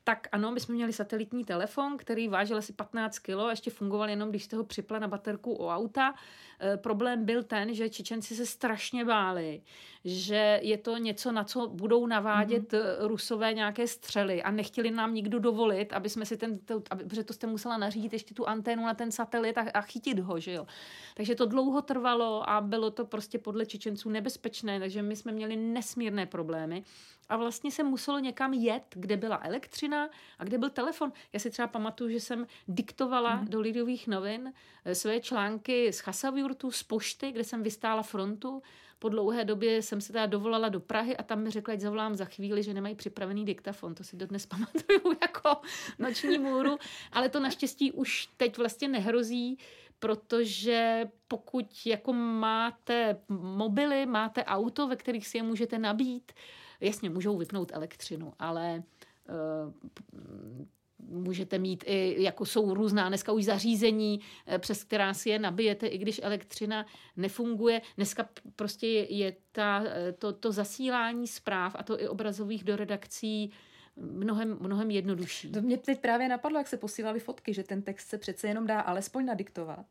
Tak 0.04 0.28
ano, 0.32 0.52
my 0.52 0.60
jsme 0.60 0.74
měli 0.74 0.92
satelitní 0.92 1.44
telefon, 1.44 1.96
který 1.96 2.28
vážil 2.28 2.56
asi 2.56 2.72
15 2.72 3.18
kg 3.18 3.30
a 3.30 3.50
ještě 3.50 3.70
fungoval 3.70 4.10
jenom, 4.10 4.30
když 4.30 4.44
jste 4.44 4.56
ho 4.56 4.64
připla 4.64 4.98
na 4.98 5.08
baterku 5.08 5.52
o 5.52 5.68
auta. 5.68 6.14
E, 6.60 6.76
problém 6.76 7.24
byl 7.24 7.42
ten, 7.42 7.74
že 7.74 7.90
Čečenci 7.90 8.34
se 8.34 8.46
strašně 8.46 9.04
báli, 9.04 9.62
že 10.04 10.60
je 10.62 10.78
to 10.78 10.96
něco, 10.96 11.32
na 11.32 11.44
co 11.44 11.68
budou 11.68 12.06
navádět 12.06 12.72
mm-hmm. 12.72 13.06
rusové 13.06 13.54
nějaké 13.54 13.86
střely 13.86 14.42
a 14.42 14.50
nechtěli 14.50 14.90
nám 14.90 15.14
nikdo 15.14 15.38
dovolit, 15.38 15.92
aby 15.92 16.08
jsme 16.08 16.26
si 16.26 16.36
ten, 16.36 16.58
to, 16.58 16.82
aby, 16.90 17.04
protože 17.04 17.24
to 17.24 17.32
jste 17.32 17.46
musela 17.46 17.73
nařídit 17.78 18.12
ještě 18.12 18.34
tu 18.34 18.48
anténu 18.48 18.86
na 18.86 18.94
ten 18.94 19.12
satelit 19.12 19.58
a, 19.58 19.66
a 19.74 19.80
chytit 19.80 20.18
ho, 20.18 20.40
že 20.40 20.52
jo. 20.52 20.66
Takže 21.14 21.34
to 21.34 21.46
dlouho 21.46 21.82
trvalo 21.82 22.50
a 22.50 22.60
bylo 22.60 22.90
to 22.90 23.04
prostě 23.04 23.38
podle 23.38 23.66
Čečenců 23.66 24.10
nebezpečné, 24.10 24.80
takže 24.80 25.02
my 25.02 25.16
jsme 25.16 25.32
měli 25.32 25.56
nesmírné 25.56 26.26
problémy. 26.26 26.84
A 27.28 27.36
vlastně 27.36 27.70
se 27.70 27.82
muselo 27.82 28.18
někam 28.18 28.54
jet, 28.54 28.84
kde 28.90 29.16
byla 29.16 29.40
elektřina 29.42 30.08
a 30.38 30.44
kde 30.44 30.58
byl 30.58 30.70
telefon. 30.70 31.12
Já 31.32 31.40
si 31.40 31.50
třeba 31.50 31.68
pamatuju, 31.68 32.10
že 32.10 32.20
jsem 32.20 32.46
diktovala 32.68 33.36
mm. 33.36 33.48
do 33.48 33.60
Lidových 33.60 34.08
novin 34.08 34.52
eh, 34.84 34.94
své 34.94 35.20
články 35.20 35.92
z 35.92 35.98
Chasavjurtu, 36.00 36.70
z 36.70 36.82
pošty, 36.82 37.32
kde 37.32 37.44
jsem 37.44 37.62
vystála 37.62 38.02
frontu. 38.02 38.62
Po 39.04 39.08
dlouhé 39.08 39.44
době 39.44 39.82
jsem 39.82 40.00
se 40.00 40.12
teda 40.12 40.26
dovolala 40.26 40.68
do 40.68 40.80
Prahy 40.80 41.16
a 41.16 41.22
tam 41.22 41.42
mi 41.42 41.50
řekla, 41.50 41.74
ať 41.74 41.80
zavolám 41.80 42.14
za 42.14 42.24
chvíli, 42.24 42.62
že 42.62 42.74
nemají 42.74 42.94
připravený 42.94 43.44
diktafon. 43.44 43.94
To 43.94 44.04
si 44.04 44.16
dodnes 44.16 44.46
pamatuju 44.56 45.16
jako 45.22 45.60
noční 45.98 46.38
můru. 46.38 46.78
Ale 47.12 47.28
to 47.28 47.40
naštěstí 47.40 47.92
už 47.92 48.28
teď 48.36 48.58
vlastně 48.58 48.88
nehrozí, 48.88 49.58
protože 49.98 51.08
pokud 51.28 51.66
jako 51.86 52.12
máte 52.12 53.16
mobily, 53.28 54.06
máte 54.06 54.44
auto, 54.44 54.88
ve 54.88 54.96
kterých 54.96 55.26
si 55.26 55.38
je 55.38 55.42
můžete 55.42 55.78
nabít, 55.78 56.32
Jasně, 56.80 57.10
můžou 57.10 57.36
vypnout 57.36 57.72
elektřinu, 57.74 58.32
ale 58.38 58.82
uh, 59.28 60.66
můžete 60.98 61.58
mít 61.58 61.84
i, 61.86 62.22
jako 62.22 62.46
jsou 62.46 62.74
různá 62.74 63.08
dneska 63.08 63.32
už 63.32 63.44
zařízení, 63.44 64.20
eh, 64.46 64.58
přes 64.58 64.84
která 64.84 65.14
si 65.14 65.30
je 65.30 65.38
nabijete, 65.38 65.86
i 65.86 65.98
když 65.98 66.20
elektřina 66.22 66.86
nefunguje. 67.16 67.82
Dneska 67.96 68.28
prostě 68.56 68.86
je, 68.86 69.14
je 69.14 69.36
ta, 69.52 69.82
eh, 69.86 70.12
to, 70.12 70.32
to 70.32 70.52
zasílání 70.52 71.26
zpráv 71.26 71.76
a 71.78 71.82
to 71.82 72.00
i 72.00 72.08
obrazových 72.08 72.64
do 72.64 72.76
redakcí 72.76 73.52
mnohem, 73.96 74.56
mnohem 74.60 74.90
jednodušší. 74.90 75.52
To 75.52 75.62
mě 75.62 75.78
teď 75.78 76.00
právě 76.00 76.28
napadlo, 76.28 76.58
jak 76.58 76.68
se 76.68 76.76
posílali 76.76 77.20
fotky, 77.20 77.54
že 77.54 77.62
ten 77.62 77.82
text 77.82 78.08
se 78.08 78.18
přece 78.18 78.48
jenom 78.48 78.66
dá 78.66 78.80
alespoň 78.80 79.24
nadiktovat. 79.24 79.86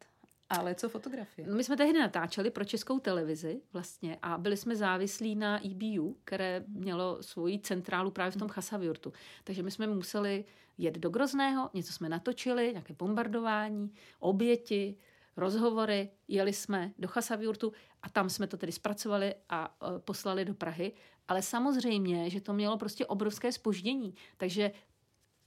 Ale 0.50 0.76
co 0.76 0.90
fotografie? 0.90 1.48
No, 1.48 1.56
my 1.56 1.64
jsme 1.64 1.78
tehdy 1.78 2.00
natáčeli 2.00 2.50
pro 2.50 2.66
českou 2.66 3.00
televizi 3.00 3.62
vlastně 3.74 4.18
a 4.22 4.38
byli 4.38 4.58
jsme 4.58 4.76
závislí 4.76 5.36
na 5.36 5.66
EBU, 5.66 6.18
které 6.24 6.64
mělo 6.68 7.24
svoji 7.24 7.60
centrálu 7.60 8.12
právě 8.12 8.32
v 8.32 8.38
tom 8.38 8.50
Chasavjurtu. 8.50 9.14
Takže 9.44 9.64
my 9.64 9.72
jsme 9.72 9.88
museli 9.88 10.46
jet 10.78 10.98
do 10.98 11.10
Grozného, 11.10 11.70
něco 11.74 11.94
jsme 11.94 12.10
natočili, 12.10 12.70
nějaké 12.72 12.94
bombardování, 12.94 13.94
oběti, 14.20 14.96
rozhovory, 15.38 16.10
jeli 16.28 16.54
jsme 16.54 16.92
do 17.00 17.08
Chasavjurtu 17.08 17.74
a 18.02 18.10
tam 18.10 18.30
jsme 18.30 18.48
to 18.48 18.58
tedy 18.58 18.72
zpracovali 18.72 19.36
a 19.50 19.78
e, 19.96 20.00
poslali 20.00 20.46
do 20.46 20.54
Prahy. 20.54 20.92
Ale 21.28 21.42
samozřejmě, 21.42 22.30
že 22.30 22.42
to 22.42 22.54
mělo 22.54 22.78
prostě 22.78 23.06
obrovské 23.06 23.52
spoždění. 23.52 24.14
Takže 24.38 24.72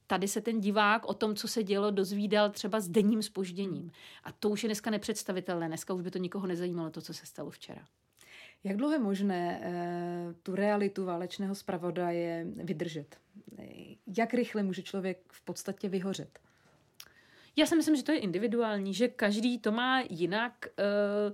tady 0.06 0.28
se 0.28 0.40
ten 0.40 0.60
divák 0.60 1.06
o 1.06 1.14
tom, 1.14 1.34
co 1.34 1.48
se 1.48 1.62
dělo, 1.62 1.90
dozvídal 1.90 2.50
třeba 2.50 2.80
s 2.80 2.88
denním 2.88 3.22
spožděním. 3.22 3.92
A 4.24 4.32
to 4.32 4.50
už 4.50 4.62
je 4.62 4.68
dneska 4.68 4.90
nepředstavitelné. 4.90 5.68
Dneska 5.68 5.94
už 5.94 6.02
by 6.02 6.10
to 6.10 6.18
nikoho 6.18 6.46
nezajímalo, 6.46 6.90
to, 6.90 7.00
co 7.00 7.14
se 7.14 7.26
stalo 7.26 7.50
včera. 7.50 7.86
Jak 8.66 8.76
dlouho 8.76 8.92
je 8.92 8.98
možné 8.98 9.60
e, 9.62 10.34
tu 10.42 10.54
realitu 10.54 11.04
válečného 11.04 11.54
zpravodaje 11.54 12.46
vydržet? 12.64 13.16
Jak 14.16 14.34
rychle 14.34 14.62
může 14.62 14.82
člověk 14.82 15.18
v 15.32 15.44
podstatě 15.44 15.88
vyhořet? 15.88 16.38
Já 17.58 17.66
si 17.66 17.76
myslím, 17.76 17.96
že 17.96 18.02
to 18.02 18.12
je 18.12 18.18
individuální, 18.18 18.94
že 18.94 19.08
každý 19.08 19.58
to 19.58 19.72
má 19.72 20.00
jinak. 20.10 20.66
Eh, 20.78 21.32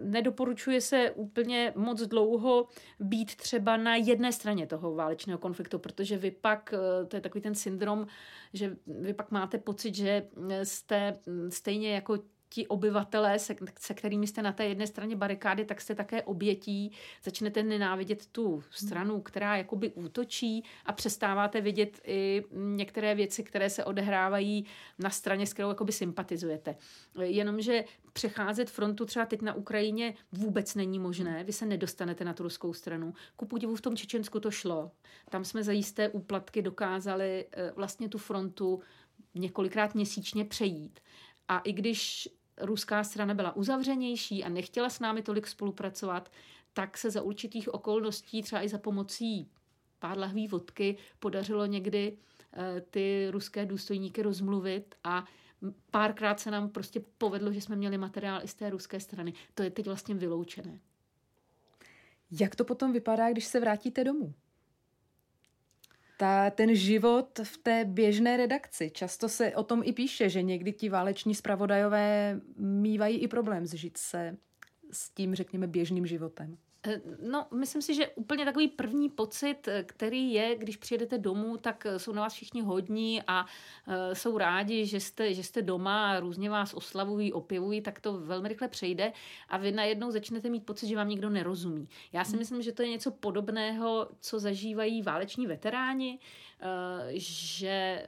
nedoporučuje 0.00 0.80
se 0.80 1.10
úplně 1.10 1.72
moc 1.76 2.02
dlouho 2.02 2.68
být 3.00 3.36
třeba 3.36 3.76
na 3.76 3.96
jedné 3.96 4.32
straně 4.32 4.66
toho 4.66 4.94
válečného 4.94 5.38
konfliktu, 5.38 5.78
protože 5.78 6.18
vy 6.18 6.30
pak, 6.30 6.74
eh, 6.74 7.06
to 7.06 7.16
je 7.16 7.20
takový 7.20 7.42
ten 7.42 7.54
syndrom, 7.54 8.06
že 8.52 8.76
vy 8.86 9.12
pak 9.14 9.30
máte 9.30 9.58
pocit, 9.58 9.94
že 9.94 10.28
jste 10.62 11.18
stejně 11.48 11.94
jako 11.94 12.18
ti 12.52 12.66
obyvatelé, 12.66 13.38
se, 13.38 13.56
se 13.78 13.94
kterými 13.94 14.26
jste 14.26 14.42
na 14.42 14.52
té 14.52 14.66
jedné 14.66 14.86
straně 14.86 15.16
barikády, 15.16 15.64
tak 15.64 15.80
jste 15.80 15.94
také 15.94 16.22
obětí, 16.22 16.92
začnete 17.24 17.62
nenávidět 17.62 18.26
tu 18.26 18.62
stranu, 18.70 19.20
která 19.20 19.56
jakoby 19.56 19.92
útočí 19.92 20.64
a 20.86 20.92
přestáváte 20.92 21.60
vidět 21.60 22.00
i 22.04 22.44
některé 22.52 23.14
věci, 23.14 23.42
které 23.42 23.70
se 23.70 23.84
odehrávají 23.84 24.66
na 24.98 25.10
straně, 25.10 25.46
s 25.46 25.52
kterou 25.52 25.68
jakoby 25.68 25.92
sympatizujete. 25.92 26.76
Jenomže 27.22 27.84
přecházet 28.12 28.70
frontu 28.70 29.04
třeba 29.04 29.26
teď 29.26 29.42
na 29.42 29.54
Ukrajině 29.54 30.14
vůbec 30.32 30.74
není 30.74 30.98
možné, 30.98 31.44
vy 31.44 31.52
se 31.52 31.66
nedostanete 31.66 32.24
na 32.24 32.32
tu 32.32 32.42
ruskou 32.42 32.72
stranu. 32.72 33.14
Ku 33.36 33.46
podivu 33.46 33.76
v 33.76 33.80
tom 33.80 33.96
Čečensku 33.96 34.40
to 34.40 34.50
šlo. 34.50 34.90
Tam 35.30 35.44
jsme 35.44 35.62
za 35.62 35.72
jisté 35.72 36.08
úplatky 36.08 36.62
dokázali 36.62 37.46
eh, 37.52 37.72
vlastně 37.76 38.08
tu 38.08 38.18
frontu 38.18 38.80
několikrát 39.34 39.94
měsíčně 39.94 40.44
přejít. 40.44 41.00
A 41.48 41.58
i 41.58 41.72
když 41.72 42.28
ruská 42.62 43.04
strana 43.04 43.34
byla 43.34 43.56
uzavřenější 43.56 44.44
a 44.44 44.48
nechtěla 44.48 44.90
s 44.90 45.00
námi 45.00 45.22
tolik 45.22 45.46
spolupracovat, 45.46 46.32
tak 46.72 46.98
se 46.98 47.10
za 47.10 47.22
určitých 47.22 47.74
okolností, 47.74 48.42
třeba 48.42 48.62
i 48.62 48.68
za 48.68 48.78
pomocí 48.78 49.50
pár 49.98 50.18
lahví 50.18 50.48
vodky, 50.48 50.96
podařilo 51.18 51.66
někdy 51.66 52.16
eh, 52.52 52.80
ty 52.80 53.28
ruské 53.30 53.66
důstojníky 53.66 54.22
rozmluvit 54.22 54.94
a 55.04 55.24
párkrát 55.90 56.40
se 56.40 56.50
nám 56.50 56.68
prostě 56.68 57.00
povedlo, 57.18 57.52
že 57.52 57.60
jsme 57.60 57.76
měli 57.76 57.98
materiál 57.98 58.40
i 58.44 58.48
z 58.48 58.54
té 58.54 58.70
ruské 58.70 59.00
strany. 59.00 59.32
To 59.54 59.62
je 59.62 59.70
teď 59.70 59.86
vlastně 59.86 60.14
vyloučené. 60.14 60.80
Jak 62.30 62.56
to 62.56 62.64
potom 62.64 62.92
vypadá, 62.92 63.30
když 63.30 63.44
se 63.44 63.60
vrátíte 63.60 64.04
domů? 64.04 64.34
Ta, 66.20 66.50
ten 66.50 66.74
život 66.74 67.40
v 67.42 67.58
té 67.58 67.84
běžné 67.84 68.36
redakci. 68.36 68.90
Často 68.90 69.28
se 69.28 69.54
o 69.54 69.62
tom 69.64 69.82
i 69.84 69.92
píše, 69.92 70.28
že 70.28 70.42
někdy 70.42 70.72
ti 70.72 70.88
váleční 70.88 71.34
zpravodajové 71.34 72.40
mývají 72.56 73.18
i 73.18 73.28
problém 73.28 73.66
zžít 73.66 73.96
se 73.96 74.36
s 74.92 75.10
tím, 75.10 75.34
řekněme, 75.34 75.66
běžným 75.66 76.06
životem. 76.06 76.56
Eh, 76.86 77.00
no, 77.22 77.46
myslím 77.54 77.82
si, 77.82 77.94
že 77.94 78.08
úplně 78.08 78.44
takový 78.44 78.68
první 78.68 79.08
pocit, 79.08 79.68
eh, 79.68 79.84
který 79.84 80.32
je, 80.32 80.56
když 80.56 80.76
přijedete 80.76 81.18
domů, 81.18 81.56
tak 81.56 81.86
eh, 81.86 81.98
jsou 81.98 82.12
na 82.12 82.22
vás 82.22 82.32
všichni 82.32 82.62
hodní 82.62 83.22
a 83.26 83.46
jsou 84.12 84.38
rádi, 84.38 84.86
že 84.86 85.00
jste, 85.00 85.34
že 85.34 85.42
jste 85.42 85.62
doma 85.62 86.10
a 86.10 86.20
různě 86.20 86.50
vás 86.50 86.74
oslavují, 86.74 87.32
opěvují, 87.32 87.80
tak 87.80 88.00
to 88.00 88.20
velmi 88.20 88.48
rychle 88.48 88.68
přejde 88.68 89.12
a 89.48 89.58
vy 89.58 89.72
najednou 89.72 90.10
začnete 90.10 90.48
mít 90.48 90.66
pocit, 90.66 90.86
že 90.86 90.96
vám 90.96 91.08
nikdo 91.08 91.30
nerozumí. 91.30 91.88
Já 92.12 92.24
si 92.24 92.30
hmm. 92.30 92.38
myslím, 92.38 92.62
že 92.62 92.72
to 92.72 92.82
je 92.82 92.88
něco 92.88 93.10
podobného, 93.10 94.08
co 94.20 94.38
zažívají 94.38 95.02
váleční 95.02 95.46
veteráni, 95.46 96.18
že 97.12 98.02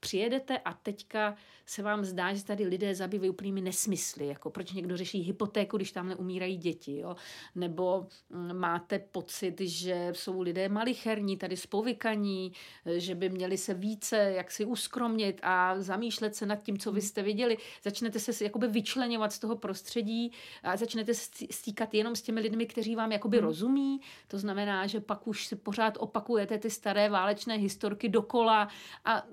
přijedete 0.00 0.58
a 0.58 0.74
teďka 0.74 1.36
se 1.66 1.82
vám 1.82 2.04
zdá, 2.04 2.34
že 2.34 2.44
tady 2.44 2.64
lidé 2.64 2.94
zabývají 2.94 3.30
úplnými 3.30 3.60
nesmysly, 3.60 4.26
jako 4.26 4.50
proč 4.50 4.72
někdo 4.72 4.96
řeší 4.96 5.20
hypotéku, 5.20 5.76
když 5.76 5.92
tam 5.92 6.08
neumírají 6.08 6.56
děti, 6.56 6.98
jo? 6.98 7.16
nebo 7.54 8.06
mm, 8.30 8.58
máte 8.58 8.98
pocit, 8.98 9.60
že 9.60 10.08
jsou 10.12 10.40
lidé 10.40 10.68
malicherní, 10.68 11.36
tady 11.36 11.56
spovykaní, 11.56 12.52
že 12.96 13.14
by 13.14 13.28
měli 13.28 13.56
se 13.56 13.74
více 13.74 14.16
jaksi 14.16 14.64
uskromnit 14.64 15.40
a 15.42 15.80
zamýšlet 15.80 16.36
se 16.36 16.46
nad 16.46 16.62
tím, 16.62 16.78
co 16.78 16.92
vy 16.92 17.00
jste 17.00 17.22
viděli. 17.22 17.56
Začnete 17.84 18.18
se 18.18 18.44
jakoby 18.44 18.68
vyčlenovat 18.68 19.32
z 19.32 19.38
toho 19.38 19.56
prostředí 19.56 20.32
a 20.62 20.76
začnete 20.76 21.14
stýkat 21.50 21.94
jenom 21.94 22.16
s 22.16 22.22
těmi 22.22 22.40
lidmi, 22.40 22.66
kteří 22.66 22.96
vám 22.96 23.12
jakoby 23.12 23.36
hmm. 23.36 23.46
rozumí. 23.46 24.00
To 24.28 24.38
znamená, 24.38 24.86
že 24.86 25.00
pak 25.00 25.26
už 25.26 25.46
si 25.46 25.56
pořád 25.56 25.94
opakujete 26.00 26.58
ty 26.58 26.70
staré 26.70 27.10
válečné 27.10 27.56
historky 27.56 28.08
dokola 28.08 28.68
a 29.04 29.26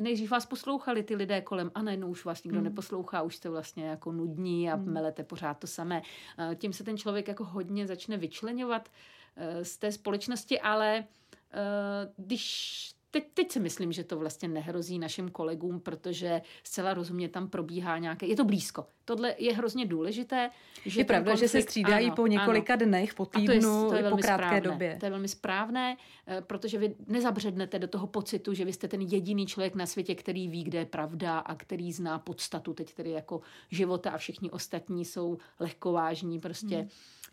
nejdřív 0.00 0.30
vás 0.30 0.46
poslouchali 0.46 1.02
ty 1.02 1.16
lidé 1.16 1.40
kolem 1.40 1.70
a 1.74 1.82
najednou 1.82 2.08
už 2.08 2.24
vás 2.24 2.44
nikdo 2.44 2.58
hmm. 2.58 2.64
neposlouchá, 2.64 3.22
už 3.22 3.36
jste 3.36 3.48
vlastně 3.48 3.84
jako 3.84 4.12
nudní 4.12 4.70
a 4.70 4.74
hmm. 4.74 4.92
melete 4.92 5.24
pořád 5.24 5.58
to 5.58 5.66
samé. 5.66 6.02
Eh, 6.38 6.56
tím 6.56 6.72
se 6.72 6.84
ten 6.84 6.98
člověk 6.98 7.28
jako 7.28 7.44
hodně 7.44 7.86
začne 7.86 8.16
vyčlenovat 8.16 8.88
eh, 9.36 9.64
z 9.64 9.76
té 9.76 9.92
společnosti, 9.92 10.60
ale 10.60 10.96
eh, 10.98 12.12
když 12.16 12.95
teď, 13.20 13.28
teď 13.34 13.52
si 13.52 13.60
myslím, 13.60 13.92
že 13.92 14.04
to 14.04 14.18
vlastně 14.18 14.48
nehrozí 14.48 14.98
našim 14.98 15.28
kolegům, 15.28 15.80
protože 15.80 16.42
zcela 16.64 16.94
rozumně 16.94 17.28
tam 17.28 17.48
probíhá 17.48 17.98
nějaké, 17.98 18.26
je 18.26 18.36
to 18.36 18.44
blízko. 18.44 18.86
Tohle 19.04 19.34
je 19.38 19.54
hrozně 19.54 19.86
důležité. 19.86 20.50
Že 20.86 21.00
je 21.00 21.04
pravda, 21.04 21.30
konflikt, 21.30 21.44
že 21.44 21.48
se 21.48 21.62
střídají 21.62 22.06
ano, 22.06 22.16
po 22.16 22.26
několika 22.26 22.74
ano. 22.74 22.86
dnech, 22.86 23.14
po 23.14 23.26
týdnu, 23.26 23.88
to 23.88 23.94
je, 23.94 24.00
to 24.00 24.06
je 24.06 24.10
po 24.10 24.16
krátké 24.16 24.46
správné. 24.46 24.60
době. 24.60 24.96
To 25.00 25.06
je 25.06 25.10
velmi 25.10 25.28
správné, 25.28 25.96
eh, 26.26 26.40
protože 26.40 26.78
vy 26.78 26.94
nezabřednete 27.06 27.78
do 27.78 27.88
toho 27.88 28.06
pocitu, 28.06 28.54
že 28.54 28.64
vy 28.64 28.72
jste 28.72 28.88
ten 28.88 29.00
jediný 29.00 29.46
člověk 29.46 29.74
na 29.74 29.86
světě, 29.86 30.14
který 30.14 30.48
ví, 30.48 30.64
kde 30.64 30.78
je 30.78 30.86
pravda 30.86 31.38
a 31.38 31.54
který 31.54 31.92
zná 31.92 32.18
podstatu, 32.18 32.74
teď 32.74 32.94
tedy 32.94 33.10
jako 33.10 33.40
života 33.70 34.10
a 34.10 34.18
všichni 34.18 34.50
ostatní 34.50 35.04
jsou 35.04 35.38
lehkovážní, 35.60 36.40
prostě 36.40 36.76
hmm. 36.76 36.88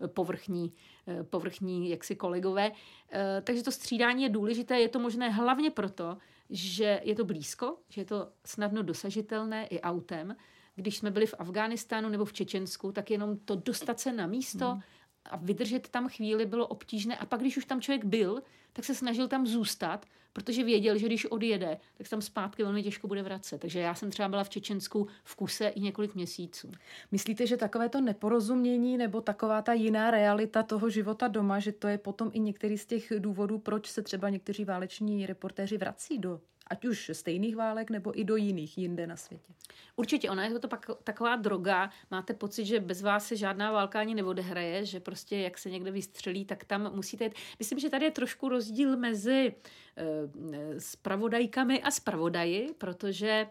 Povrchní 0.08 0.74
Eh, 1.08 1.24
povrchní 1.24 1.90
jaksi 1.90 2.16
kolegové. 2.16 2.72
Eh, 3.12 3.42
takže 3.44 3.64
to 3.64 3.72
střídání 3.72 4.24
je 4.24 4.30
důležité, 4.30 4.80
je 4.80 4.90
to 4.90 5.00
možné 5.00 5.30
hlavně 5.30 5.72
proto, 5.72 6.18
že 6.50 7.02
je 7.04 7.16
to 7.16 7.26
blízko, 7.26 7.78
že 7.90 8.02
je 8.02 8.06
to 8.06 8.30
snadno 8.46 8.84
dosažitelné 8.84 9.68
i 9.68 9.82
autem. 9.82 10.36
Když 10.76 10.98
jsme 10.98 11.12
byli 11.12 11.26
v 11.26 11.36
Afghánistánu 11.40 12.10
nebo 12.10 12.26
v 12.26 12.34
Čečensku, 12.34 12.92
tak 12.92 13.12
jenom 13.12 13.38
to 13.38 13.56
dostat 13.56 14.00
se 14.00 14.14
na 14.14 14.28
místo 14.28 14.72
hmm. 14.72 14.82
A 15.26 15.38
vydržet 15.38 15.90
tam 15.90 16.10
chvíli 16.10 16.46
bylo 16.46 16.68
obtížné. 16.68 17.18
A 17.18 17.26
pak, 17.26 17.42
když 17.42 17.58
už 17.58 17.66
tam 17.66 17.82
člověk 17.82 18.06
byl, 18.06 18.44
tak 18.74 18.86
se 18.86 18.96
snažil 18.96 19.28
tam 19.28 19.48
zůstat, 19.48 20.06
protože 20.34 20.64
věděl, 20.64 20.98
že 20.98 21.06
když 21.06 21.26
odjede, 21.26 21.78
tak 21.98 22.08
se 22.08 22.10
tam 22.10 22.22
zpátky 22.22 22.64
velmi 22.64 22.84
těžko 22.84 23.08
bude 23.08 23.24
vracet. 23.24 23.62
Takže 23.62 23.80
já 23.80 23.96
jsem 23.96 24.12
třeba 24.12 24.30
byla 24.30 24.44
v 24.44 24.50
Čečensku 24.50 25.08
v 25.24 25.36
kuse 25.36 25.68
i 25.68 25.80
několik 25.80 26.16
měsíců. 26.16 26.72
Myslíte, 27.12 27.48
že 27.48 27.58
takové 27.58 27.90
to 27.90 28.02
neporozumění 28.02 28.98
nebo 28.98 29.22
taková 29.22 29.62
ta 29.62 29.74
jiná 29.74 30.12
realita 30.12 30.64
toho 30.64 30.90
života 30.90 31.28
doma, 31.28 31.60
že 31.60 31.72
to 31.72 31.88
je 31.88 31.98
potom 31.98 32.30
i 32.34 32.40
některý 32.40 32.78
z 32.78 32.86
těch 32.86 33.14
důvodů, 33.20 33.60
proč 33.60 33.88
se 33.88 34.02
třeba 34.02 34.30
někteří 34.30 34.66
váleční 34.66 35.26
reportéři 35.26 35.78
vrací 35.78 36.18
do 36.18 36.42
ať 36.68 36.86
už 36.86 37.12
stejných 37.14 37.56
válek 37.56 37.90
nebo 37.90 38.20
i 38.20 38.24
do 38.24 38.36
jiných 38.36 38.78
jinde 38.78 39.08
na 39.08 39.16
světě. 39.16 39.54
Určitě, 39.96 40.30
ona 40.30 40.46
je 40.46 40.60
to 40.60 40.68
pak 40.68 40.86
taková 41.04 41.36
droga. 41.36 41.90
Máte 42.12 42.34
pocit, 42.34 42.66
že 42.66 42.80
bez 42.80 43.02
vás 43.02 43.28
se 43.28 43.36
žádná 43.36 43.72
válka 43.72 44.00
ani 44.00 44.16
neodehraje, 44.16 44.86
že 44.86 45.00
prostě 45.00 45.38
jak 45.38 45.58
se 45.58 45.70
někde 45.70 45.92
vystřelí, 45.92 46.46
tak 46.46 46.64
tam 46.64 46.96
musíte 46.96 47.24
jít. 47.24 47.34
Myslím, 47.60 47.80
že 47.80 47.90
tady 47.90 48.06
je 48.06 48.12
trošku 48.12 48.50
rozdíl 48.50 48.98
mezi 48.98 49.54
Eh, 49.98 50.80
spravodajkami 50.80 51.82
a 51.82 51.92
spravodaji, 51.92 52.74
protože 52.78 53.48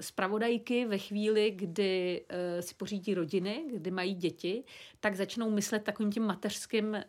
spravodajky 0.00 0.82
eh, 0.82 0.88
ve 0.88 0.98
chvíli, 0.98 1.50
kdy 1.50 2.24
eh, 2.28 2.62
si 2.62 2.74
pořídí 2.74 3.14
rodiny, 3.14 3.64
kdy 3.72 3.90
mají 3.90 4.14
děti, 4.14 4.64
tak 5.00 5.16
začnou 5.16 5.50
myslet 5.50 5.84
takovým 5.84 6.12
tím 6.12 6.22
mateřským, 6.22 7.04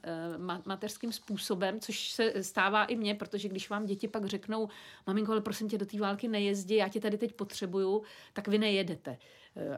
mateřským 0.65 1.11
způsobem, 1.11 1.79
což 1.79 2.11
se 2.11 2.43
stává 2.43 2.85
i 2.85 2.95
mně, 2.95 3.15
protože 3.15 3.49
když 3.49 3.69
vám 3.69 3.85
děti 3.85 4.07
pak 4.07 4.25
řeknou, 4.25 4.69
maminko, 5.07 5.31
ale 5.31 5.41
prosím 5.41 5.69
tě, 5.69 5.77
do 5.77 5.85
té 5.85 5.99
války 5.99 6.27
nejezdi, 6.27 6.75
já 6.75 6.87
tě 6.87 6.99
tady 6.99 7.17
teď 7.17 7.33
potřebuju, 7.33 8.03
tak 8.33 8.47
vy 8.47 8.57
nejedete. 8.57 9.17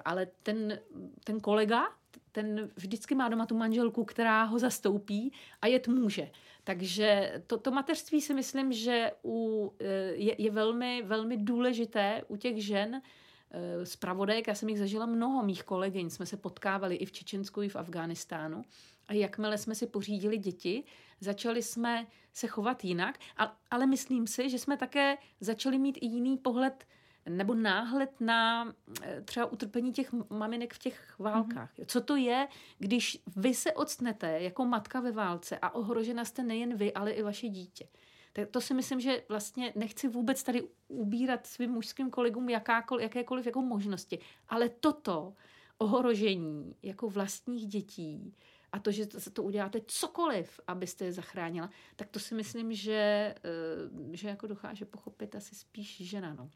Ale 0.06 0.28
ten, 0.44 0.80
ten 1.24 1.40
kolega, 1.40 1.84
ten 2.34 2.70
vždycky 2.76 3.16
má 3.16 3.30
doma 3.30 3.46
tu 3.46 3.58
manželku, 3.58 4.06
která 4.06 4.44
ho 4.44 4.60
zastoupí 4.60 5.34
a 5.62 5.68
jet 5.68 5.88
může. 5.88 6.32
Takže 6.64 7.42
to, 7.48 7.58
to 7.58 7.72
mateřství 7.72 8.22
si 8.22 8.34
myslím, 8.34 8.74
že 8.74 9.12
u, 9.26 9.74
eh, 9.80 9.86
je, 10.16 10.36
je 10.38 10.52
velmi, 10.52 11.04
velmi 11.06 11.38
důležité 11.38 12.22
u 12.28 12.36
těch 12.36 12.66
žen, 12.66 13.02
zpravodajek, 13.84 14.48
já 14.48 14.56
jsem 14.56 14.70
jich 14.70 14.80
zažila 14.80 15.06
mnoho, 15.06 15.44
mých 15.44 15.64
kolegyň, 15.64 16.10
jsme 16.10 16.26
se 16.26 16.38
potkávali 16.38 16.96
i 16.96 17.06
v 17.06 17.12
Čečensku, 17.12 17.62
i 17.62 17.70
v 17.70 17.76
Afghánistánu. 17.76 18.66
A 19.08 19.14
jakmile 19.14 19.58
jsme 19.58 19.76
si 19.76 19.88
pořídili 19.88 20.38
děti, 20.38 20.84
začali 21.20 21.64
jsme 21.64 22.08
se 22.34 22.48
chovat 22.48 22.84
jinak, 22.84 23.20
ale 23.72 23.86
myslím 23.86 24.28
si, 24.28 24.50
že 24.50 24.60
jsme 24.60 24.78
také 24.78 25.18
začali 25.40 25.78
mít 25.78 25.98
i 26.02 26.06
jiný 26.06 26.38
pohled 26.38 26.86
nebo 27.30 27.54
náhled 27.54 28.10
na 28.20 28.74
eh, 29.02 29.22
třeba 29.22 29.46
utrpení 29.46 29.94
těch 29.94 30.14
maminek 30.30 30.74
v 30.74 30.80
těch 30.80 31.20
válkách. 31.20 31.78
Mm-hmm. 31.78 31.86
Co 31.88 32.02
to 32.02 32.16
je, 32.16 32.48
když 32.80 33.24
vy 33.36 33.54
se 33.54 33.74
odstnete 33.74 34.42
jako 34.42 34.66
matka 34.66 35.00
ve 35.00 35.12
válce 35.12 35.60
a 35.62 35.76
ohrožena 35.76 36.26
jste 36.26 36.44
nejen 36.44 36.78
vy, 36.78 36.94
ale 36.94 37.12
i 37.12 37.24
vaše 37.24 37.50
dítě. 37.50 37.88
Tak 38.34 38.50
to 38.50 38.62
si 38.62 38.74
myslím, 38.74 39.00
že 39.00 39.24
vlastně 39.30 39.74
nechci 39.76 40.08
vůbec 40.08 40.44
tady 40.44 40.68
ubírat 40.88 41.48
svým 41.48 41.72
mužským 41.72 42.10
kolegům 42.10 42.50
jakákoliv, 42.50 43.04
jakékoliv 43.04 43.46
jako 43.46 43.62
možnosti. 43.62 44.20
Ale 44.50 44.70
toto 44.70 45.34
ohrožení 45.78 46.76
jako 46.84 47.10
vlastních 47.10 47.68
dětí 47.68 48.34
a 48.72 48.80
to, 48.80 48.92
že 48.92 49.06
to, 49.06 49.32
to 49.32 49.44
uděláte 49.44 49.82
cokoliv, 49.88 50.60
abyste 50.68 51.06
je 51.06 51.14
zachránila, 51.14 51.70
tak 51.96 52.10
to 52.10 52.20
si 52.20 52.36
myslím, 52.36 52.74
že, 52.74 53.36
eh, 53.44 54.18
že 54.18 54.30
jako 54.30 54.48
dokáže 54.48 54.86
pochopit 54.86 55.36
asi 55.36 55.56
spíš 55.56 55.98
žena. 56.10 56.34
No. 56.34 56.50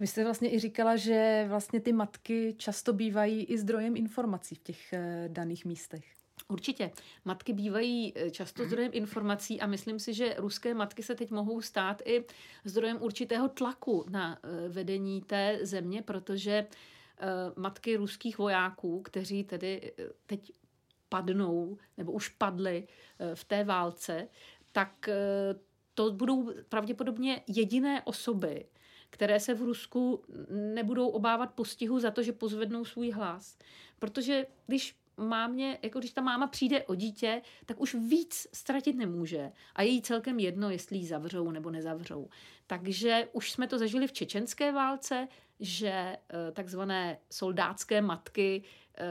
Vy 0.00 0.06
jste 0.06 0.24
vlastně 0.24 0.54
i 0.54 0.58
říkala, 0.58 0.96
že 0.96 1.44
vlastně 1.48 1.80
ty 1.80 1.92
matky 1.92 2.54
často 2.58 2.92
bývají 2.92 3.44
i 3.44 3.58
zdrojem 3.58 3.96
informací 3.96 4.54
v 4.54 4.62
těch 4.62 4.92
eh, 4.92 5.28
daných 5.28 5.64
místech. 5.64 6.04
Určitě. 6.48 6.90
Matky 7.24 7.52
bývají 7.52 8.12
eh, 8.16 8.30
často 8.30 8.64
zdrojem 8.64 8.90
informací 8.94 9.60
a 9.60 9.66
myslím 9.66 9.98
si, 9.98 10.14
že 10.14 10.34
ruské 10.38 10.74
matky 10.74 11.02
se 11.02 11.14
teď 11.14 11.30
mohou 11.30 11.60
stát 11.60 12.02
i 12.04 12.24
zdrojem 12.64 13.02
určitého 13.02 13.48
tlaku 13.48 14.04
na 14.10 14.38
eh, 14.42 14.68
vedení 14.68 15.22
té 15.22 15.58
země, 15.62 16.02
protože 16.02 16.66
matky 17.56 17.96
ruských 17.96 18.38
vojáků, 18.38 19.02
kteří 19.02 19.44
tedy 19.44 19.92
teď 20.26 20.52
padnou 21.08 21.78
nebo 21.96 22.12
už 22.12 22.28
padly 22.28 22.86
v 23.34 23.44
té 23.44 23.64
válce, 23.64 24.28
tak 24.72 25.08
to 25.94 26.12
budou 26.12 26.52
pravděpodobně 26.68 27.42
jediné 27.46 28.02
osoby, 28.02 28.64
které 29.14 29.40
se 29.40 29.54
v 29.54 29.62
Rusku 29.62 30.22
nebudou 30.50 31.08
obávat 31.08 31.54
postihu 31.54 32.00
za 32.00 32.10
to, 32.10 32.22
že 32.22 32.32
pozvednou 32.32 32.84
svůj 32.84 33.10
hlas. 33.10 33.58
Protože 33.98 34.46
když 34.66 34.96
mámě, 35.16 35.78
jako 35.82 35.98
když 35.98 36.12
ta 36.12 36.20
máma 36.20 36.46
přijde 36.46 36.82
o 36.82 36.94
dítě, 36.94 37.42
tak 37.66 37.80
už 37.80 37.94
víc 37.94 38.46
ztratit 38.52 38.96
nemůže. 38.96 39.52
A 39.74 39.82
je 39.82 39.88
jí 39.88 40.02
celkem 40.02 40.38
jedno, 40.38 40.70
jestli 40.70 40.96
ji 40.96 41.06
zavřou 41.06 41.50
nebo 41.50 41.70
nezavřou. 41.70 42.28
Takže 42.66 43.28
už 43.32 43.52
jsme 43.52 43.66
to 43.66 43.78
zažili 43.78 44.06
v 44.06 44.12
čečenské 44.12 44.72
válce, 44.72 45.28
že 45.60 45.88
eh, 45.90 46.18
takzvané 46.52 47.18
soldátské 47.30 48.00
matky 48.00 48.62
eh, 48.98 49.04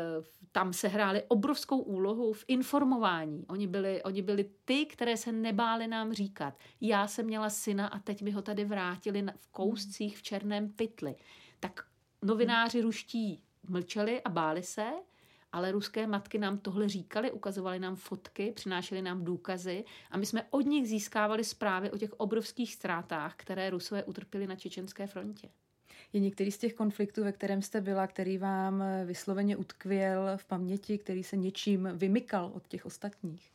tam 0.51 0.73
se 0.73 0.87
hrály 0.87 1.23
obrovskou 1.27 1.77
úlohu 1.77 2.33
v 2.33 2.45
informování. 2.47 3.45
Oni 3.47 3.67
byli, 3.67 4.03
oni 4.03 4.21
byli 4.21 4.49
ty, 4.65 4.85
které 4.85 5.17
se 5.17 5.31
nebáli 5.31 5.87
nám 5.87 6.13
říkat. 6.13 6.53
Já 6.81 7.07
jsem 7.07 7.25
měla 7.25 7.49
syna 7.49 7.87
a 7.87 7.99
teď 7.99 8.21
mi 8.21 8.31
ho 8.31 8.41
tady 8.41 8.65
vrátili 8.65 9.25
v 9.37 9.47
kouscích 9.47 10.17
v 10.17 10.21
černém 10.21 10.69
pytli. 10.69 11.15
Tak 11.59 11.85
novináři 12.21 12.81
ruští 12.81 13.43
mlčeli 13.69 14.21
a 14.21 14.29
báli 14.29 14.63
se, 14.63 14.91
ale 15.51 15.71
ruské 15.71 16.07
matky 16.07 16.37
nám 16.37 16.57
tohle 16.57 16.89
říkali, 16.89 17.31
ukazovaly 17.31 17.79
nám 17.79 17.95
fotky, 17.95 18.51
přinášely 18.55 19.01
nám 19.01 19.23
důkazy 19.23 19.85
a 20.11 20.17
my 20.17 20.25
jsme 20.25 20.47
od 20.49 20.61
nich 20.61 20.87
získávali 20.87 21.43
zprávy 21.43 21.91
o 21.91 21.97
těch 21.97 22.13
obrovských 22.13 22.73
ztrátách, 22.73 23.35
které 23.35 23.69
Rusové 23.69 24.03
utrpěli 24.03 24.47
na 24.47 24.55
čečenské 24.55 25.07
frontě. 25.07 25.49
Je 26.13 26.19
některý 26.19 26.51
z 26.51 26.57
těch 26.57 26.73
konfliktů, 26.73 27.23
ve 27.23 27.31
kterém 27.31 27.61
jste 27.61 27.81
byla, 27.81 28.07
který 28.07 28.37
vám 28.37 28.83
vysloveně 29.05 29.57
utkvěl 29.57 30.29
v 30.35 30.45
paměti, 30.45 30.97
který 30.97 31.23
se 31.23 31.37
něčím 31.37 31.89
vymykal 31.93 32.51
od 32.53 32.67
těch 32.67 32.85
ostatních? 32.85 33.51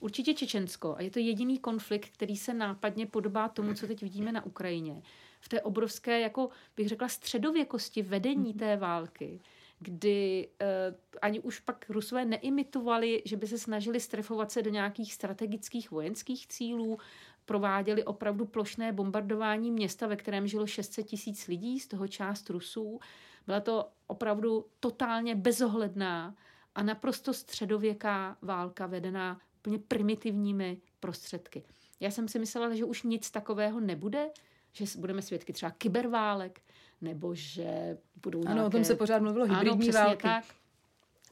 Určitě 0.00 0.34
Čečensko. 0.34 0.94
A 0.96 1.02
je 1.02 1.10
to 1.10 1.18
jediný 1.18 1.58
konflikt, 1.58 2.08
který 2.12 2.36
se 2.36 2.54
nápadně 2.54 3.06
podobá 3.06 3.48
tomu, 3.48 3.74
co 3.74 3.86
teď 3.86 4.02
vidíme 4.02 4.32
na 4.32 4.46
Ukrajině. 4.46 5.02
V 5.40 5.48
té 5.48 5.60
obrovské, 5.60 6.20
jako 6.20 6.48
bych 6.76 6.88
řekla, 6.88 7.08
středověkosti 7.08 8.02
vedení 8.02 8.54
té 8.54 8.76
války, 8.76 9.40
kdy 9.78 10.48
eh, 10.60 10.94
ani 11.22 11.40
už 11.40 11.60
pak 11.60 11.84
Rusové 11.88 12.24
neimitovali, 12.24 13.22
že 13.24 13.36
by 13.36 13.46
se 13.46 13.58
snažili 13.58 14.00
strefovat 14.00 14.52
se 14.52 14.62
do 14.62 14.70
nějakých 14.70 15.14
strategických 15.14 15.90
vojenských 15.90 16.46
cílů, 16.46 16.98
prováděli 17.46 18.04
opravdu 18.04 18.44
plošné 18.46 18.92
bombardování 18.92 19.70
města, 19.70 20.06
ve 20.06 20.16
kterém 20.16 20.46
žilo 20.46 20.66
600 20.66 21.06
tisíc 21.06 21.46
lidí, 21.46 21.80
z 21.80 21.86
toho 21.86 22.08
část 22.08 22.50
Rusů. 22.50 23.00
Byla 23.46 23.60
to 23.60 23.88
opravdu 24.06 24.66
totálně 24.80 25.34
bezohledná 25.34 26.34
a 26.74 26.82
naprosto 26.82 27.34
středověká 27.34 28.36
válka 28.42 28.86
vedená 28.86 29.40
úplně 29.58 29.78
primitivními 29.78 30.78
prostředky. 31.00 31.62
Já 32.00 32.10
jsem 32.10 32.28
si 32.28 32.38
myslela, 32.38 32.74
že 32.74 32.84
už 32.84 33.02
nic 33.02 33.30
takového 33.30 33.80
nebude, 33.80 34.30
že 34.72 34.84
budeme 34.98 35.22
svědky 35.22 35.52
třeba 35.52 35.70
kyberválek, 35.70 36.60
nebo 37.00 37.34
že 37.34 37.98
budou 38.22 38.40
Ano, 38.40 38.54
nějaké... 38.54 38.66
o 38.66 38.70
tom 38.70 38.84
se 38.84 38.96
pořád 38.96 39.22
mluvilo, 39.22 39.46
hybridní 39.46 39.88
ano, 39.90 39.98
války. 39.98 40.22
Tak. 40.22 40.44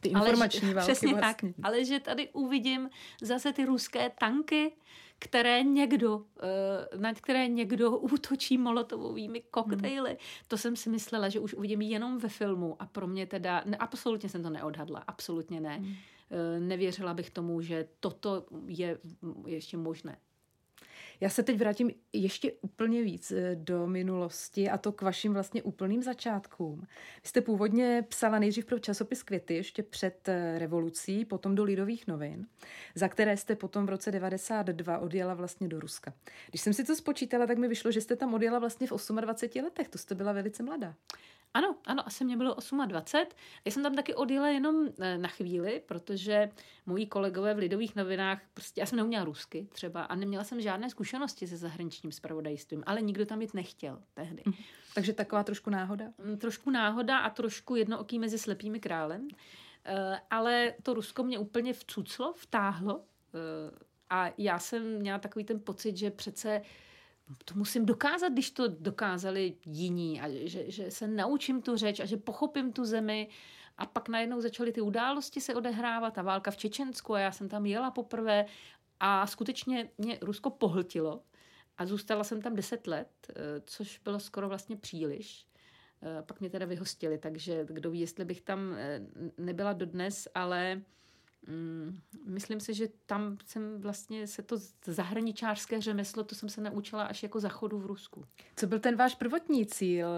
Ty 0.00 0.08
informační 0.08 0.62
ale, 0.68 0.74
války 0.74 0.92
Přesně 0.92 1.14
vlastně. 1.14 1.52
tak, 1.52 1.66
ale 1.66 1.84
že 1.84 2.00
tady 2.00 2.28
uvidím 2.28 2.90
zase 3.22 3.52
ty 3.52 3.64
ruské 3.64 4.10
tanky, 4.10 4.72
které 5.18 5.62
někdo, 5.62 6.24
eh, 6.42 6.98
na 6.98 7.14
které 7.14 7.48
někdo 7.48 7.98
útočí 7.98 8.58
molotovými 8.58 9.40
koktejly. 9.40 10.10
Hmm. 10.10 10.18
To 10.48 10.58
jsem 10.58 10.76
si 10.76 10.90
myslela, 10.90 11.28
že 11.28 11.40
už 11.40 11.54
uvidím 11.54 11.80
jenom 11.80 12.18
ve 12.18 12.28
filmu 12.28 12.76
a 12.78 12.86
pro 12.86 13.06
mě 13.06 13.26
teda, 13.26 13.62
ne, 13.66 13.76
absolutně 13.76 14.28
jsem 14.28 14.42
to 14.42 14.50
neodhadla, 14.50 15.04
absolutně 15.06 15.60
ne. 15.60 15.76
Hmm. 15.76 15.94
Nevěřila 16.58 17.14
bych 17.14 17.30
tomu, 17.30 17.60
že 17.60 17.88
toto 18.00 18.46
je 18.66 18.98
ještě 19.46 19.76
možné. 19.76 20.16
Já 21.20 21.28
se 21.28 21.42
teď 21.42 21.58
vrátím 21.58 21.90
ještě 22.12 22.52
úplně 22.52 23.02
víc 23.02 23.30
eh, 23.30 23.54
do 23.54 23.86
minulosti 23.86 24.70
a 24.70 24.78
to 24.78 24.92
k 24.92 25.02
vašim 25.02 25.32
vlastně 25.32 25.62
úplným 25.62 26.02
začátkům. 26.02 26.80
Vy 27.22 27.28
jste 27.28 27.40
původně 27.40 28.04
psala 28.08 28.38
nejdřív 28.38 28.64
pro 28.64 28.78
časopis 28.78 29.22
Květy 29.22 29.54
ještě 29.54 29.82
před 29.82 30.28
eh, 30.28 30.58
revolucí, 30.58 31.24
potom 31.24 31.54
do 31.54 31.64
Lidových 31.64 32.06
novin, 32.06 32.46
za 32.94 33.08
které 33.08 33.36
jste 33.36 33.56
potom 33.56 33.86
v 33.86 33.88
roce 33.88 34.10
92 34.10 34.98
odjela 34.98 35.34
vlastně 35.34 35.68
do 35.68 35.80
Ruska. 35.80 36.12
Když 36.50 36.60
jsem 36.60 36.72
si 36.72 36.84
to 36.84 36.96
spočítala, 36.96 37.46
tak 37.46 37.58
mi 37.58 37.68
vyšlo, 37.68 37.92
že 37.92 38.00
jste 38.00 38.16
tam 38.16 38.34
odjela 38.34 38.58
vlastně 38.58 38.86
v 38.86 38.90
28 39.20 39.64
letech, 39.64 39.88
to 39.88 39.98
jste 39.98 40.14
byla 40.14 40.32
velice 40.32 40.62
mladá. 40.62 40.94
Ano, 41.54 41.76
ano, 41.86 42.06
asi 42.06 42.24
mě 42.24 42.36
bylo 42.36 42.56
28. 42.86 43.36
Já 43.64 43.72
jsem 43.72 43.82
tam 43.82 43.94
taky 43.94 44.14
odjela 44.14 44.48
jenom 44.48 44.88
eh, 45.00 45.18
na 45.18 45.28
chvíli, 45.28 45.82
protože 45.86 46.50
moji 46.86 47.06
kolegové 47.06 47.54
v 47.54 47.58
Lidových 47.58 47.96
novinách, 47.96 48.42
prostě 48.54 48.80
já 48.80 48.86
jsem 48.86 48.96
neuměla 48.96 49.24
rusky 49.24 49.68
třeba 49.72 50.02
a 50.02 50.14
neměla 50.14 50.44
jsem 50.44 50.60
žádné 50.60 50.90
zkušenosti 50.90 51.46
se 51.46 51.56
zahraničním 51.56 52.12
spravodajstvím, 52.12 52.82
ale 52.86 53.02
nikdo 53.02 53.26
tam 53.26 53.42
jít 53.42 53.54
nechtěl 53.54 54.02
tehdy. 54.14 54.42
Mm. 54.46 54.52
Takže 54.94 55.12
taková 55.12 55.44
trošku 55.44 55.70
náhoda? 55.70 56.04
Mm, 56.24 56.38
trošku 56.38 56.70
náhoda 56.70 57.18
a 57.18 57.30
trošku 57.30 57.76
jednooký 57.76 58.18
mezi 58.18 58.38
slepými 58.38 58.80
králem. 58.80 59.22
Uh, 59.22 60.16
ale 60.30 60.74
to 60.82 60.94
Rusko 60.94 61.22
mě 61.22 61.38
úplně 61.38 61.72
vcuclo, 61.72 62.32
vtáhlo 62.32 62.96
uh, 62.96 63.02
a 64.10 64.30
já 64.38 64.58
jsem 64.58 64.98
měla 64.98 65.18
takový 65.18 65.44
ten 65.44 65.60
pocit, 65.60 65.96
že 65.96 66.10
přece 66.10 66.60
uh, 66.60 66.66
to 67.44 67.54
musím 67.54 67.86
dokázat, 67.86 68.32
když 68.32 68.50
to 68.50 68.68
dokázali 68.68 69.56
jiní 69.66 70.20
a 70.20 70.28
že, 70.28 70.70
že 70.70 70.90
se 70.90 71.06
naučím 71.06 71.62
tu 71.62 71.76
řeč 71.76 72.00
a 72.00 72.04
že 72.04 72.16
pochopím 72.16 72.72
tu 72.72 72.84
zemi 72.84 73.28
a 73.78 73.86
pak 73.86 74.08
najednou 74.08 74.40
začaly 74.40 74.72
ty 74.72 74.80
události 74.80 75.40
se 75.40 75.54
odehrávat, 75.54 76.14
ta 76.14 76.22
válka 76.22 76.50
v 76.50 76.56
Čečensku 76.56 77.14
a 77.14 77.18
já 77.18 77.32
jsem 77.32 77.48
tam 77.48 77.66
jela 77.66 77.90
poprvé 77.90 78.46
a 79.00 79.26
skutečně 79.26 79.90
mě 79.98 80.18
Rusko 80.22 80.50
pohltilo 80.50 81.22
a 81.78 81.86
zůstala 81.86 82.24
jsem 82.24 82.42
tam 82.42 82.56
deset 82.56 82.86
let, 82.86 83.08
eh, 83.30 83.34
což 83.64 83.98
bylo 83.98 84.20
skoro 84.20 84.48
vlastně 84.48 84.76
příliš. 84.76 85.46
Eh, 86.02 86.22
pak 86.22 86.40
mě 86.40 86.50
teda 86.50 86.66
vyhostili, 86.66 87.18
takže 87.18 87.64
kdo 87.64 87.90
ví, 87.90 88.00
jestli 88.00 88.24
bych 88.24 88.40
tam 88.40 88.74
eh, 88.76 89.00
nebyla 89.38 89.72
dodnes, 89.72 90.28
ale 90.34 90.82
myslím 92.26 92.60
si, 92.60 92.74
že 92.74 92.88
tam 93.06 93.38
jsem 93.46 93.80
vlastně 93.80 94.26
se 94.26 94.42
to 94.42 94.56
zahraničářské 94.86 95.80
řemeslo, 95.80 96.24
to 96.24 96.34
jsem 96.34 96.48
se 96.48 96.60
naučila 96.60 97.02
až 97.02 97.22
jako 97.22 97.40
zachodu 97.40 97.78
v 97.78 97.86
Rusku. 97.86 98.24
Co 98.56 98.66
byl 98.66 98.78
ten 98.78 98.96
váš 98.96 99.14
prvotní 99.14 99.66
cíl? 99.66 100.08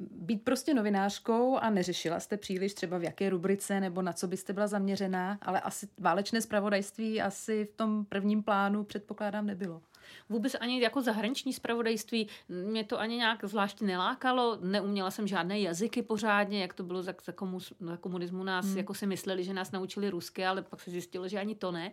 Být 0.00 0.44
prostě 0.44 0.74
novinářkou 0.74 1.56
a 1.56 1.70
neřešila 1.70 2.20
jste 2.20 2.36
příliš 2.36 2.74
třeba 2.74 2.98
v 2.98 3.04
jaké 3.04 3.30
rubrice 3.30 3.80
nebo 3.80 4.02
na 4.02 4.12
co 4.12 4.28
byste 4.28 4.52
byla 4.52 4.66
zaměřená, 4.66 5.38
ale 5.42 5.60
asi 5.60 5.88
válečné 6.00 6.40
zpravodajství 6.40 7.22
asi 7.22 7.64
v 7.64 7.76
tom 7.76 8.04
prvním 8.04 8.42
plánu 8.42 8.84
předpokládám 8.84 9.46
nebylo. 9.46 9.82
Vůbec 10.28 10.54
ani 10.54 10.82
jako 10.82 11.02
zahraniční 11.02 11.52
spravodajství 11.52 12.28
mě 12.48 12.84
to 12.84 13.00
ani 13.00 13.16
nějak 13.16 13.44
zvlášť 13.44 13.80
nelákalo. 13.80 14.58
Neuměla 14.60 15.10
jsem 15.10 15.26
žádné 15.26 15.60
jazyky 15.60 16.02
pořádně, 16.02 16.62
jak 16.62 16.74
to 16.74 16.82
bylo 16.82 17.02
za, 17.02 17.14
za, 17.24 17.32
komus, 17.32 17.72
za 17.80 17.96
komunismu 17.96 18.44
nás, 18.44 18.66
hmm. 18.66 18.78
jako 18.78 18.94
si 18.94 19.06
mysleli, 19.06 19.44
že 19.44 19.54
nás 19.54 19.72
naučili 19.72 20.10
rusky, 20.10 20.46
ale 20.46 20.62
pak 20.62 20.80
se 20.80 20.90
zjistilo, 20.90 21.28
že 21.28 21.38
ani 21.38 21.54
to 21.54 21.72
ne. 21.72 21.92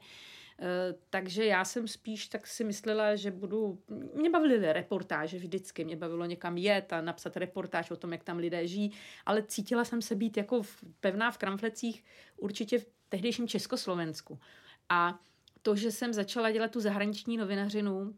Uh, 0.61 0.67
takže 1.09 1.45
já 1.45 1.65
jsem 1.65 1.87
spíš 1.87 2.27
tak 2.27 2.47
si 2.47 2.63
myslela, 2.63 3.15
že 3.15 3.31
budu... 3.31 3.79
Mě 4.13 4.29
bavily 4.29 4.73
reportáže 4.73 5.37
vždycky, 5.37 5.83
mě 5.83 5.95
bavilo 5.95 6.25
někam 6.25 6.57
jet 6.57 6.93
a 6.93 7.01
napsat 7.01 7.37
reportáž 7.37 7.91
o 7.91 7.95
tom, 7.95 8.11
jak 8.11 8.23
tam 8.23 8.37
lidé 8.37 8.67
žijí, 8.67 8.91
ale 9.25 9.43
cítila 9.43 9.85
jsem 9.85 10.01
se 10.01 10.15
být 10.15 10.37
jako 10.37 10.61
v, 10.61 10.83
pevná 10.99 11.31
v 11.31 11.37
kramflecích 11.37 12.03
určitě 12.37 12.79
v 12.79 12.85
tehdejším 13.09 13.47
Československu. 13.47 14.39
A 14.89 15.19
to, 15.61 15.75
že 15.75 15.91
jsem 15.91 16.13
začala 16.13 16.51
dělat 16.51 16.71
tu 16.71 16.79
zahraniční 16.79 17.37
novinařinu 17.37 18.13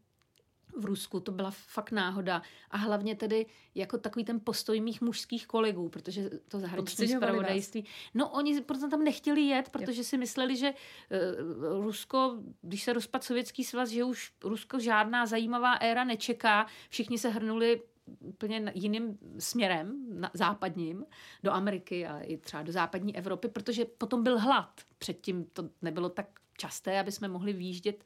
v 0.77 0.85
Rusku, 0.85 1.19
to 1.19 1.31
byla 1.31 1.51
fakt 1.51 1.91
náhoda. 1.91 2.41
A 2.71 2.77
hlavně 2.77 3.15
tedy 3.15 3.45
jako 3.75 3.97
takový 3.97 4.25
ten 4.25 4.39
postoj 4.43 4.81
mých 4.81 5.01
mužských 5.01 5.47
kolegů, 5.47 5.89
protože 5.89 6.29
to 6.47 6.59
zahraniční 6.59 7.07
zpravodajství. 7.07 7.85
No 8.13 8.29
oni 8.29 8.61
proto 8.61 8.89
tam 8.89 9.03
nechtěli 9.03 9.41
jet, 9.41 9.69
protože 9.69 10.03
si 10.03 10.17
mysleli, 10.17 10.57
že 10.57 10.73
uh, 10.73 11.83
Rusko, 11.83 12.37
když 12.61 12.83
se 12.83 12.93
rozpad 12.93 13.23
Sovětský 13.23 13.63
svaz, 13.63 13.89
že 13.89 14.03
už 14.03 14.33
Rusko 14.43 14.79
žádná 14.79 15.25
zajímavá 15.25 15.73
éra 15.73 16.03
nečeká. 16.03 16.65
Všichni 16.89 17.17
se 17.17 17.29
hrnuli 17.29 17.81
úplně 18.19 18.71
jiným 18.75 19.17
směrem, 19.39 20.05
na, 20.09 20.31
západním, 20.33 21.05
do 21.43 21.51
Ameriky 21.51 22.07
a 22.07 22.19
i 22.19 22.37
třeba 22.37 22.63
do 22.63 22.71
západní 22.71 23.17
Evropy, 23.17 23.47
protože 23.47 23.85
potom 23.85 24.23
byl 24.23 24.39
hlad. 24.39 24.81
Předtím 24.97 25.45
to 25.45 25.69
nebylo 25.81 26.09
tak 26.09 26.27
časté, 26.57 26.99
aby 26.99 27.11
jsme 27.11 27.27
mohli 27.27 27.53
výjíždět 27.53 28.03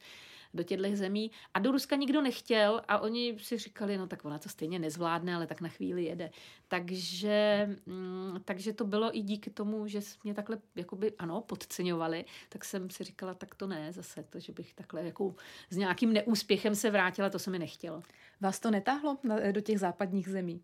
do 0.54 0.62
těchto 0.62 0.96
zemí. 0.96 1.30
A 1.54 1.58
do 1.58 1.72
Ruska 1.72 1.96
nikdo 1.96 2.22
nechtěl 2.22 2.82
a 2.88 2.98
oni 2.98 3.36
si 3.38 3.58
říkali, 3.58 3.98
no 3.98 4.06
tak 4.06 4.24
ona 4.24 4.38
to 4.38 4.48
stejně 4.48 4.78
nezvládne, 4.78 5.34
ale 5.34 5.46
tak 5.46 5.60
na 5.60 5.68
chvíli 5.68 6.04
jede. 6.04 6.30
Takže, 6.68 7.68
mm, 7.86 8.40
takže 8.44 8.72
to 8.72 8.84
bylo 8.84 9.16
i 9.16 9.22
díky 9.22 9.50
tomu, 9.50 9.86
že 9.86 10.00
mě 10.24 10.34
takhle 10.34 10.58
jakoby, 10.76 11.12
ano, 11.18 11.40
podceňovali, 11.40 12.24
tak 12.48 12.64
jsem 12.64 12.90
si 12.90 13.04
říkala, 13.04 13.34
tak 13.34 13.54
to 13.54 13.66
ne 13.66 13.92
zase, 13.92 14.22
to, 14.22 14.40
že 14.40 14.52
bych 14.52 14.74
takhle 14.74 15.04
jako 15.04 15.34
s 15.70 15.76
nějakým 15.76 16.12
neúspěchem 16.12 16.74
se 16.74 16.90
vrátila, 16.90 17.30
to 17.30 17.38
se 17.38 17.50
mi 17.50 17.58
nechtělo. 17.58 18.02
Vás 18.40 18.60
to 18.60 18.70
netáhlo 18.70 19.18
do 19.52 19.60
těch 19.60 19.78
západních 19.78 20.28
zemí? 20.28 20.62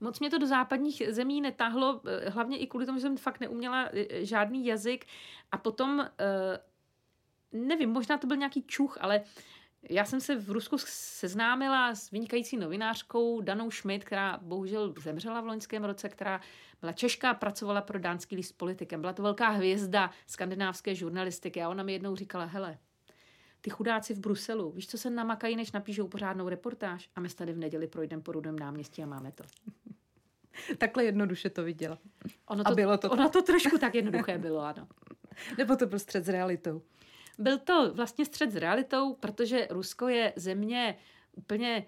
Moc 0.00 0.20
mě 0.20 0.30
to 0.30 0.38
do 0.38 0.46
západních 0.46 1.02
zemí 1.08 1.40
netáhlo, 1.40 2.00
eh, 2.06 2.30
hlavně 2.30 2.58
i 2.58 2.66
kvůli 2.66 2.86
tomu, 2.86 2.98
že 2.98 3.02
jsem 3.02 3.16
fakt 3.16 3.40
neuměla 3.40 3.88
eh, 3.92 4.24
žádný 4.24 4.66
jazyk 4.66 5.06
a 5.52 5.58
potom, 5.58 6.00
eh, 6.00 6.58
nevím, 7.52 7.90
možná 7.90 8.18
to 8.18 8.26
byl 8.26 8.36
nějaký 8.36 8.62
čuch, 8.62 8.98
ale 9.00 9.20
já 9.90 10.04
jsem 10.04 10.20
se 10.20 10.36
v 10.36 10.50
Rusku 10.50 10.76
seznámila 10.78 11.94
s 11.94 12.10
vynikající 12.10 12.56
novinářkou 12.56 13.40
Danou 13.40 13.70
Schmidt, 13.70 14.04
která 14.04 14.38
bohužel 14.42 14.94
zemřela 15.02 15.40
v 15.40 15.46
loňském 15.46 15.84
roce, 15.84 16.08
která 16.08 16.40
byla 16.80 16.92
Češka, 16.92 17.34
pracovala 17.34 17.80
pro 17.80 17.98
dánský 17.98 18.36
list 18.36 18.52
politikem. 18.52 19.00
Byla 19.00 19.12
to 19.12 19.22
velká 19.22 19.48
hvězda 19.48 20.10
skandinávské 20.26 20.94
žurnalistiky 20.94 21.62
a 21.62 21.68
ona 21.68 21.82
mi 21.82 21.92
jednou 21.92 22.16
říkala, 22.16 22.44
hele, 22.44 22.78
ty 23.60 23.70
chudáci 23.70 24.14
v 24.14 24.18
Bruselu, 24.18 24.70
víš, 24.70 24.88
co 24.88 24.98
se 24.98 25.10
namakají, 25.10 25.56
než 25.56 25.72
napíšou 25.72 26.08
pořádnou 26.08 26.48
reportáž 26.48 27.10
a 27.16 27.20
my 27.20 27.28
tady 27.28 27.52
v 27.52 27.58
neděli 27.58 27.86
projdeme 27.86 28.22
po 28.22 28.32
Rudém 28.32 28.58
náměstí 28.58 29.02
a 29.02 29.06
máme 29.06 29.32
to. 29.32 29.44
Takhle 30.78 31.04
jednoduše 31.04 31.50
to 31.50 31.64
viděla. 31.64 31.98
Ono 32.46 32.64
to, 32.64 32.70
a 32.70 32.74
bylo 32.74 32.98
to 32.98 33.10
ono 33.10 33.28
to 33.28 33.42
trošku 33.42 33.78
tak 33.78 33.94
jednoduché 33.94 34.38
bylo, 34.38 34.60
ano. 34.60 34.88
Nebo 35.58 35.76
to 35.76 35.86
byl 35.86 35.98
střed 35.98 36.24
s 36.24 36.28
realitou? 36.28 36.82
Byl 37.38 37.58
to 37.58 37.94
vlastně 37.94 38.24
střed 38.24 38.52
s 38.52 38.56
realitou, 38.56 39.14
protože 39.14 39.68
Rusko 39.70 40.08
je 40.08 40.32
země 40.36 40.98
úplně 41.32 41.86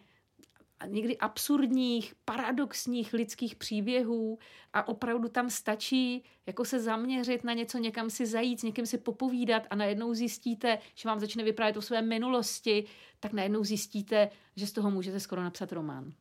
někdy 0.86 1.18
absurdních, 1.18 2.14
paradoxních 2.24 3.12
lidských 3.12 3.56
příběhů 3.56 4.38
a 4.72 4.88
opravdu 4.88 5.28
tam 5.28 5.50
stačí 5.50 6.24
jako 6.46 6.64
se 6.64 6.80
zaměřit 6.80 7.44
na 7.44 7.52
něco, 7.52 7.78
někam 7.78 8.10
si 8.10 8.26
zajít, 8.26 8.60
s 8.60 8.62
někým 8.62 8.86
si 8.86 8.98
popovídat 8.98 9.62
a 9.70 9.76
najednou 9.76 10.14
zjistíte, 10.14 10.78
že 10.94 11.08
vám 11.08 11.20
začne 11.20 11.44
vyprávět 11.44 11.76
o 11.76 11.82
své 11.82 12.02
minulosti, 12.02 12.84
tak 13.20 13.32
najednou 13.32 13.64
zjistíte, 13.64 14.30
že 14.56 14.66
z 14.66 14.72
toho 14.72 14.90
můžete 14.90 15.20
skoro 15.20 15.42
napsat 15.42 15.72
román. 15.72 16.12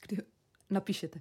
Kdy 0.00 0.22
napíšete? 0.70 1.20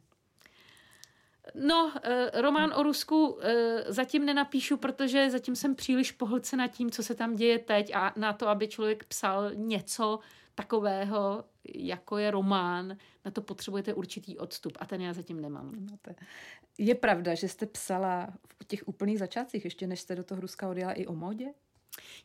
No, 1.55 1.93
eh, 2.03 2.41
román 2.41 2.73
o 2.75 2.83
Rusku 2.83 3.39
eh, 3.41 3.83
zatím 3.87 4.25
nenapíšu, 4.25 4.77
protože 4.77 5.29
zatím 5.29 5.55
jsem 5.55 5.75
příliš 5.75 6.11
pohlcena 6.11 6.67
tím, 6.67 6.91
co 6.91 7.03
se 7.03 7.15
tam 7.15 7.35
děje 7.35 7.59
teď 7.59 7.95
a 7.95 8.13
na 8.15 8.33
to, 8.33 8.47
aby 8.47 8.67
člověk 8.67 9.03
psal 9.03 9.51
něco, 9.53 10.19
takového, 10.55 11.43
jako 11.75 12.17
je 12.17 12.31
román, 12.31 12.97
na 13.25 13.31
to 13.31 13.41
potřebujete 13.41 13.93
určitý 13.93 14.37
odstup 14.37 14.77
a 14.79 14.85
ten 14.85 15.01
já 15.01 15.13
zatím 15.13 15.41
nemám. 15.41 15.87
Je 16.77 16.95
pravda, 16.95 17.35
že 17.35 17.47
jste 17.47 17.65
psala 17.65 18.27
v 18.61 18.65
těch 18.65 18.87
úplných 18.87 19.19
začátcích, 19.19 19.63
ještě 19.63 19.87
než 19.87 19.99
jste 19.99 20.15
do 20.15 20.23
toho 20.23 20.41
Ruska 20.41 20.69
odjela 20.69 20.91
i 20.91 21.05
o 21.05 21.13
modě? 21.13 21.53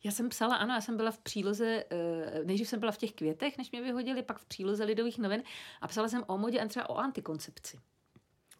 Já 0.04 0.10
jsem 0.10 0.28
psala, 0.28 0.56
ano, 0.56 0.74
já 0.74 0.80
jsem 0.80 0.96
byla 0.96 1.10
v 1.10 1.18
příloze, 1.18 1.84
eh, 1.90 2.44
nejdřív 2.44 2.68
jsem 2.68 2.80
byla 2.80 2.92
v 2.92 2.98
těch 2.98 3.12
květech, 3.12 3.58
než 3.58 3.70
mě 3.70 3.82
vyhodili, 3.82 4.22
pak 4.22 4.38
v 4.38 4.44
příloze 4.44 4.84
Lidových 4.84 5.18
novin 5.18 5.42
a 5.80 5.88
psala 5.88 6.08
jsem 6.08 6.24
o 6.26 6.38
modě 6.38 6.60
a 6.60 6.68
třeba 6.68 6.90
o 6.90 6.96
antikoncepci. 6.96 7.78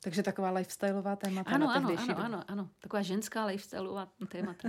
Takže 0.07 0.23
taková 0.23 0.51
lifestyleová 0.51 1.17
témata. 1.17 1.51
Ano, 1.51 1.71
ano, 1.71 1.89
ano, 1.99 2.19
ano, 2.19 2.45
ano, 2.49 2.69
taková 2.81 3.03
ženská 3.03 3.45
lifestyleová 3.45 4.09
témata. 4.29 4.69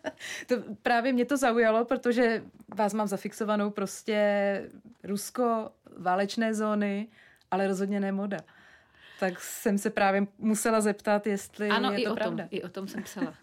to 0.46 0.54
právě 0.82 1.12
mě 1.12 1.24
to 1.24 1.36
zaujalo, 1.36 1.84
protože 1.84 2.44
vás 2.74 2.94
mám 2.94 3.08
zafixovanou 3.08 3.70
prostě 3.70 4.70
Rusko, 5.04 5.70
válečné 5.96 6.54
zóny, 6.54 7.08
ale 7.50 7.66
rozhodně 7.66 8.00
ne 8.00 8.12
moda. 8.12 8.38
Tak 9.20 9.40
jsem 9.40 9.78
se 9.78 9.90
právě 9.90 10.26
musela 10.38 10.80
zeptat, 10.80 11.26
jestli 11.26 11.68
ano, 11.68 11.92
je 11.92 12.00
i 12.00 12.04
to 12.04 12.12
o 12.12 12.14
pravda. 12.14 12.44
Tom, 12.44 12.48
i 12.50 12.62
o 12.62 12.68
tom 12.68 12.88
jsem 12.88 13.02
psala. 13.02 13.34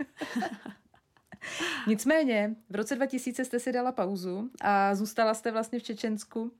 Nicméně, 1.88 2.56
v 2.70 2.76
roce 2.76 2.96
2000 2.96 3.46
jste 3.46 3.60
si 3.60 3.72
dala 3.72 3.91
pauzu 3.91 4.50
a 4.62 4.96
zůstala 4.96 5.34
jste 5.34 5.52
vlastně 5.52 5.80
v 5.80 5.84
Čečensku, 5.84 6.52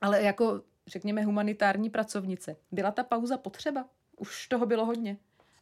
ale 0.00 0.22
jako, 0.22 0.62
řekněme, 0.86 1.24
humanitární 1.24 1.90
pracovnice. 1.90 2.56
Byla 2.72 2.90
ta 2.90 3.04
pauza 3.04 3.38
potřeba? 3.38 3.84
Už 4.16 4.46
toho 4.46 4.66
bylo 4.66 4.84
hodně. 4.84 5.18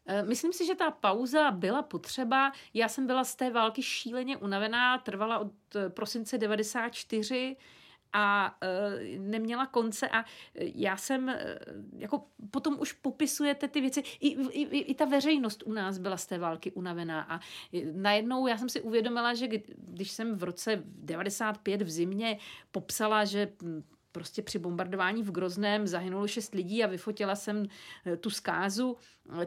Eh, 0.07 0.23
myslím 0.23 0.53
si, 0.53 0.67
že 0.67 0.75
ta 0.75 0.91
pauza 0.91 1.51
byla 1.51 1.83
potřeba. 1.83 2.53
Já 2.75 2.89
jsem 2.89 3.07
byla 3.07 3.25
z 3.25 3.35
té 3.35 3.51
války 3.51 3.83
šíleně 3.83 4.37
unavená, 4.37 4.99
trvala 4.99 5.39
od 5.39 5.53
eh, 5.77 5.91
prosince 5.91 6.39
94 6.39 7.57
a 8.13 8.57
e, 8.61 9.19
neměla 9.19 9.67
konce 9.67 10.09
a 10.09 10.25
já 10.55 10.97
jsem, 10.97 11.29
e, 11.29 11.59
jako 11.99 12.27
potom 12.51 12.77
už 12.81 12.93
popisujete 12.93 13.69
ty 13.69 13.81
věci, 13.81 14.03
I, 14.21 14.29
i, 14.51 14.79
i 14.79 14.95
ta 14.95 15.05
veřejnost 15.05 15.63
u 15.67 15.73
nás 15.73 15.99
byla 15.99 16.17
z 16.17 16.27
té 16.27 16.39
války 16.39 16.73
unavená 16.73 17.23
a 17.23 17.41
najednou 17.93 18.47
já 18.47 18.59
jsem 18.59 18.69
si 18.69 18.81
uvědomila, 18.81 19.35
že 19.35 19.49
když 19.77 20.11
jsem 20.11 20.37
v 20.37 20.43
roce 20.43 20.83
95 20.85 21.83
v 21.83 21.91
zimě 21.91 22.39
popsala, 22.71 23.25
že 23.25 23.53
prostě 24.13 24.43
při 24.43 24.59
bombardování 24.59 25.23
v 25.23 25.31
Grozném 25.33 25.87
zahynulo 25.87 26.29
šest 26.29 26.55
lidí 26.55 26.85
a 26.85 26.87
vyfotila 26.87 27.37
jsem 27.37 27.67
eh, 28.07 28.17
tu 28.17 28.31
zkázu, 28.31 28.97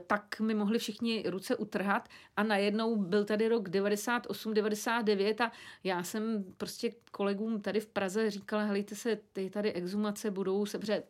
tak 0.07 0.39
mi 0.39 0.53
mohli 0.53 0.79
všichni 0.79 1.23
ruce 1.27 1.55
utrhat 1.55 2.09
a 2.37 2.43
najednou 2.43 2.95
byl 2.95 3.25
tady 3.25 3.47
rok 3.47 3.69
98, 3.69 4.53
99 4.53 5.41
a 5.41 5.51
já 5.83 6.03
jsem 6.03 6.45
prostě 6.57 6.91
kolegům 7.11 7.61
tady 7.61 7.79
v 7.79 7.87
Praze 7.87 8.31
říkala, 8.31 8.63
helejte 8.63 8.95
se, 8.95 9.19
ty 9.33 9.49
tady 9.49 9.73
exumace 9.73 10.31
budou 10.31 10.65
se, 10.65 10.79
protože 10.79 11.03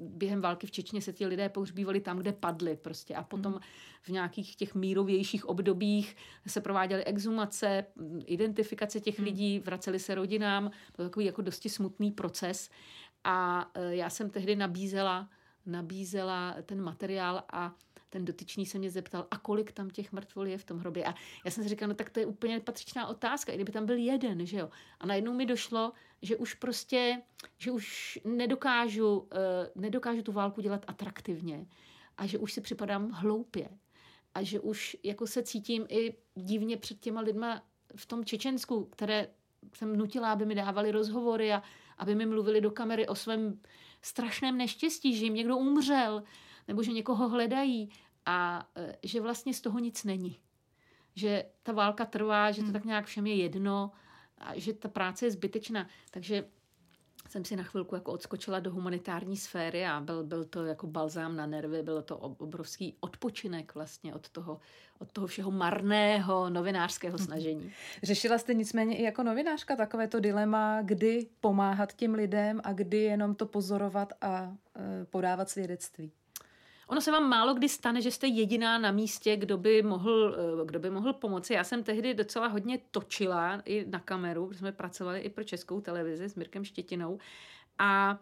během 0.00 0.40
války 0.40 0.66
v 0.66 0.70
Čečně 0.70 1.02
se 1.02 1.12
ti 1.12 1.26
lidé 1.26 1.48
pohřbívali 1.48 2.00
tam, 2.00 2.18
kde 2.18 2.32
padli 2.32 2.76
prostě 2.76 3.14
a 3.14 3.22
potom 3.22 3.52
hmm. 3.52 3.62
v 4.02 4.08
nějakých 4.08 4.56
těch 4.56 4.74
mírovějších 4.74 5.48
obdobích 5.48 6.16
se 6.46 6.60
prováděly 6.60 7.04
exumace, 7.04 7.84
identifikace 8.26 9.00
těch 9.00 9.18
hmm. 9.18 9.24
lidí, 9.24 9.58
vraceli 9.58 9.98
se 9.98 10.14
rodinám, 10.14 10.70
to 10.92 11.02
takový 11.02 11.26
jako 11.26 11.42
dosti 11.42 11.68
smutný 11.68 12.10
proces 12.10 12.70
a 13.24 13.70
e, 13.74 13.96
já 13.96 14.10
jsem 14.10 14.30
tehdy 14.30 14.56
nabízela, 14.56 15.28
nabízela 15.66 16.56
ten 16.66 16.82
materiál 16.82 17.42
a 17.52 17.74
ten 18.14 18.24
dotyčný 18.24 18.66
se 18.66 18.78
mě 18.78 18.90
zeptal, 18.90 19.26
a 19.30 19.38
kolik 19.38 19.72
tam 19.72 19.90
těch 19.90 20.12
mrtvol 20.12 20.46
je 20.46 20.58
v 20.58 20.64
tom 20.64 20.78
hrobě. 20.78 21.04
A 21.04 21.14
já 21.44 21.50
jsem 21.50 21.62
si 21.62 21.68
říkala, 21.68 21.88
no 21.88 21.94
tak 21.94 22.10
to 22.10 22.20
je 22.20 22.26
úplně 22.26 22.60
patřičná 22.60 23.06
otázka, 23.06 23.52
i 23.52 23.54
kdyby 23.54 23.72
tam 23.72 23.86
byl 23.86 23.96
jeden, 23.96 24.46
že 24.46 24.58
jo. 24.58 24.70
A 25.00 25.06
najednou 25.06 25.34
mi 25.34 25.46
došlo, 25.46 25.92
že 26.22 26.36
už 26.36 26.54
prostě, 26.54 27.22
že 27.58 27.70
už 27.70 28.18
nedokážu, 28.24 29.18
uh, 29.18 29.26
nedokážu 29.74 30.22
tu 30.22 30.32
válku 30.32 30.60
dělat 30.60 30.84
atraktivně 30.86 31.66
a 32.16 32.26
že 32.26 32.38
už 32.38 32.52
si 32.52 32.60
připadám 32.60 33.10
hloupě 33.10 33.68
a 34.34 34.42
že 34.42 34.60
už 34.60 34.96
jako 35.02 35.26
se 35.26 35.42
cítím 35.42 35.86
i 35.88 36.14
divně 36.34 36.76
před 36.76 37.00
těma 37.00 37.20
lidma 37.20 37.62
v 37.96 38.06
tom 38.06 38.24
Čečensku, 38.24 38.84
které 38.84 39.28
jsem 39.72 39.96
nutila, 39.96 40.32
aby 40.32 40.46
mi 40.46 40.54
dávali 40.54 40.90
rozhovory 40.90 41.52
a 41.52 41.62
aby 41.98 42.14
mi 42.14 42.26
mluvili 42.26 42.60
do 42.60 42.70
kamery 42.70 43.08
o 43.08 43.14
svém 43.14 43.60
strašném 44.02 44.58
neštěstí, 44.58 45.16
že 45.16 45.24
jim 45.24 45.34
někdo 45.34 45.56
umřel, 45.56 46.22
nebo 46.68 46.82
že 46.82 46.92
někoho 46.92 47.28
hledají 47.28 47.90
a 48.26 48.68
e, 48.76 48.96
že 49.02 49.20
vlastně 49.20 49.54
z 49.54 49.60
toho 49.60 49.78
nic 49.78 50.04
není. 50.04 50.38
Že 51.14 51.44
ta 51.62 51.72
válka 51.72 52.04
trvá, 52.04 52.50
že 52.50 52.60
to 52.60 52.64
hmm. 52.64 52.72
tak 52.72 52.84
nějak 52.84 53.06
všem 53.06 53.26
je 53.26 53.34
jedno 53.34 53.90
a 54.38 54.58
že 54.58 54.72
ta 54.72 54.88
práce 54.88 55.26
je 55.26 55.30
zbytečná. 55.30 55.88
Takže 56.10 56.44
jsem 57.28 57.44
si 57.44 57.56
na 57.56 57.62
chvilku 57.62 57.94
jako 57.94 58.12
odskočila 58.12 58.60
do 58.60 58.70
humanitární 58.70 59.36
sféry 59.36 59.86
a 59.86 60.00
byl, 60.00 60.24
byl 60.24 60.44
to 60.44 60.64
jako 60.64 60.86
balzám 60.86 61.36
na 61.36 61.46
nervy, 61.46 61.82
byl 61.82 62.02
to 62.02 62.18
obrovský 62.18 62.96
odpočinek 63.00 63.74
vlastně 63.74 64.14
od 64.14 64.28
toho, 64.28 64.60
od 64.98 65.12
toho 65.12 65.26
všeho 65.26 65.50
marného 65.50 66.50
novinářského 66.50 67.16
mhm. 67.16 67.26
snažení. 67.26 67.72
Řešila 68.02 68.38
jste 68.38 68.54
nicméně 68.54 68.96
i 68.96 69.02
jako 69.02 69.22
novinářka 69.22 69.76
takové 69.76 70.08
to 70.08 70.20
dilema, 70.20 70.82
kdy 70.82 71.26
pomáhat 71.40 71.92
těm 71.92 72.14
lidem 72.14 72.60
a 72.64 72.72
kdy 72.72 72.98
jenom 72.98 73.34
to 73.34 73.46
pozorovat 73.46 74.12
a 74.20 74.56
e, 74.76 75.04
podávat 75.04 75.50
svědectví? 75.50 76.12
Ono 76.86 77.00
se 77.00 77.12
vám 77.12 77.28
málo 77.28 77.54
kdy 77.54 77.68
stane, 77.68 78.00
že 78.00 78.10
jste 78.10 78.26
jediná 78.26 78.78
na 78.78 78.92
místě, 78.92 79.36
kdo 79.36 79.58
by 79.58 79.82
mohl, 79.82 80.36
eh, 80.38 80.66
kdo 80.66 80.78
by 80.78 80.90
mohl 80.90 81.12
pomoci. 81.12 81.52
Já 81.54 81.64
jsem 81.64 81.82
tehdy 81.82 82.14
docela 82.14 82.46
hodně 82.46 82.78
točila 82.90 83.62
i 83.64 83.86
na 83.88 84.00
kameru, 84.00 84.46
protože 84.46 84.58
jsme 84.58 84.72
pracovali 84.72 85.20
i 85.20 85.30
pro 85.30 85.44
českou 85.44 85.80
televizi 85.80 86.28
s 86.28 86.34
Mirkem 86.34 86.64
Štětinou 86.64 87.18
a 87.78 88.18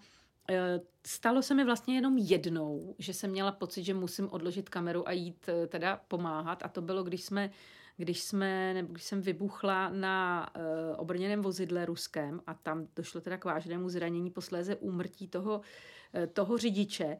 eh, 0.50 0.80
Stalo 1.06 1.42
se 1.42 1.54
mi 1.54 1.64
vlastně 1.64 1.94
jenom 1.94 2.18
jednou, 2.18 2.94
že 2.98 3.14
jsem 3.14 3.30
měla 3.30 3.52
pocit, 3.52 3.84
že 3.84 3.94
musím 3.94 4.28
odložit 4.30 4.68
kameru 4.68 5.08
a 5.08 5.12
jít 5.12 5.48
eh, 5.48 5.66
teda 5.66 6.00
pomáhat. 6.08 6.62
A 6.62 6.68
to 6.68 6.82
bylo, 6.82 7.02
když 7.02 7.24
jsme, 7.24 7.50
když 7.96 8.20
jsme, 8.20 8.74
nebo 8.74 8.92
když 8.92 9.04
jsem 9.04 9.20
vybuchla 9.20 9.88
na 9.88 10.48
uh, 10.56 10.62
obrněném 10.96 11.42
vozidle 11.42 11.86
ruském 11.86 12.40
a 12.46 12.54
tam 12.54 12.86
došlo 12.96 13.20
teda 13.20 13.36
k 13.36 13.44
vážnému 13.44 13.88
zranění, 13.88 14.30
posléze 14.30 14.76
úmrtí 14.76 15.28
toho, 15.28 15.58
uh, 15.58 16.26
toho 16.32 16.58
řidiče. 16.58 17.18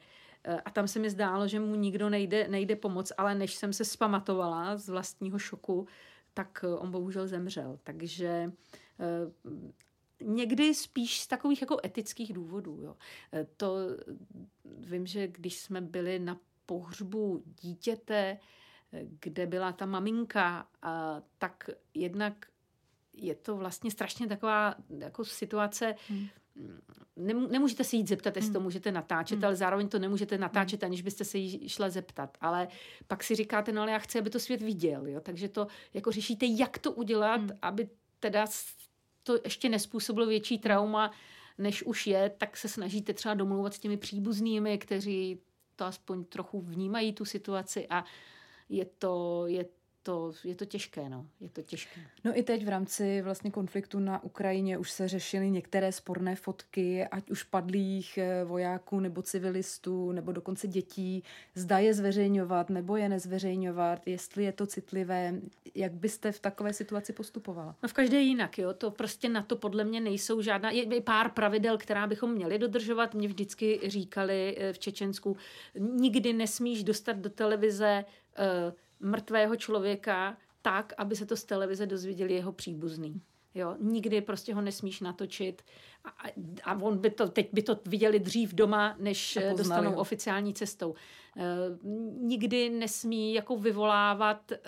A 0.65 0.71
tam 0.71 0.89
se 0.89 0.99
mi 0.99 1.11
zdálo, 1.11 1.49
že 1.49 1.61
mu 1.61 1.75
nikdo 1.75 2.11
nejde, 2.11 2.49
nejde 2.49 2.77
pomoct, 2.77 3.13
ale 3.19 3.35
než 3.35 3.55
jsem 3.55 3.73
se 3.73 3.85
spamatovala 3.85 4.77
z 4.77 4.89
vlastního 4.89 5.39
šoku, 5.39 5.87
tak 6.35 6.65
eh, 6.65 6.75
on 6.75 6.91
bohužel 6.91 7.27
zemřel. 7.27 7.79
Takže 7.83 8.53
někdy 10.23 10.75
spíš 10.75 11.21
z 11.21 11.27
takových 11.27 11.61
jako 11.61 11.79
etických 11.85 12.33
důvodů. 12.33 12.81
Jo. 12.83 12.97
To 13.57 13.77
vím, 14.65 15.07
že 15.07 15.29
když 15.29 15.59
jsme 15.59 15.81
byli 15.81 16.19
na 16.19 16.41
pohřbu 16.67 17.43
dítěte, 17.61 18.39
kde 19.21 19.47
byla 19.47 19.73
ta 19.73 19.87
maminka, 19.87 20.69
tak 21.39 21.71
jednak 21.95 22.47
je 23.13 23.35
to 23.35 23.57
vlastně 23.57 23.91
strašně 23.91 24.27
taková 24.27 24.75
jako 24.99 25.25
situace, 25.25 25.95
hmm. 26.09 26.29
Nemůžete 27.51 27.85
se 27.85 27.97
jít 27.97 28.09
zeptat, 28.09 28.37
jestli 28.37 28.53
to 28.53 28.59
hmm. 28.59 28.65
můžete 28.65 28.93
natáčet, 28.93 29.37
hmm. 29.37 29.45
ale 29.45 29.57
zároveň 29.57 29.89
to 29.89 29.99
nemůžete 29.99 30.39
natáčet, 30.39 30.85
aniž 30.85 31.03
byste 31.03 31.25
se 31.25 31.39
jí 31.39 31.69
šla 31.69 31.91
zeptat. 31.91 32.39
Ale 32.41 32.69
pak 33.07 33.25
si 33.25 33.35
říkáte, 33.35 33.73
no 33.73 33.83
ale 33.83 33.93
já 33.93 33.99
chci, 33.99 34.19
aby 34.19 34.31
to 34.31 34.41
svět 34.41 34.63
viděl. 34.63 35.07
Jo? 35.07 35.21
Takže 35.21 35.49
to 35.49 35.67
jako 35.95 36.13
řešíte, 36.13 36.47
jak 36.49 36.79
to 36.79 36.93
udělat, 36.93 37.41
hmm. 37.41 37.51
aby 37.63 37.89
teda 38.21 38.47
to 39.23 39.39
ještě 39.45 39.69
nespůsobilo 39.69 40.27
větší 40.27 40.59
trauma, 40.59 41.11
než 41.59 41.83
už 41.83 42.07
je, 42.07 42.31
tak 42.39 42.57
se 42.57 42.69
snažíte 42.69 43.15
třeba 43.15 43.35
domlouvat 43.35 43.75
s 43.75 43.79
těmi 43.79 43.97
příbuznými, 43.97 44.79
kteří 44.79 45.39
to 45.77 45.85
aspoň 45.85 46.25
trochu 46.25 46.61
vnímají 46.61 47.13
tu 47.13 47.25
situaci 47.25 47.87
a 47.89 48.05
je 48.69 48.85
to, 48.85 49.45
je 49.47 49.65
to, 50.03 50.33
je 50.45 50.55
to 50.55 50.65
těžké, 50.65 51.09
no. 51.09 51.27
Je 51.41 51.49
to 51.49 51.63
těžké. 51.63 52.01
No 52.25 52.39
i 52.39 52.43
teď 52.43 52.65
v 52.65 52.69
rámci 52.69 53.23
vlastně 53.23 53.51
konfliktu 53.51 53.99
na 53.99 54.25
Ukrajině 54.25 54.79
už 54.79 54.91
se 54.91 55.09
řešily 55.09 55.51
některé 55.51 55.93
sporné 55.93 56.37
fotky, 56.37 57.07
ať 57.07 57.31
už 57.31 57.43
padlých 57.43 58.19
eh, 58.19 58.45
vojáků 58.45 59.01
nebo 59.01 59.23
civilistů, 59.23 60.13
nebo 60.13 60.33
dokonce 60.33 60.69
dětí. 60.69 61.25
Zda 61.55 61.79
je 61.79 61.95
zveřejňovat 61.95 62.71
nebo 62.71 62.97
je 62.97 63.09
nezveřejňovat, 63.09 64.07
jestli 64.07 64.45
je 64.45 64.53
to 64.53 64.67
citlivé. 64.67 65.35
Jak 65.75 65.93
byste 65.93 66.33
v 66.33 66.41
takové 66.41 66.73
situaci 66.73 67.13
postupovala? 67.13 67.77
No 67.83 67.89
v 67.89 67.93
každé 67.93 68.21
jinak, 68.21 68.59
jo. 68.59 68.75
To 68.75 68.91
prostě 68.91 69.29
na 69.29 69.43
to 69.43 69.57
podle 69.57 69.85
mě 69.85 70.01
nejsou 70.01 70.43
žádná... 70.43 70.71
Je 70.71 71.01
pár 71.01 71.31
pravidel, 71.31 71.79
která 71.79 72.07
bychom 72.07 72.33
měli 72.33 72.59
dodržovat. 72.59 73.15
Mě 73.15 73.29
vždycky 73.29 73.81
říkali 73.87 74.57
eh, 74.59 74.73
v 74.73 74.79
Čečensku, 74.79 75.37
nikdy 75.79 76.33
nesmíš 76.33 76.85
dostat 76.85 77.17
do 77.17 77.31
televize 77.31 78.05
uh, 78.39 78.73
mrtvého 79.03 79.57
člověka 79.57 80.37
tak, 80.63 80.93
aby 80.99 81.17
se 81.17 81.27
to 81.27 81.37
z 81.37 81.45
televize 81.45 81.87
dozvěděli 81.87 82.35
jeho 82.35 82.53
příbuzný. 82.53 83.23
Jo, 83.55 83.77
nikdy 83.81 84.21
prostě 84.21 84.55
ho 84.55 84.61
nesmíš 84.61 85.01
natočit 85.01 85.63
a, 86.05 86.11
a 86.65 86.83
on 86.83 86.99
by 86.99 87.11
to, 87.11 87.29
teď 87.29 87.49
by 87.53 87.63
to 87.63 87.79
viděli 87.87 88.19
dřív 88.19 88.55
doma, 88.55 88.97
než 88.99 89.39
dostanou 89.57 89.91
ho. 89.91 89.97
oficiální 89.97 90.55
cestou. 90.55 90.95
E, 91.37 91.45
nikdy 92.21 92.71
nesmí 92.71 93.35
jako 93.35 93.57
vyvolávat 93.57 94.53
e, 94.53 94.59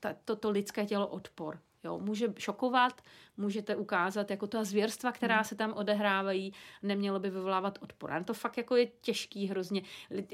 ta, 0.00 0.14
toto 0.24 0.50
lidské 0.50 0.86
tělo 0.86 1.06
odpor. 1.06 1.58
Jo, 1.84 1.98
může 1.98 2.34
šokovat, 2.38 3.02
můžete 3.38 3.76
ukázat 3.76 4.30
jako 4.30 4.46
ta 4.46 4.64
zvěrstva, 4.64 5.12
která 5.12 5.34
hmm. 5.34 5.44
se 5.44 5.54
tam 5.54 5.72
odehrávají, 5.72 6.52
nemělo 6.82 7.20
by 7.20 7.30
vyvolávat 7.30 7.78
odpor. 7.82 8.12
A 8.12 8.24
to 8.24 8.34
fakt 8.34 8.56
jako 8.56 8.76
je 8.76 8.86
těžký 8.86 9.46
hrozně. 9.46 9.82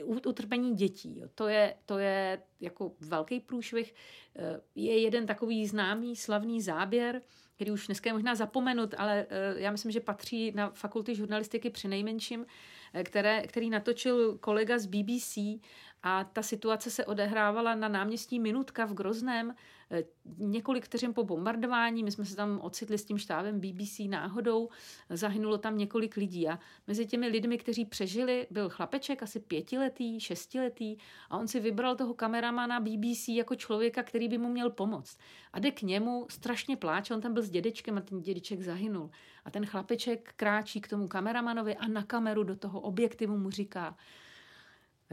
Utrpení 0.04 0.74
dětí, 0.74 1.18
jo, 1.18 1.28
to, 1.34 1.48
je, 1.48 1.74
to 1.86 1.98
je 1.98 2.42
jako 2.60 2.92
velký 3.00 3.40
průšvih. 3.40 3.94
Eh, 4.36 4.60
je 4.74 5.02
jeden 5.02 5.26
takový 5.26 5.66
známý, 5.66 6.16
slavný 6.16 6.62
záběr, 6.62 7.22
který 7.54 7.70
už 7.70 7.86
dneska 7.86 8.10
je 8.10 8.14
možná 8.14 8.34
zapomenut, 8.34 8.94
ale 8.98 9.26
eh, 9.28 9.54
já 9.60 9.70
myslím, 9.70 9.92
že 9.92 10.00
patří 10.00 10.52
na 10.54 10.70
fakulty 10.70 11.14
žurnalistiky 11.14 11.70
při 11.70 11.88
nejmenším, 11.88 12.46
eh, 12.94 13.04
které, 13.04 13.46
který 13.46 13.70
natočil 13.70 14.38
kolega 14.38 14.78
z 14.78 14.86
BBC 14.86 15.38
a 16.02 16.24
ta 16.24 16.42
situace 16.42 16.90
se 16.90 17.04
odehrávala 17.04 17.74
na 17.74 17.88
náměstí 17.88 18.40
Minutka 18.40 18.84
v 18.84 18.94
Grozném 18.94 19.54
několik 20.38 20.84
vteřin 20.84 21.14
po 21.14 21.24
bombardování. 21.24 22.04
My 22.04 22.10
jsme 22.10 22.24
se 22.24 22.36
tam 22.36 22.60
ocitli 22.60 22.98
s 22.98 23.04
tím 23.04 23.18
štábem 23.18 23.60
BBC 23.60 24.00
náhodou. 24.08 24.68
Zahynulo 25.10 25.58
tam 25.58 25.78
několik 25.78 26.16
lidí 26.16 26.48
a 26.48 26.58
mezi 26.86 27.06
těmi 27.06 27.28
lidmi, 27.28 27.58
kteří 27.58 27.84
přežili, 27.84 28.46
byl 28.50 28.68
chlapeček 28.68 29.22
asi 29.22 29.40
pětiletý, 29.40 30.20
šestiletý 30.20 30.96
a 31.30 31.38
on 31.38 31.48
si 31.48 31.60
vybral 31.60 31.96
toho 31.96 32.14
kameramana 32.14 32.80
BBC 32.80 33.28
jako 33.28 33.54
člověka, 33.54 34.02
který 34.02 34.28
by 34.28 34.38
mu 34.38 34.48
měl 34.48 34.70
pomoct. 34.70 35.18
A 35.52 35.58
jde 35.58 35.70
k 35.70 35.82
němu, 35.82 36.26
strašně 36.30 36.76
pláče, 36.76 37.14
on 37.14 37.20
tam 37.20 37.34
byl 37.34 37.42
s 37.42 37.50
dědečkem 37.50 37.98
a 37.98 38.00
ten 38.00 38.20
dědeček 38.20 38.62
zahynul. 38.62 39.10
A 39.44 39.50
ten 39.50 39.66
chlapeček 39.66 40.32
kráčí 40.36 40.80
k 40.80 40.88
tomu 40.88 41.08
kameramanovi 41.08 41.76
a 41.76 41.88
na 41.88 42.02
kameru 42.02 42.42
do 42.42 42.56
toho 42.56 42.80
objektivu 42.80 43.38
mu 43.38 43.50
říká, 43.50 43.96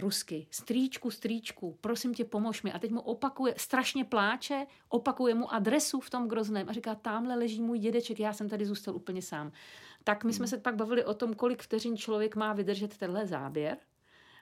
rusky, 0.01 0.47
strýčku, 0.51 1.11
strýčku, 1.11 1.77
prosím 1.81 2.13
tě, 2.13 2.25
pomož 2.25 2.63
mi. 2.63 2.73
A 2.73 2.79
teď 2.79 2.91
mu 2.91 3.01
opakuje, 3.01 3.53
strašně 3.57 4.05
pláče, 4.05 4.67
opakuje 4.89 5.35
mu 5.35 5.53
adresu 5.53 5.99
v 5.99 6.09
tom 6.09 6.27
Grozném 6.27 6.69
a 6.69 6.73
říká, 6.73 6.95
tamhle 6.95 7.35
leží 7.35 7.61
můj 7.61 7.79
dědeček, 7.79 8.19
já 8.19 8.33
jsem 8.33 8.49
tady 8.49 8.65
zůstal 8.65 8.95
úplně 8.95 9.21
sám. 9.21 9.51
Tak 10.03 10.23
my 10.23 10.33
jsme 10.33 10.47
se 10.47 10.57
pak 10.57 10.75
bavili 10.75 11.05
o 11.05 11.13
tom, 11.13 11.33
kolik 11.33 11.61
vteřin 11.61 11.97
člověk 11.97 12.35
má 12.35 12.53
vydržet 12.53 12.97
tenhle 12.97 13.25
záběr, 13.25 13.77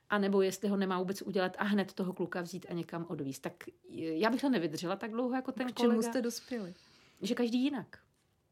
a 0.09 0.17
nebo 0.17 0.41
jestli 0.41 0.69
ho 0.69 0.77
nemá 0.77 0.99
vůbec 0.99 1.21
udělat 1.21 1.55
a 1.59 1.63
hned 1.63 1.93
toho 1.93 2.13
kluka 2.13 2.41
vzít 2.41 2.65
a 2.69 2.73
někam 2.73 3.05
odvízt. 3.09 3.41
Tak 3.41 3.53
já 3.89 4.29
bych 4.29 4.41
to 4.41 4.49
nevydržela 4.49 4.95
tak 4.95 5.11
dlouho 5.11 5.35
jako 5.35 5.51
ten 5.51 5.67
K 5.67 5.73
čemu 5.73 5.93
kolega. 5.93 6.09
jste 6.09 6.21
dospěli? 6.21 6.73
Že 7.21 7.35
každý 7.35 7.63
jinak. 7.63 7.99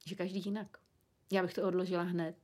Že 0.05 0.15
každý 0.15 0.41
jinak. 0.45 0.67
Já 1.31 1.41
bych 1.41 1.53
to 1.53 1.67
odložila 1.67 2.03
hned. 2.03 2.35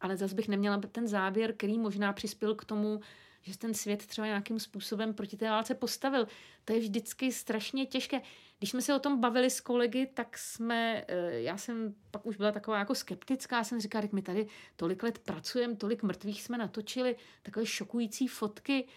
Ale 0.00 0.16
zase 0.16 0.34
bych 0.34 0.48
neměla 0.48 0.80
ten 0.92 1.08
záběr, 1.08 1.54
který 1.56 1.78
možná 1.78 2.12
přispěl 2.12 2.54
k 2.54 2.64
tomu, 2.64 3.00
že 3.44 3.58
ten 3.58 3.74
svět 3.74 4.06
třeba 4.06 4.26
nějakým 4.26 4.60
způsobem 4.60 5.14
proti 5.14 5.36
té 5.36 5.50
válce 5.50 5.74
postavil. 5.74 6.28
To 6.64 6.72
je 6.72 6.78
vždycky 6.78 7.32
strašně 7.32 7.86
těžké. 7.86 8.20
Když 8.58 8.70
jsme 8.70 8.82
se 8.82 8.94
o 8.94 8.98
tom 8.98 9.20
bavili 9.20 9.50
s 9.50 9.60
kolegy, 9.60 10.06
tak 10.06 10.38
jsme, 10.38 11.04
eh, 11.08 11.40
já 11.40 11.56
jsem 11.56 11.94
pak 12.10 12.26
už 12.26 12.36
byla 12.36 12.52
taková 12.52 12.78
jako 12.78 12.94
skeptická, 12.94 13.64
jsem 13.64 13.80
říkala, 13.80 14.04
my 14.12 14.22
tady 14.22 14.46
tolik 14.76 15.02
let 15.02 15.18
pracujeme, 15.18 15.76
tolik 15.76 16.02
mrtvých 16.02 16.42
jsme 16.42 16.58
natočili, 16.58 17.16
takové 17.42 17.66
šokující 17.66 18.28
fotky 18.28 18.88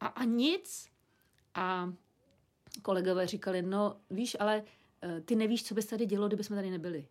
a, 0.00 0.06
a 0.06 0.24
nic. 0.24 0.88
A 1.54 1.92
kolegové 2.82 3.26
říkali, 3.26 3.62
no 3.62 3.96
víš, 4.10 4.36
ale 4.40 4.62
eh, 5.02 5.20
ty 5.20 5.36
nevíš, 5.36 5.64
co 5.64 5.74
by 5.74 5.82
se 5.82 5.88
tady 5.88 6.06
dělo, 6.06 6.26
kdyby 6.26 6.44
jsme 6.44 6.56
tady 6.56 6.70
nebyli. 6.70 7.08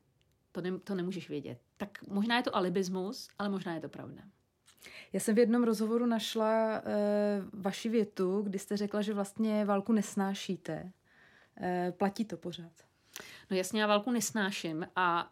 To, 0.52 0.62
ne, 0.62 0.80
to 0.80 0.96
nemůžeš 0.96 1.30
vědět. 1.30 1.60
Tak 1.78 2.08
možná 2.08 2.38
je 2.38 2.44
to 2.44 2.56
alibismus, 2.56 3.30
ale 3.40 3.50
možná 3.50 3.74
je 3.74 3.82
to 3.82 3.90
pravda. 3.90 4.24
Já 5.14 5.20
jsem 5.20 5.36
v 5.36 5.40
jednom 5.40 5.64
rozhovoru 5.64 6.06
našla 6.06 6.76
e, 6.76 6.82
vaši 7.54 7.90
větu, 7.90 8.42
kdy 8.42 8.60
jste 8.60 8.78
řekla, 8.78 9.02
že 9.02 9.14
vlastně 9.14 9.66
válku 9.66 9.94
nesnášíte. 9.94 10.92
E, 11.62 11.94
platí 11.98 12.26
to 12.26 12.38
pořád? 12.38 12.72
No 13.52 13.58
jasně, 13.58 13.82
já 13.82 13.88
válku 13.88 14.12
nesnáším 14.12 14.88
a 14.96 15.32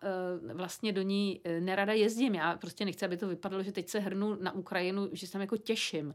e, 0.49 0.53
vlastně 0.53 0.91
do 0.91 1.01
ní 1.01 1.41
nerada 1.59 1.93
jezdím. 1.93 2.35
Já 2.35 2.57
prostě 2.57 2.85
nechci, 2.85 3.05
aby 3.05 3.17
to 3.17 3.27
vypadalo, 3.27 3.63
že 3.63 3.71
teď 3.71 3.89
se 3.89 3.99
hrnu 3.99 4.37
na 4.41 4.51
Ukrajinu, 4.51 5.09
že 5.11 5.27
se 5.27 5.33
tam 5.33 5.41
jako 5.41 5.57
těším. 5.57 6.13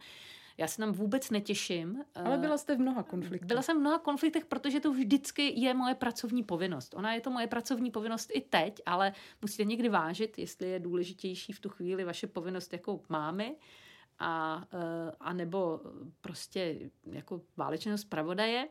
Já 0.58 0.66
se 0.66 0.76
tam 0.76 0.92
vůbec 0.92 1.30
netěším. 1.30 2.04
Ale 2.14 2.38
byla 2.38 2.58
jste 2.58 2.76
v 2.76 2.80
mnoha 2.80 3.02
konfliktech. 3.02 3.48
Byla 3.48 3.62
jsem 3.62 3.76
v 3.76 3.80
mnoha 3.80 3.98
konfliktech, 3.98 4.46
protože 4.46 4.80
to 4.80 4.92
vždycky 4.92 5.60
je 5.60 5.74
moje 5.74 5.94
pracovní 5.94 6.42
povinnost. 6.42 6.94
Ona 6.94 7.14
je 7.14 7.20
to 7.20 7.30
moje 7.30 7.46
pracovní 7.46 7.90
povinnost 7.90 8.30
i 8.34 8.40
teď, 8.40 8.82
ale 8.86 9.12
musíte 9.42 9.64
někdy 9.64 9.88
vážit, 9.88 10.38
jestli 10.38 10.70
je 10.70 10.78
důležitější 10.78 11.52
v 11.52 11.60
tu 11.60 11.68
chvíli 11.68 12.04
vaše 12.04 12.26
povinnost 12.26 12.72
jako 12.72 13.00
mámy 13.08 13.56
a, 14.18 14.64
eh, 14.72 15.12
a 15.20 15.32
nebo 15.32 15.80
prostě 16.20 16.90
jako 17.12 17.40
válečného 17.56 17.98
zpravodaje. 17.98 18.68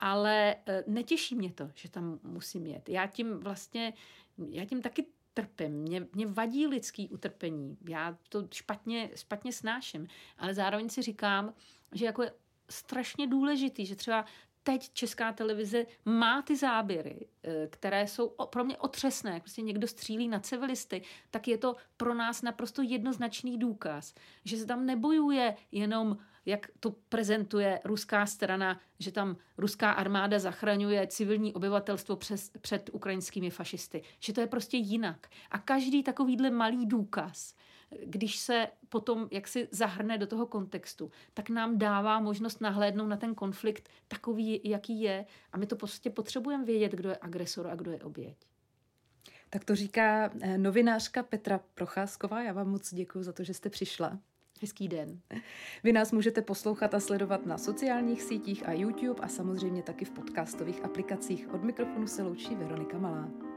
Ale 0.00 0.56
eh, 0.66 0.84
netěší 0.86 1.34
mě 1.34 1.52
to, 1.52 1.70
že 1.74 1.90
tam 1.90 2.18
musím 2.22 2.66
jet. 2.66 2.88
Já 2.88 3.06
tím 3.06 3.40
vlastně, 3.40 3.92
já 4.50 4.64
tím 4.64 4.82
taky 4.82 5.06
trpím, 5.34 5.72
mě, 5.72 6.06
mě 6.12 6.26
vadí 6.26 6.66
lidský 6.66 7.08
utrpení, 7.08 7.78
já 7.88 8.18
to 8.28 8.48
špatně, 8.52 9.10
špatně 9.14 9.52
snáším, 9.52 10.06
ale 10.38 10.54
zároveň 10.54 10.88
si 10.88 11.02
říkám, 11.02 11.54
že 11.92 12.04
jako 12.04 12.22
je 12.22 12.32
strašně 12.70 13.26
důležitý, 13.26 13.86
že 13.86 13.96
třeba 13.96 14.24
teď 14.62 14.90
česká 14.92 15.32
televize 15.32 15.86
má 16.04 16.42
ty 16.42 16.56
záběry, 16.56 17.26
eh, 17.42 17.66
které 17.66 18.06
jsou 18.06 18.28
pro 18.28 18.64
mě 18.64 18.76
otřesné, 18.76 19.30
jak 19.30 19.42
prostě 19.42 19.62
někdo 19.62 19.86
střílí 19.86 20.28
na 20.28 20.40
civilisty, 20.40 21.02
tak 21.30 21.48
je 21.48 21.58
to 21.58 21.76
pro 21.96 22.14
nás 22.14 22.42
naprosto 22.42 22.82
jednoznačný 22.82 23.58
důkaz, 23.58 24.14
že 24.44 24.56
se 24.56 24.66
tam 24.66 24.86
nebojuje 24.86 25.56
jenom 25.72 26.18
jak 26.46 26.66
to 26.80 26.90
prezentuje 27.08 27.80
ruská 27.84 28.26
strana, 28.26 28.80
že 28.98 29.12
tam 29.12 29.36
ruská 29.58 29.90
armáda 29.90 30.38
zachraňuje 30.38 31.06
civilní 31.06 31.54
obyvatelstvo 31.54 32.16
přes, 32.16 32.50
před 32.60 32.90
ukrajinskými 32.92 33.50
fašisty. 33.50 34.02
Že 34.20 34.32
to 34.32 34.40
je 34.40 34.46
prostě 34.46 34.76
jinak. 34.76 35.26
A 35.50 35.58
každý 35.58 36.02
takovýhle 36.02 36.50
malý 36.50 36.86
důkaz, 36.86 37.54
když 38.04 38.36
se 38.36 38.68
potom 38.88 39.28
jak 39.30 39.48
si 39.48 39.68
zahrne 39.70 40.18
do 40.18 40.26
toho 40.26 40.46
kontextu, 40.46 41.10
tak 41.34 41.50
nám 41.50 41.78
dává 41.78 42.20
možnost 42.20 42.60
nahlédnout 42.60 43.06
na 43.06 43.16
ten 43.16 43.34
konflikt 43.34 43.88
takový, 44.08 44.60
jaký 44.64 45.00
je. 45.00 45.26
A 45.52 45.58
my 45.58 45.66
to 45.66 45.76
prostě 45.76 46.10
potřebujeme 46.10 46.64
vědět, 46.64 46.92
kdo 46.92 47.08
je 47.08 47.18
agresor 47.20 47.66
a 47.66 47.74
kdo 47.74 47.90
je 47.90 48.02
oběť. 48.02 48.36
Tak 49.50 49.64
to 49.64 49.74
říká 49.74 50.30
eh, 50.40 50.58
novinářka 50.58 51.22
Petra 51.22 51.60
Procházková. 51.74 52.42
Já 52.42 52.52
vám 52.52 52.68
moc 52.68 52.94
děkuji 52.94 53.22
za 53.22 53.32
to, 53.32 53.44
že 53.44 53.54
jste 53.54 53.70
přišla. 53.70 54.18
Hezký 54.64 54.88
den. 54.88 55.20
Vy 55.82 55.92
nás 55.92 56.12
můžete 56.12 56.42
poslouchat 56.42 56.94
a 56.94 57.00
sledovat 57.00 57.46
na 57.46 57.58
sociálních 57.58 58.22
sítích 58.22 58.68
a 58.68 58.72
YouTube 58.72 59.22
a 59.22 59.28
samozřejmě 59.28 59.82
taky 59.82 60.04
v 60.04 60.10
podcastových 60.10 60.84
aplikacích. 60.84 61.54
Od 61.54 61.64
mikrofonu 61.64 62.06
se 62.06 62.22
loučí 62.22 62.54
Veronika 62.54 62.98
Malá. 62.98 63.53